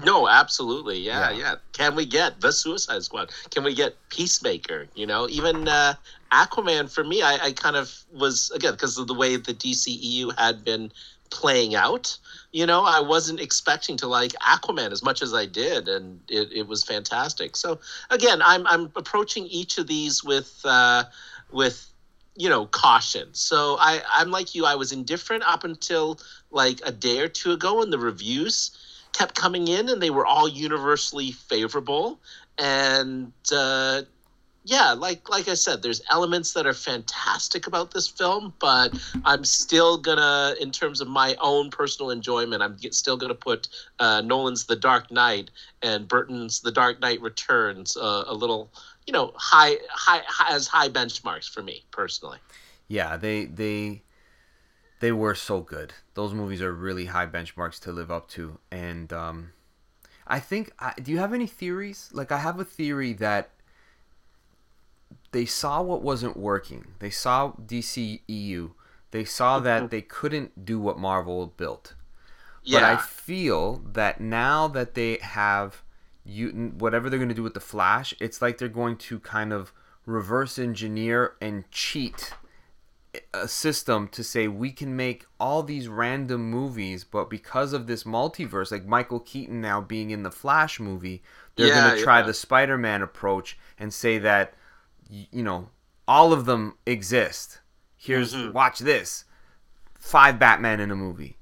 [0.06, 1.00] No, absolutely.
[1.00, 1.38] Yeah, Yeah.
[1.38, 3.32] yeah, Can we get the Suicide Squad?
[3.50, 4.88] Can we get Peacemaker?
[4.96, 5.96] You know, even uh,
[6.32, 10.38] Aquaman for me, I, I kind of was, again, because of the way the DCEU
[10.38, 10.92] had been
[11.32, 12.18] playing out,
[12.52, 16.52] you know, I wasn't expecting to like Aquaman as much as I did, and it,
[16.52, 17.56] it was fantastic.
[17.56, 17.80] So,
[18.10, 21.04] again, I'm, I'm approaching each of these with, uh,
[21.52, 21.88] with,
[22.40, 23.28] you know, caution.
[23.34, 26.20] So I, I'm like you, I was indifferent up until
[26.52, 28.72] like a day or two ago and the reviews
[29.12, 32.18] kept coming in and they were all universally favorable
[32.58, 34.02] and uh,
[34.64, 38.94] yeah like like i said there's elements that are fantastic about this film but
[39.26, 43.68] i'm still gonna in terms of my own personal enjoyment i'm still gonna put
[44.00, 45.50] uh, nolan's the dark knight
[45.82, 48.70] and burton's the dark knight returns uh, a little
[49.10, 52.38] you know high, high high as high benchmarks for me personally
[52.88, 54.04] Yeah, they they
[55.00, 55.94] they were so good.
[56.14, 59.54] Those movies are really high benchmarks to live up to, and um,
[60.28, 60.72] I think.
[60.78, 62.10] I, do you have any theories?
[62.12, 63.50] Like, I have a theory that
[65.32, 66.90] they saw what wasn't working.
[67.00, 68.72] They saw DCEU.
[69.12, 71.96] They saw that they couldn't do what Marvel built.
[72.64, 72.80] Yeah.
[72.80, 75.82] But I feel that now that they have
[76.30, 79.52] you whatever they're going to do with the Flash, it's like they're going to kind
[79.54, 79.74] of
[80.06, 82.34] reverse engineer and cheat
[83.34, 88.04] a system to say we can make all these random movies, but because of this
[88.04, 91.24] multiverse, like Michael Keaton now being in the Flash movie,
[91.56, 92.28] they're Yeah, going to try yeah.
[92.28, 94.54] the Spider-Man approach and say that
[95.10, 95.70] you know
[96.08, 97.60] all of them exist.
[97.98, 98.54] Here's Mhm.
[98.54, 99.26] watch this,
[99.98, 101.38] five Batman in a movie.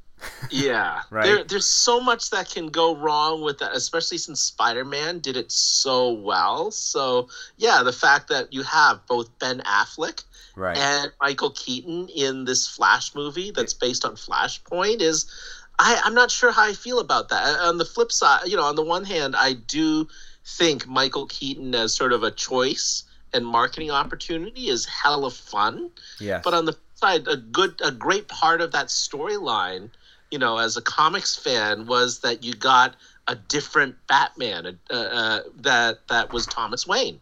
[0.49, 1.25] Yeah, Right?
[1.25, 5.51] There, there's so much that can go wrong with that, especially since Spider-Man did it
[5.51, 6.71] so well.
[6.71, 10.23] So yeah, the fact that you have both Ben Affleck
[10.55, 10.77] Right.
[10.77, 15.31] and Michael Keaton in this Flash movie that's based on Flashpoint is,
[15.77, 17.59] I, I'm not sure how I feel about that.
[17.59, 20.07] On the flip side, you know, on the one hand, I do
[20.43, 23.03] think Michael Keaton as sort of a choice
[23.33, 25.91] and marketing opportunity is hella fun.
[26.19, 26.41] Yeah.
[26.43, 29.91] But on the side, a good, a great part of that storyline,
[30.31, 32.95] you know, as a comics fan, was that you got
[33.27, 37.19] a different Batman uh, uh, that that was Thomas Wayne.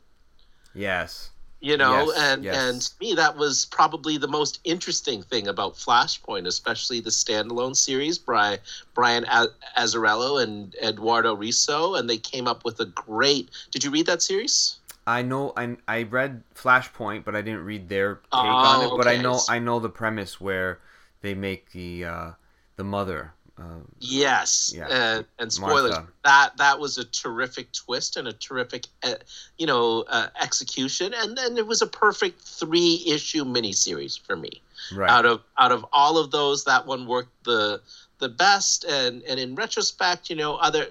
[0.73, 1.29] Yes.
[1.61, 2.69] You know, Yes, and yes.
[2.69, 7.75] and to me that was probably the most interesting thing about Flashpoint, especially the standalone
[7.75, 8.19] series.
[8.19, 8.59] by
[8.93, 13.49] Brian A- Azzarello and Eduardo Risso, and they came up with a great.
[13.71, 14.77] Did you read that series?
[15.07, 18.97] I know I, I read Flashpoint, but I didn't read their take Oh, on it.
[18.97, 20.79] But I know I know the premise where
[21.21, 22.31] they make the uh,
[22.75, 23.33] the mother.
[23.57, 24.87] Uh, Yes, Yeah.
[24.89, 25.91] and, and spoilers.
[25.91, 26.07] Martha.
[26.25, 29.15] That that was a terrific twist and a terrific, uh,
[29.57, 31.13] you know, uh, execution.
[31.13, 34.61] And then it was a perfect three issue miniseries for me.
[34.93, 35.09] right.
[35.09, 37.79] Out of out of all of those, that one worked the
[38.19, 38.83] the best.
[38.83, 40.87] And and in retrospect, you know, other.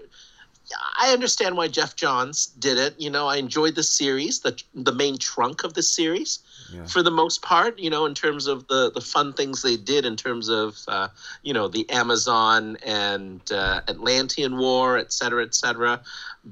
[0.99, 2.95] I understand why Geoff Johns did it.
[2.99, 6.39] You know, I enjoyed the series, the the main trunk of the series
[6.73, 6.87] yeah.
[6.87, 10.05] for the most part, you know, in terms of the, the fun things they did
[10.05, 11.09] in terms of, uh,
[11.43, 16.01] you know, the Amazon and uh, Atlantean War, et cetera, et cetera.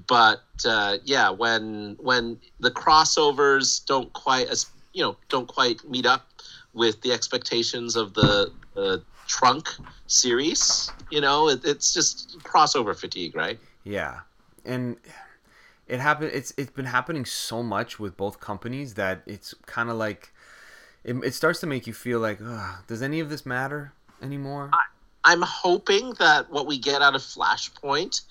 [0.06, 6.06] But uh, yeah, when when the crossovers don't quite as you know don't quite meet
[6.06, 6.28] up
[6.74, 9.68] with the expectations of the, the trunk
[10.06, 13.58] series, you know, it, it's just crossover fatigue, right?
[13.84, 14.20] Yeah,
[14.64, 14.96] and
[15.86, 16.30] it happened.
[16.32, 20.32] It's it's been happening so much with both companies that it's kind of like
[21.04, 22.38] it, it starts to make you feel like,
[22.86, 23.92] does any of this matter
[24.22, 24.70] anymore?
[25.24, 28.22] I'm hoping that what we get out of Flashpoint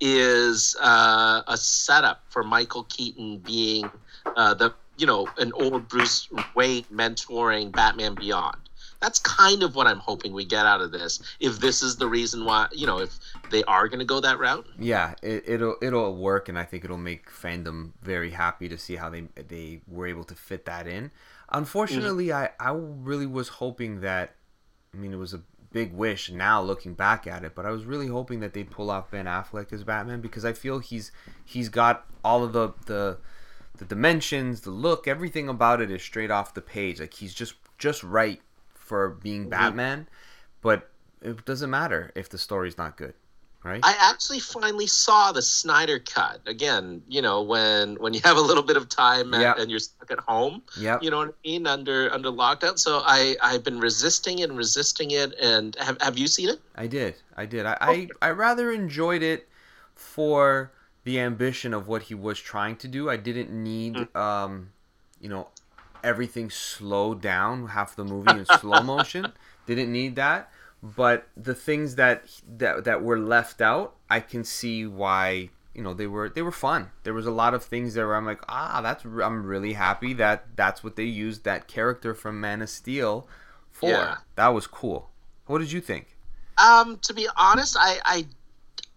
[0.00, 3.90] is uh, a setup for Michael Keaton being
[4.36, 8.67] uh, the you know an old Bruce Wayne mentoring Batman Beyond.
[9.00, 11.22] That's kind of what I'm hoping we get out of this.
[11.40, 13.18] If this is the reason why, you know, if
[13.50, 16.84] they are going to go that route, yeah, it, it'll it'll work, and I think
[16.84, 20.86] it'll make fandom very happy to see how they they were able to fit that
[20.86, 21.10] in.
[21.50, 22.52] Unfortunately, mm-hmm.
[22.60, 24.34] I I really was hoping that.
[24.92, 27.84] I mean, it was a big wish now looking back at it, but I was
[27.84, 31.12] really hoping that they'd pull off Ben Affleck as Batman because I feel he's
[31.44, 33.18] he's got all of the the
[33.76, 37.00] the dimensions, the look, everything about it is straight off the page.
[37.00, 38.40] Like he's just just right
[38.88, 40.08] for being Batman,
[40.62, 40.90] but
[41.20, 43.12] it doesn't matter if the story's not good,
[43.62, 43.80] right?
[43.84, 47.02] I actually finally saw the Snyder cut again.
[47.08, 49.54] You know, when when you have a little bit of time and, Yeah.
[49.58, 50.62] and you're stuck at home.
[50.78, 51.02] yep.
[51.02, 52.78] you know what I mean under under lockdown.
[52.78, 55.34] So I I've been resisting and resisting it.
[55.40, 56.60] And have have you seen it?
[56.74, 57.14] I did.
[57.36, 57.66] I did.
[57.66, 59.48] I, I, I rather enjoyed it
[59.94, 60.72] for
[61.04, 63.08] the ambition of what he was trying to do.
[63.10, 64.70] I didn't need, um,
[65.20, 65.48] you know,
[66.04, 69.32] everything slowed down, half the movie in slow motion.
[69.66, 70.50] Didn't need that.
[70.82, 72.24] But the things that
[72.56, 75.50] that that were left out, I can see why.
[75.74, 76.90] You know, they were they were fun.
[77.04, 80.12] There was a lot of things there where I'm like, ah, that's I'm really happy
[80.14, 83.28] that that's what they used that character from Man of Steel
[83.70, 83.90] for.
[83.90, 84.16] Yeah.
[84.34, 85.10] That was cool.
[85.46, 86.16] What did you think?
[86.58, 88.26] Um, to be honest, I I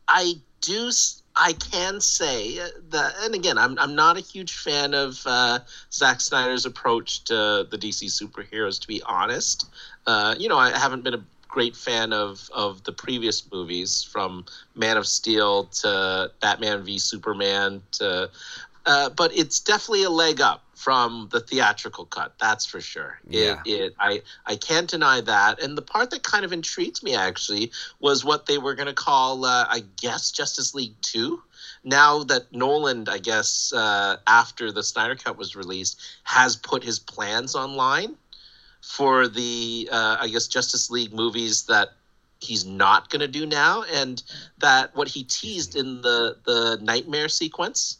[0.07, 0.91] I do.
[1.35, 2.59] I can say
[2.89, 5.59] that, and again, I'm I'm not a huge fan of uh,
[5.91, 8.79] Zack Snyder's approach to the DC superheroes.
[8.81, 9.69] To be honest,
[10.07, 14.45] uh, you know, I haven't been a great fan of of the previous movies, from
[14.75, 18.29] Man of Steel to Batman v Superman to.
[18.83, 22.33] Uh, but it's definitely a leg up from the theatrical cut.
[22.39, 23.19] That's for sure.
[23.29, 23.61] Yeah.
[23.65, 25.61] It, it I I can't deny that.
[25.61, 28.93] And the part that kind of intrigued me actually was what they were going to
[28.93, 31.43] call, uh, I guess, Justice League Two.
[31.83, 36.97] Now that Nolan, I guess, uh, after the Snyder Cut was released, has put his
[36.97, 38.15] plans online
[38.81, 41.89] for the, uh, I guess, Justice League movies that
[42.39, 44.23] he's not going to do now, and
[44.57, 47.97] that what he teased in the the Nightmare sequence.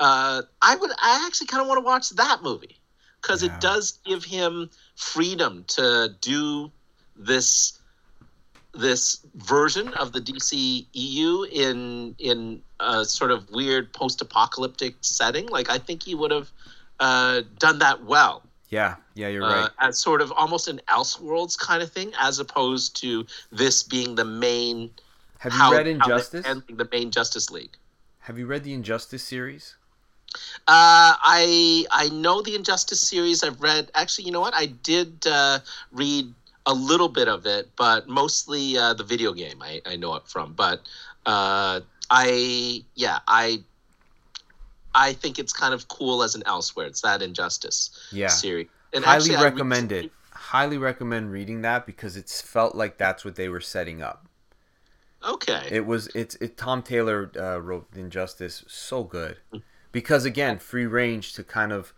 [0.00, 2.76] Uh, I would, I actually kind of want to watch that movie
[3.22, 3.54] because Yeah.
[3.54, 6.70] it does give him freedom to do
[7.16, 7.78] this
[8.74, 15.46] this version of the DC EU in in a sort of weird post-apocalyptic setting.
[15.46, 16.50] Like I think he would have
[17.00, 19.70] uh, done that well Yeah, yeah, you're uh, right.
[19.78, 24.24] as sort of almost an Elseworlds kind of thing, as opposed to this being the
[24.26, 24.90] main.
[25.38, 26.44] Have you how- read Injustice?
[26.44, 27.76] the main Justice League.
[28.20, 29.76] Have you read the Injustice series?
[30.68, 33.42] Uh, I I know the Injustice series.
[33.42, 33.90] I've read.
[33.94, 34.54] Actually, you know what?
[34.54, 35.60] I did uh,
[35.92, 36.32] read
[36.66, 39.62] a little bit of it, but mostly uh, the video game.
[39.62, 40.52] I, I know it from.
[40.54, 40.80] But
[41.24, 41.80] uh,
[42.10, 43.62] I yeah I
[44.94, 46.86] I think it's kind of cool as an Elsewhere.
[46.86, 48.28] It's that Injustice Yeah.
[48.28, 48.68] series.
[48.92, 50.12] And Highly actually, I recommend it.
[50.32, 54.26] Highly recommend reading that because it's felt like that's what they were setting up.
[55.26, 55.68] Okay.
[55.70, 56.56] It was it's it.
[56.56, 59.38] Tom Taylor uh, wrote Injustice so good
[59.92, 61.92] because again, free range to kind of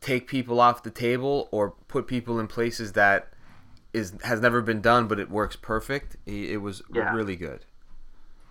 [0.00, 3.28] take people off the table or put people in places that
[3.92, 6.16] is has never been done, but it works perfect.
[6.26, 7.14] It, it was Yeah.
[7.14, 7.64] really good.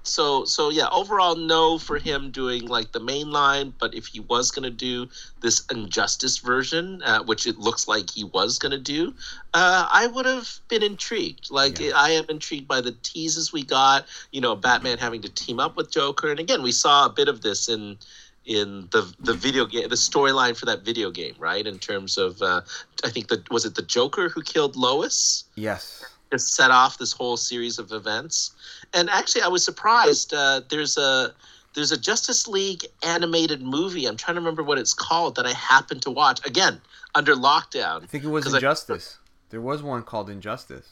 [0.04, 4.20] So so yeah overall no for him doing like the main line but if he
[4.20, 5.08] was going to do
[5.42, 9.14] this injustice version uh, which it looks like he was going to do
[9.54, 11.92] uh, i would have been intrigued like Yeah.
[11.96, 15.78] i am intrigued by the teases we got you know batman having to team up
[15.78, 17.98] with joker and again we saw a bit of this in
[18.46, 22.42] in the the video game the storyline for that video game right in terms of
[22.42, 22.60] uh,
[23.06, 26.04] i think the was it the joker who killed lois Yes.
[26.34, 28.52] Just set off this whole series of events.
[28.94, 30.34] And actually, I was surprised.
[30.34, 31.34] Uh, there's a
[31.76, 34.06] there's a Justice League animated movie.
[34.08, 36.82] I'm trying to remember what it's called that I happened to watch again
[37.16, 38.04] under lockdown.
[38.04, 39.18] I think it was 'Cause I- Injustice.
[39.52, 40.88] there was one called Injustice.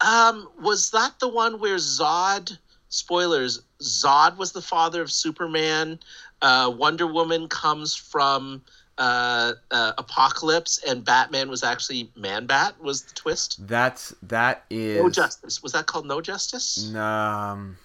[0.00, 2.58] Um, was that the one where Zod?
[2.88, 5.98] Spoilers: Zod was the father of Superman.
[6.42, 8.62] Uh, Wonder Woman comes from
[8.98, 12.80] uh, uh, Apocalypse, and Batman was actually Man Bat.
[12.82, 13.66] Was the twist?
[13.66, 15.62] That's that is No Justice.
[15.62, 16.94] Was that called No Justice?
[16.94, 17.76] Um,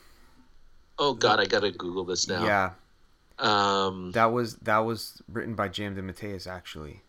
[0.99, 2.45] Oh God, I gotta Google this now.
[2.45, 2.71] yeah,
[3.39, 5.95] Um, that was that was written by J.M.
[5.95, 7.01] DeMatteis actually.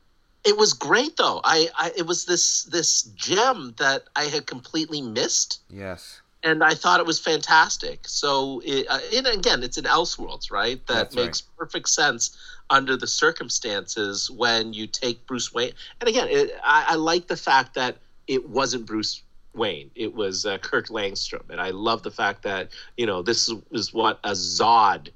[0.44, 1.40] it was great though.
[1.44, 6.20] I, I it was this this gem that I had completely missed, Yes.
[6.42, 8.08] and I thought it was fantastic.
[8.08, 10.84] So, it, uh, and again, it's in Elseworlds, right?
[10.86, 12.36] That That's makes perfect sense
[12.72, 15.72] under the circumstances when you take Bruce Wayne.
[16.00, 19.22] And again, it, I, I like the fact that it wasn't Bruce
[19.54, 23.48] Wayne; it was uh, Kirk Langstrom, and I love the fact that you know this
[23.48, 25.08] is, is what a Zod.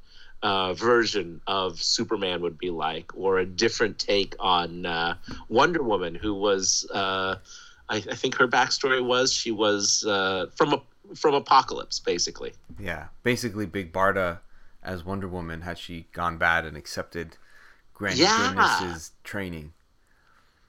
[0.42, 5.16] Uh, version of Superman would be like, or a different take on uh,
[5.48, 7.36] Wonder Woman, who was, uh,
[7.88, 10.82] I, I think her backstory was she was uh, from a
[11.14, 12.52] from Apocalypse, basically.
[12.78, 13.06] Yeah.
[13.22, 14.40] Basically, Big Barda
[14.82, 17.36] as Wonder Woman had she gone bad and accepted
[17.96, 18.94] Granny Yeah.
[19.24, 19.72] Training.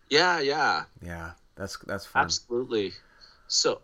[0.10, 2.24] Yeah, yeah, Yeah, that's that's fun.
[2.24, 2.94] absolutely.
[3.48, 3.82] So,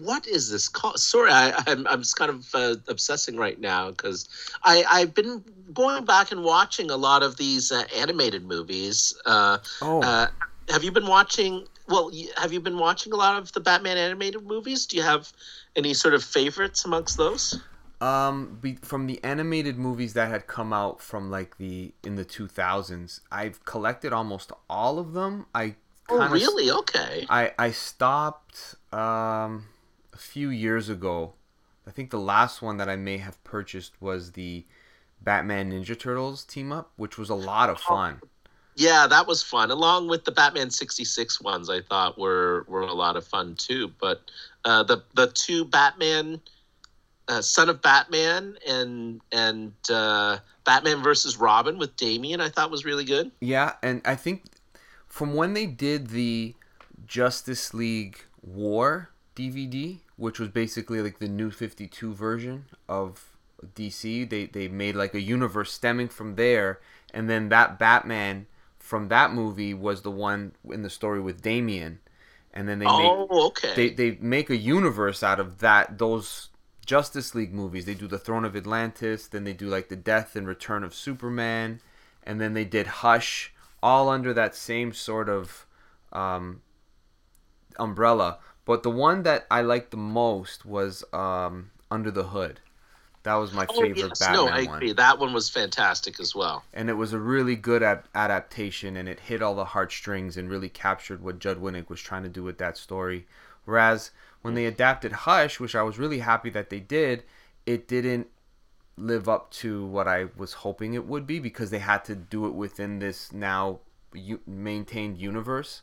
[0.00, 0.98] what is this called?
[0.98, 4.28] Sorry, I, I'm I'm just kind of uh, obsessing right now because
[4.64, 9.16] I I've been going back and watching a lot of these uh, animated movies.
[9.24, 10.26] Uh, Oh, uh,
[10.70, 11.66] have you been watching?
[11.86, 14.86] Well, have you been watching a lot of the Batman animated movies?
[14.86, 15.32] Do you have
[15.76, 17.62] any sort of favorites amongst those?
[18.00, 22.24] Um, be, from the animated movies that had come out from like the in the
[22.24, 25.46] 2000s, I've collected almost all of them.
[25.54, 25.76] I
[26.08, 26.70] Oh, really?
[26.70, 27.26] Okay.
[27.28, 29.66] I I stopped um,
[30.12, 31.34] a few years ago.
[31.86, 34.64] I think the last one that I may have purchased was the
[35.20, 38.20] Batman Ninja Turtles team up, which was a lot of fun.
[38.76, 39.70] Yeah, that was fun.
[39.70, 43.90] Along with the Batman '66 ones, I thought were were a lot of fun too.
[44.00, 44.30] But
[44.64, 46.40] uh, the the two Batman,
[47.28, 52.84] uh, Son of Batman, and and uh, Batman versus Robin with Damian, I thought was
[52.84, 53.30] really good.
[53.40, 54.44] Yeah, and I think
[55.06, 56.54] from when they did the
[57.06, 63.24] Justice League War DVD, which was basically like the new 52 version of
[63.74, 66.80] DC, they they made like a universe stemming from there,
[67.12, 68.46] and then that Batman
[68.78, 72.00] from that movie was the one in the story with Damian,
[72.52, 73.72] and then they made oh, okay.
[73.74, 76.50] they they make a universe out of that those
[76.84, 77.84] Justice League movies.
[77.84, 80.94] They do the Throne of Atlantis, then they do like the Death and Return of
[80.94, 81.80] Superman,
[82.22, 83.52] and then they did Hush,
[83.82, 85.66] all under that same sort of
[86.12, 86.62] um,
[87.78, 88.38] umbrella.
[88.64, 92.60] But the one that I liked the most was um, Under the Hood.
[93.24, 94.18] That was my oh, favorite yes.
[94.18, 94.94] Batman no, I one.
[94.96, 96.62] That one was fantastic as well.
[96.74, 100.50] and it was a really good ad- adaptation and it hit all the heartstrings and
[100.50, 103.26] really captured what Judd Winick was trying to do with that story.
[103.64, 104.10] Whereas
[104.44, 107.22] when they adapted Hush, which I was really happy that they did,
[107.64, 108.26] it didn't
[108.98, 112.44] live up to what I was hoping it would be because they had to do
[112.46, 113.80] it within this now
[114.12, 115.80] u- maintained universe.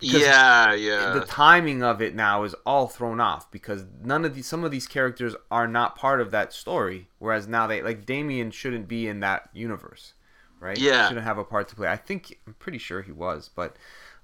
[0.00, 1.12] Because yeah, yeah.
[1.12, 4.72] the timing of it now is all thrown off because none of these some of
[4.72, 9.06] these characters are not part of that story whereas now they like Damien shouldn't be
[9.06, 10.14] in that universe
[10.58, 11.06] right Yeah.
[11.06, 13.76] shouldn't have a part to play I think I'm pretty sure he was but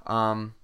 [0.08, 0.54] um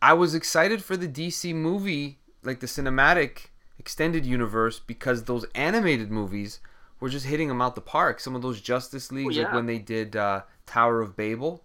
[0.00, 3.46] I was excited for the DC movie like the cinematic
[3.78, 6.60] extended universe because those animated movies
[7.00, 9.54] were just hitting them out the park some of those Justice Leagues like yeah.
[9.54, 11.62] when they did uh, Tower of Babel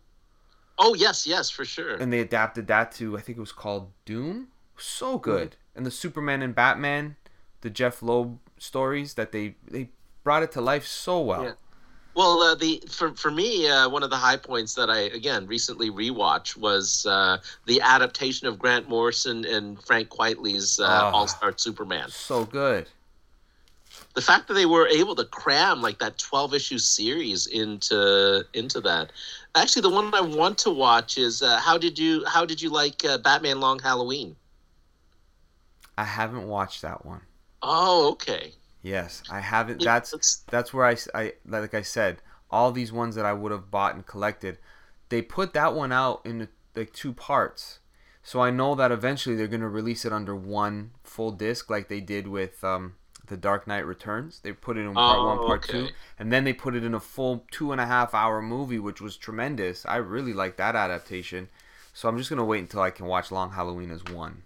[0.81, 1.95] oh, yes, yes, for sure.
[1.95, 4.47] and they adapted that to I think it was called Doom.
[4.77, 5.55] So good.
[5.75, 7.15] And the Superman and Batman,
[7.61, 9.89] the Jeph Loeb stories that they they
[10.23, 11.43] brought it to life so well.
[11.43, 11.51] Yeah.
[12.13, 15.47] Well, uh, the for for me, uh, one of the high points that I again
[15.47, 21.11] recently rewatched was uh, the adaptation of Grant Morrison and Frank Quitely's uh, Ah.
[21.11, 22.09] All Star Superman.
[22.09, 22.87] So good.
[24.13, 28.81] The fact that they were able to cram like that twelve issue series into into
[28.81, 29.13] that.
[29.55, 32.69] Actually, the one I want to watch is uh, how did you how did you
[32.69, 34.35] like uh, Batman Long Halloween?
[35.97, 37.21] I haven't watched that one.
[37.61, 38.53] Oh, okay.
[38.81, 39.83] Yes, I haven't.
[39.83, 43.69] That's that's- that's where I like I said, all these ones that I would have
[43.71, 44.57] bought and collected,
[45.09, 47.79] they put that one out in like two parts.
[48.23, 51.99] So I know that eventually they're gonna release it under one full disc, like they
[52.01, 52.95] did with um,
[53.27, 54.39] the Dark Knight Returns.
[54.43, 55.87] They put it in part Oh, one, part two,
[56.19, 59.01] and then they put it in a full two and a half hour movie, which
[59.01, 59.85] was tremendous.
[59.85, 61.49] I really like that adaptation.
[61.93, 64.43] So I'm just gonna wait until I can watch Long Halloween as one.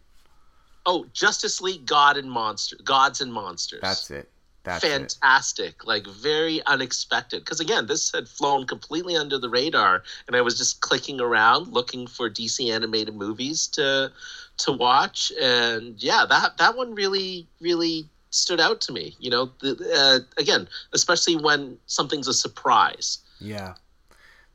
[0.85, 3.81] Oh, Justice League God and Monster, Gods and Monsters.
[3.81, 4.29] That's it.
[4.63, 4.89] That's it.
[4.89, 10.41] fantastic like very unexpected because again this had flown completely under the radar and i
[10.41, 14.11] was just clicking around looking for dc animated movies to
[14.57, 19.51] to watch and yeah that that one really really stood out to me you know
[19.61, 23.75] the, uh, again especially when something's a surprise Yeah.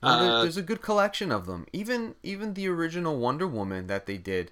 [0.02, 1.66] No, Uh, there's a good collection of them.
[1.72, 4.50] Even even the original Wonder Woman that they did.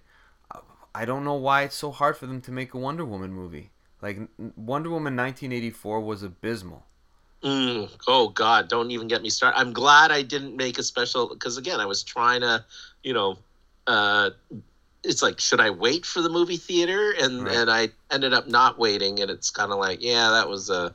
[0.98, 3.70] I don't know why it's so hard for them to make a Wonder Woman movie.
[4.02, 4.18] Like
[4.56, 6.86] Wonder Woman 1984 was abysmal.
[7.44, 8.68] Mm, oh God!
[8.68, 9.56] Don't even get me started.
[9.60, 12.64] I'm glad I didn't make a special because again, I was trying to,
[13.04, 13.38] you know,
[13.86, 14.30] uh,
[15.04, 17.12] it's like should I wait for the movie theater?
[17.20, 17.48] And Right.
[17.48, 20.94] and I ended up not waiting, and it's kind of like, yeah, that was a,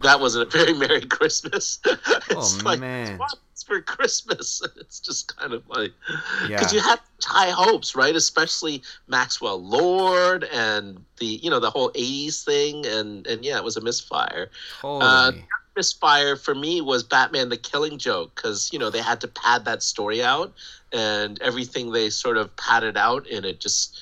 [0.00, 1.78] that wasn't a very merry Christmas.
[2.30, 3.16] Oh, it's Oh, like man.
[3.16, 4.60] what's for Christmas?
[4.80, 5.92] It's just kind of like
[6.38, 6.52] Yeah.
[6.54, 8.14] because you had high hopes, right?
[8.14, 13.64] Especially Maxwell Lord and the you know the whole '80s thing, and and yeah, it
[13.64, 15.32] was a misfire Totally.
[15.32, 15.32] Uh,
[15.76, 19.64] misfire for me was Batman the Killing Joke because you know they had to pad
[19.64, 20.52] that story out
[20.92, 23.98] and everything they sort of padded out in it just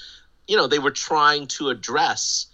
[0.46, 2.46] you know they were trying to address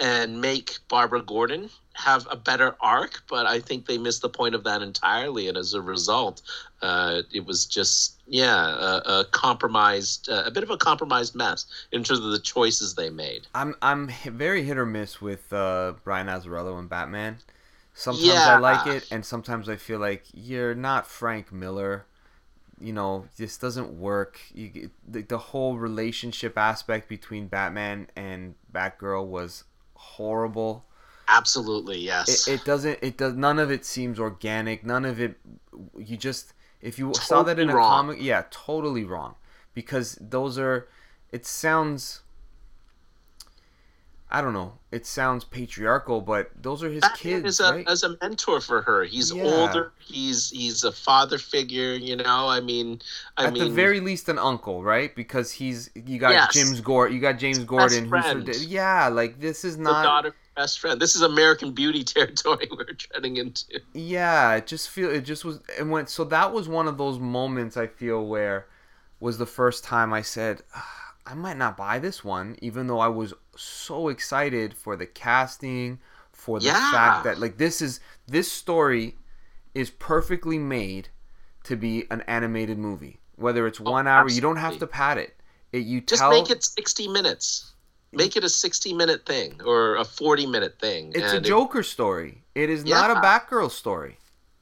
[0.00, 4.54] and make Barbara Gordon have a better arc but I think they missed the point
[4.54, 6.42] of that entirely and as a result
[6.82, 11.66] uh, it was just yeah a, a compromised uh, a bit of a compromised mess
[11.90, 15.94] in terms of the choices they made I'm I'm very hit or miss with uh,
[16.04, 17.38] Brian Azzarello and Batman.
[17.98, 18.54] Sometimes Yeah.
[18.54, 22.06] I like it, and sometimes I feel like you're not Frank Miller.
[22.80, 24.38] You know, this doesn't work.
[24.54, 29.64] You, the, the whole relationship aspect between Batman and Batgirl was
[29.94, 30.84] horrible.
[31.26, 33.00] absolutely yes It, it doesn't.
[33.02, 33.34] It does.
[33.34, 34.84] None of it seems organic.
[34.86, 35.36] None of it.
[35.96, 37.90] You just if you saw that in a wrong.
[37.90, 39.34] comic, yeah, totally wrong.
[39.74, 40.86] Because those are.
[41.32, 42.20] It sounds.
[44.30, 44.74] I don't know.
[44.92, 47.88] It sounds patriarchal, but those are his kids, is a, right?
[47.88, 49.04] as a mentor for her.
[49.04, 49.44] He's Yeah.
[49.44, 49.92] older.
[49.98, 51.94] He's he's a father figure.
[51.94, 53.00] You know, I mean,
[53.38, 55.14] I At mean, the very least, an uncle, right?
[55.14, 56.52] Because he's you got Yes.
[56.52, 60.02] James Gordon, you got James Gordon, who's yeah, like this is the not.
[60.02, 61.00] daughter best friend.
[61.00, 63.80] This is American Beauty territory we're treading into.
[63.94, 67.18] yeah it just feel it just was and went so that was one of those
[67.18, 68.66] moments i feel where
[69.20, 72.98] was the first time i said "Ah, i might not buy this one even though
[72.98, 75.98] i was so excited for the casting
[76.32, 76.92] for the Yeah.
[76.92, 79.16] fact that like this is this story
[79.74, 81.08] is perfectly made
[81.64, 85.18] to be an animated movie whether it's oh, one hour you don't have to pad
[85.18, 85.34] it
[85.72, 87.74] it you Just tell make it sixty minutes.
[88.10, 91.12] Make it a sixty-minute thing or a forty-minute thing.
[91.14, 94.16] it's a and it- joker story it is not a batgirl story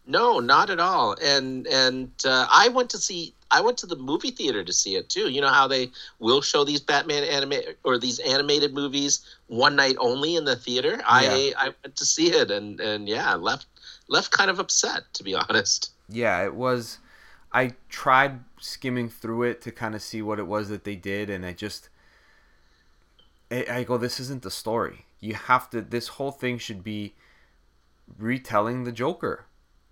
[0.06, 1.16] No, not at all.
[1.22, 3.34] And and uh, I went to see.
[3.50, 5.28] I went to the movie theater to see it too.
[5.30, 9.96] You know how they will show these Batman anime or these animated movies one night
[9.98, 11.00] only in the theater.
[11.06, 13.66] I I went to see it and and yeah, left
[14.08, 15.90] left kind of upset to be honest.
[16.08, 16.98] yeah it was
[17.52, 21.28] i tried skimming through it to kind of see what it was that they did
[21.28, 21.88] and i just
[23.50, 27.14] I, I go this isn't the story you have to this whole thing should be
[28.18, 29.46] retelling the joker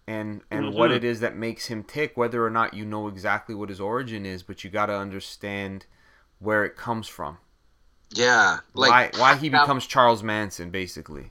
[0.06, 0.96] and and what Mhm.
[0.96, 4.26] it is that makes him tick whether or not you know exactly what his origin
[4.26, 5.86] is but you got to understand
[6.38, 7.38] where it comes from
[8.10, 11.30] Yeah, like why why he pat out- becomes charles manson basically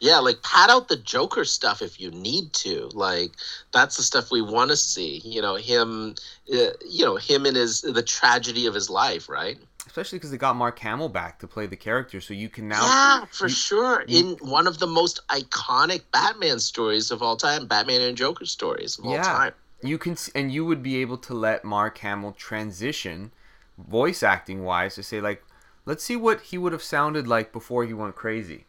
[0.00, 2.90] Yeah, like pad out the Joker stuff if you need to.
[2.92, 3.32] Like
[3.72, 5.22] that's the stuff we want to see.
[5.24, 6.14] You know him.
[6.52, 9.56] Uh, you know him and his the tragedy of his life, right?
[9.96, 12.82] Especially because they got mark hamill back to play the character so you can now
[12.84, 14.04] yeah, for you- sure.
[14.06, 18.44] you- In one of the most iconic Batman stories of all time, Batman and Joker
[18.44, 19.22] stories of all Yeah.
[19.22, 19.52] time.
[19.82, 23.30] you can and you would be able to let Mark Hamill transition
[23.78, 25.42] voice acting wise to say like
[25.86, 28.66] let's see what he would have sounded like before he went crazy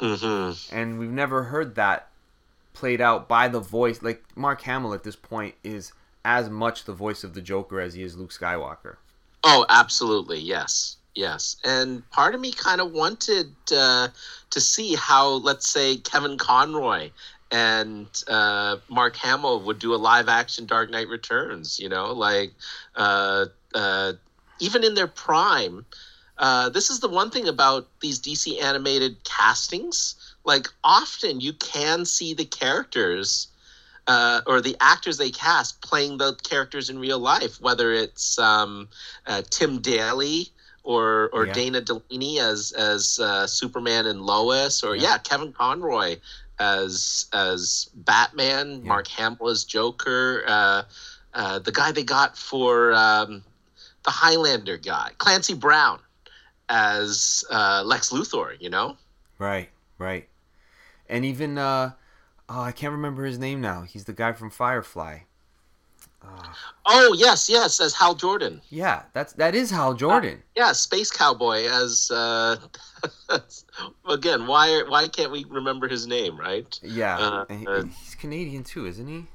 [0.00, 0.74] Mm-hmm.
[0.76, 2.10] and we've never heard that
[2.74, 4.02] played out by the voice.
[4.02, 5.92] Like Mark Hamill at this point is
[6.24, 8.96] as much the voice of the Joker as he is Luke Skywalker.
[9.44, 11.56] Oh, absolutely, yes, yes.
[11.64, 14.08] And part of me kind of wanted uh,
[14.50, 17.10] to see how, let's say, Kevin Conroy
[17.52, 21.78] and uh, Mark Hamill would do a live action Dark Knight Returns.
[21.78, 22.52] You know, like
[22.96, 24.14] uh, uh,
[24.60, 25.86] even in their prime.
[26.36, 30.16] Uh, this is the one thing about these DC animated castings.
[30.44, 33.48] Like often you can see the characters
[34.06, 38.88] uh, or the actors they cast playing the characters in real life, whether it's um,
[39.26, 40.48] uh, Tim Daly
[40.82, 41.52] or or Yeah.
[41.54, 45.02] Dana Delany as as uh, Superman and Lois, or Yeah.
[45.12, 46.16] yeah, Kevin Conroy
[46.58, 48.88] as as Batman, Yeah.
[48.88, 50.82] Mark Hamill as Joker, uh,
[51.32, 53.42] uh, the guy they got for um,
[54.04, 56.00] the Highlander guy, Clancy Brown
[56.68, 58.60] as uh, Lex Luthor.
[58.60, 58.96] You know.
[59.38, 60.28] Right, right.
[61.08, 61.92] And even uh
[62.48, 63.82] oh, I can't remember his name now.
[63.82, 65.20] He's the guy from Firefly.
[66.86, 68.60] Oh yes, yes, as Hal Jordan.
[68.70, 70.42] Yeah, that's that is Hal Jordan.
[70.56, 72.56] Yeah, Space Cowboy as uh
[74.08, 76.78] again, why why can't we remember his name, right?
[76.82, 79.26] yeah, uh, he- uh, he's Canadian too, isn't he?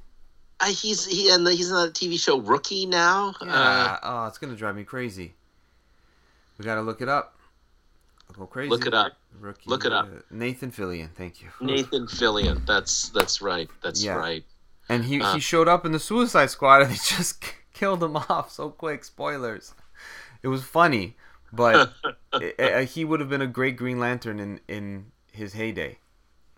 [0.59, 3.33] Uh, he's he and he's on the TV show Rookie now.
[3.41, 3.97] Uh, Yeah.
[4.03, 5.35] oh, it's gonna drive me crazy.
[6.57, 7.37] We gotta look it up.
[8.29, 8.69] I'll go crazy.
[8.69, 9.13] look it up.
[9.39, 10.05] Rookie, Look it up.
[10.05, 11.49] uh, Nathan Fillion, thank you.
[11.61, 12.65] Nathan Fillion.
[12.65, 13.69] That's that's right.
[13.83, 14.15] That's Yeah.
[14.15, 14.43] right.
[14.89, 15.33] And he, Uh.
[15.35, 17.43] he showed up in the Suicide Squad and they just
[17.73, 19.03] killed him off so quick.
[19.05, 19.73] Spoilers.
[20.41, 21.15] It was funny,
[21.53, 21.93] but
[22.33, 25.99] it, uh, he would have been a great Green Lantern in, in his heyday.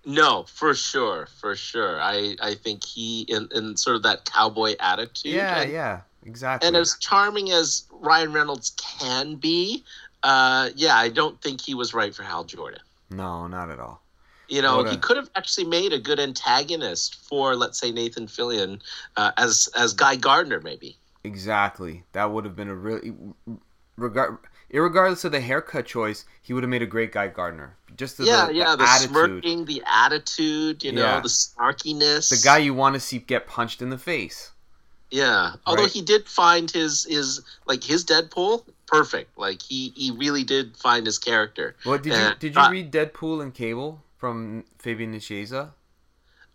[0.06, 2.02] No, for sure, for sure.
[2.02, 5.34] I I think he in, in sort of that cowboy attitude.
[5.34, 6.68] Yeah, and, yeah, exactly.
[6.68, 9.84] and as charming as Ryan Reynolds can be,
[10.24, 12.80] uh, yeah, I don't think he was right for Hal Jordan.
[13.10, 14.02] no, not at all.
[14.48, 18.28] You know, a- he could have actually made a good antagonist for, let's say, Nathan
[18.28, 18.82] Fillion
[19.16, 20.98] uh, as as Guy Gardner, maybe.
[21.24, 22.04] Exactly.
[22.12, 23.14] That would have been a really
[23.98, 24.38] regard
[24.74, 27.76] irregardless of the haircut choice, he would have made a great Guy Gardner.
[27.98, 29.10] Just the, yeah, the, yeah, the attitude.
[29.10, 31.20] smirking, the attitude, you know, Yeah.
[31.20, 32.30] the snarkiness.
[32.30, 34.52] The guy you want to see get punched in the face.
[35.12, 35.92] Yeah, although Right.
[35.92, 39.38] he did find his his like his Deadpool perfect.
[39.38, 41.76] Like he he really did find his character.
[41.84, 45.70] What did you did you read Deadpool and Cable from Fabian Nicieza?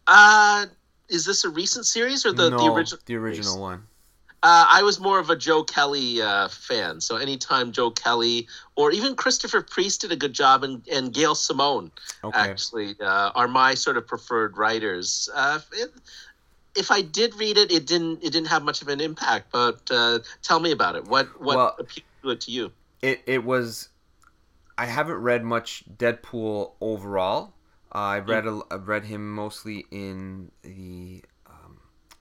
[0.07, 0.67] Uh,
[1.09, 3.01] is this a recent series or the no, the original?
[3.07, 3.83] the original one.
[4.43, 7.01] Uh, I was more of a Joe Kelly uh, fan.
[7.01, 8.47] So anytime Joe Kelly
[8.77, 11.91] or even Christopher Priest did a good job, and, and Gail Simone
[12.23, 12.39] Okay.
[12.39, 15.29] actually uh, are my sort of preferred writers.
[15.35, 15.91] Uh, it,
[16.77, 19.51] if I did read it, it didn't it didn't have much of an impact.
[19.51, 21.07] But uh, tell me about it.
[21.07, 22.73] What what Well- appealed to it to you?
[23.03, 23.89] it it was
[24.79, 27.55] I haven't read much Deadpool overall.
[27.95, 31.79] Uh, I read a, I read him mostly in the um,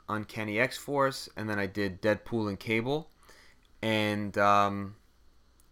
[0.08, 3.10] Uncanny X Force, and then I did Deadpool and Cable,
[3.82, 4.96] and um,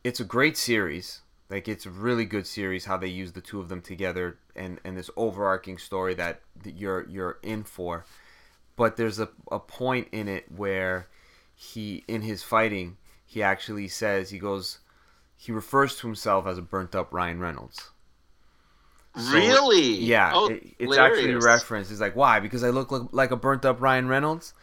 [0.04, 1.22] it's a great series.
[1.50, 4.80] Like it's a really good series how they use the two of them together, and
[4.84, 8.06] and this overarching story that, that you're you're in for.
[8.76, 11.08] But there's a, a point in it where
[11.56, 12.98] he in his fighting
[13.34, 14.80] he actually says he goes
[15.36, 17.90] he refers to himself as a burnt up Ryan Reynolds.
[19.16, 19.82] So, really?
[19.96, 21.44] Yeah, Oh, it- it's actually hilarious.
[21.44, 21.92] referenced.
[21.92, 22.40] It's like why?
[22.40, 24.54] Because I look like, like a burnt up Ryan Reynolds.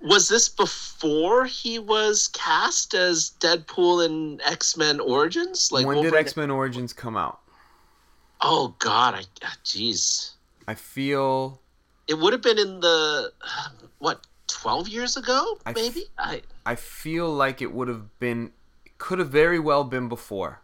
[0.00, 5.70] Was this before he was cast as Deadpool in X Men Origins?
[5.70, 7.40] Like when did X Men Origins come out?
[8.40, 10.32] Oh God, I ah, jeez.
[10.66, 11.60] I feel
[12.08, 13.32] It would have been in the
[14.00, 16.04] what twelve years ago, maybe.
[16.18, 18.52] I I feel like it would have been
[18.98, 20.60] could have very well been before.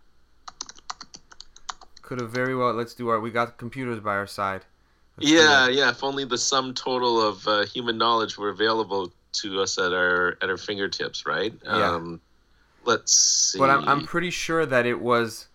[2.03, 2.73] Could have very well.
[2.73, 3.21] Let's do our.
[3.21, 4.65] We got computers by our side.
[5.19, 5.91] Let's yeah, yeah.
[5.91, 10.39] If only the sum total of uh, human knowledge were available to us at our
[10.41, 11.53] at our fingertips, right?
[11.65, 11.93] Yeah.
[11.93, 12.21] Um,
[12.85, 13.59] let's see.
[13.59, 15.49] But I'm, I'm pretty sure that it was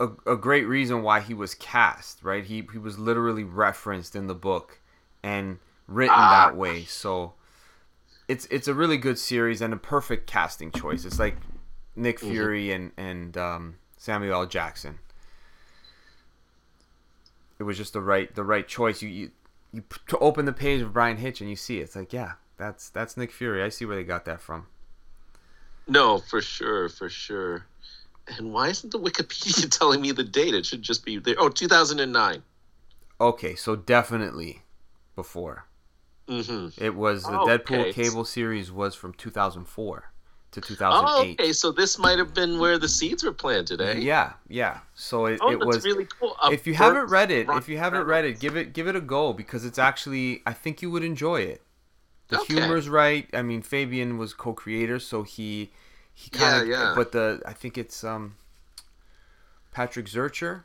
[0.00, 2.44] a, a great reason why he was cast, right?
[2.44, 4.80] He, he was literally referenced in the book
[5.22, 6.46] and written Ah.
[6.46, 6.84] that way.
[6.84, 7.34] So
[8.28, 11.04] it's it's a really good series and a perfect casting choice.
[11.04, 11.36] It's like
[11.96, 12.30] Nick Mm-hmm.
[12.30, 14.46] Fury and and um, Samuel L.
[14.46, 14.98] Jackson.
[17.58, 19.02] It was just the right the right choice.
[19.02, 19.30] You you,
[19.72, 21.82] you p- to open the page of Bryan Hitch and you see it.
[21.84, 23.62] It's like yeah, that's that's Nick Fury.
[23.62, 24.66] I see where they got that from.
[25.88, 27.64] no, for sure, for sure.
[28.36, 30.54] And why isn't the Wikipedia telling me the date?
[30.54, 31.34] It should just be there.
[31.38, 32.42] Oh, 2009.
[33.20, 34.62] Okay, so definitely
[35.16, 35.64] before.
[36.28, 36.82] Mm-hmm.
[36.84, 37.92] It was the Oh, Deadpool okay.
[37.92, 40.12] cable series was from 2004.
[40.52, 41.38] to 2008.
[41.38, 41.52] Oh, okay.
[41.52, 43.94] So this might have been where the seeds were planted, eh?
[43.94, 44.78] Yeah, yeah.
[44.94, 46.36] So it, Oh, it that's was really cool.
[46.42, 48.96] A if you haven't read it, if you haven't read it, give it give it
[48.96, 51.62] a go because it's actually I think you would enjoy it.
[52.28, 52.54] The Okay.
[52.54, 53.28] humor's right.
[53.32, 55.70] I mean, Fabian was co-creator, so he
[56.14, 56.68] he kind of.
[56.68, 56.92] Yeah, yeah.
[56.94, 58.36] But the I think it's um
[59.70, 60.64] Patrick Zircher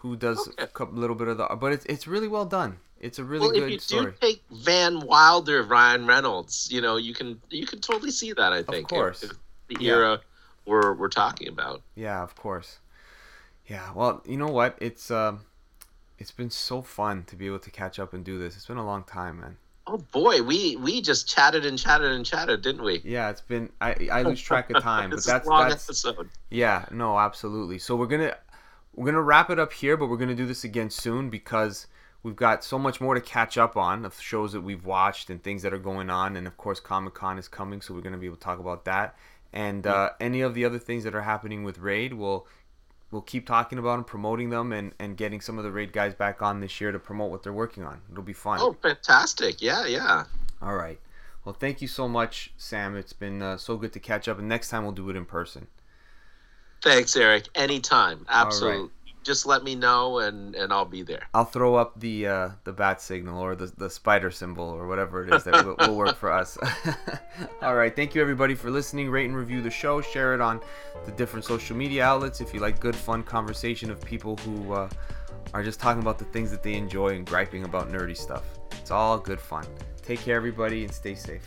[0.00, 0.66] who does Okay.
[0.80, 1.46] a little bit of the.
[1.56, 2.78] But it's it's really well done.
[3.00, 4.12] It's a really well, if good you story.
[4.12, 8.52] do take Van Wilder, Ryan Reynolds, you know, you can you can totally see that.
[8.52, 9.22] I think, if- course.
[9.22, 9.32] if
[9.68, 9.92] the Yeah.
[9.92, 10.20] era
[10.66, 11.82] we're we're talking about.
[11.94, 12.78] Yeah, of course.
[13.66, 14.76] Yeah, well, you know what?
[14.80, 15.42] It's um,
[16.18, 18.56] it's been so fun to be able to catch up and do this.
[18.56, 19.56] It's been a long time, man.
[19.86, 23.00] Oh boy, we we just chatted and chatted and chatted, didn't we?
[23.04, 26.28] Yeah, it's been I I lose track of time, but that's a long that's episode.
[26.50, 27.78] yeah, no, absolutely.
[27.78, 28.36] So we're gonna
[28.94, 31.86] we're gonna wrap it up here, but we're gonna do this again soon because
[32.22, 35.42] we've got so much more to catch up on of shows that we've watched and
[35.42, 38.18] things that are going on, and of course Comic Con is coming, so we're gonna
[38.18, 39.16] be able to talk about that
[39.52, 42.14] and uh, any of the other things that are happening with Raid.
[42.14, 42.46] We'll
[43.10, 46.14] we'll keep talking about them, promoting them, and and getting some of the Raid guys
[46.14, 48.00] back on this year to promote what they're working on.
[48.10, 48.58] It'll be fun.
[48.60, 49.62] Oh, fantastic!
[49.62, 50.24] Yeah, yeah.
[50.60, 51.00] All right.
[51.44, 52.96] Well, thank you so much, Sam.
[52.96, 55.24] It's been uh, so good to catch up, and next time we'll do it in
[55.24, 55.66] person.
[56.82, 57.48] Thanks, Eric.
[57.54, 58.90] Anytime, absolutely.
[59.24, 61.28] Just let me know, and and I'll be there.
[61.34, 65.26] I'll throw up the uh, the bat signal or the, the spider symbol or whatever
[65.26, 66.56] it is that will, will work for us.
[67.62, 67.94] All right.
[67.94, 69.10] Thank you, everybody, for listening.
[69.10, 70.00] Rate and review the show.
[70.00, 70.60] Share it on
[71.04, 74.88] the different social media outlets if you like good, fun conversation of people who uh,
[75.54, 78.44] are just talking about the things that they enjoy and griping about nerdy stuff.
[78.72, 79.66] It's all good fun.
[80.02, 81.42] Take care, everybody, and stay safe.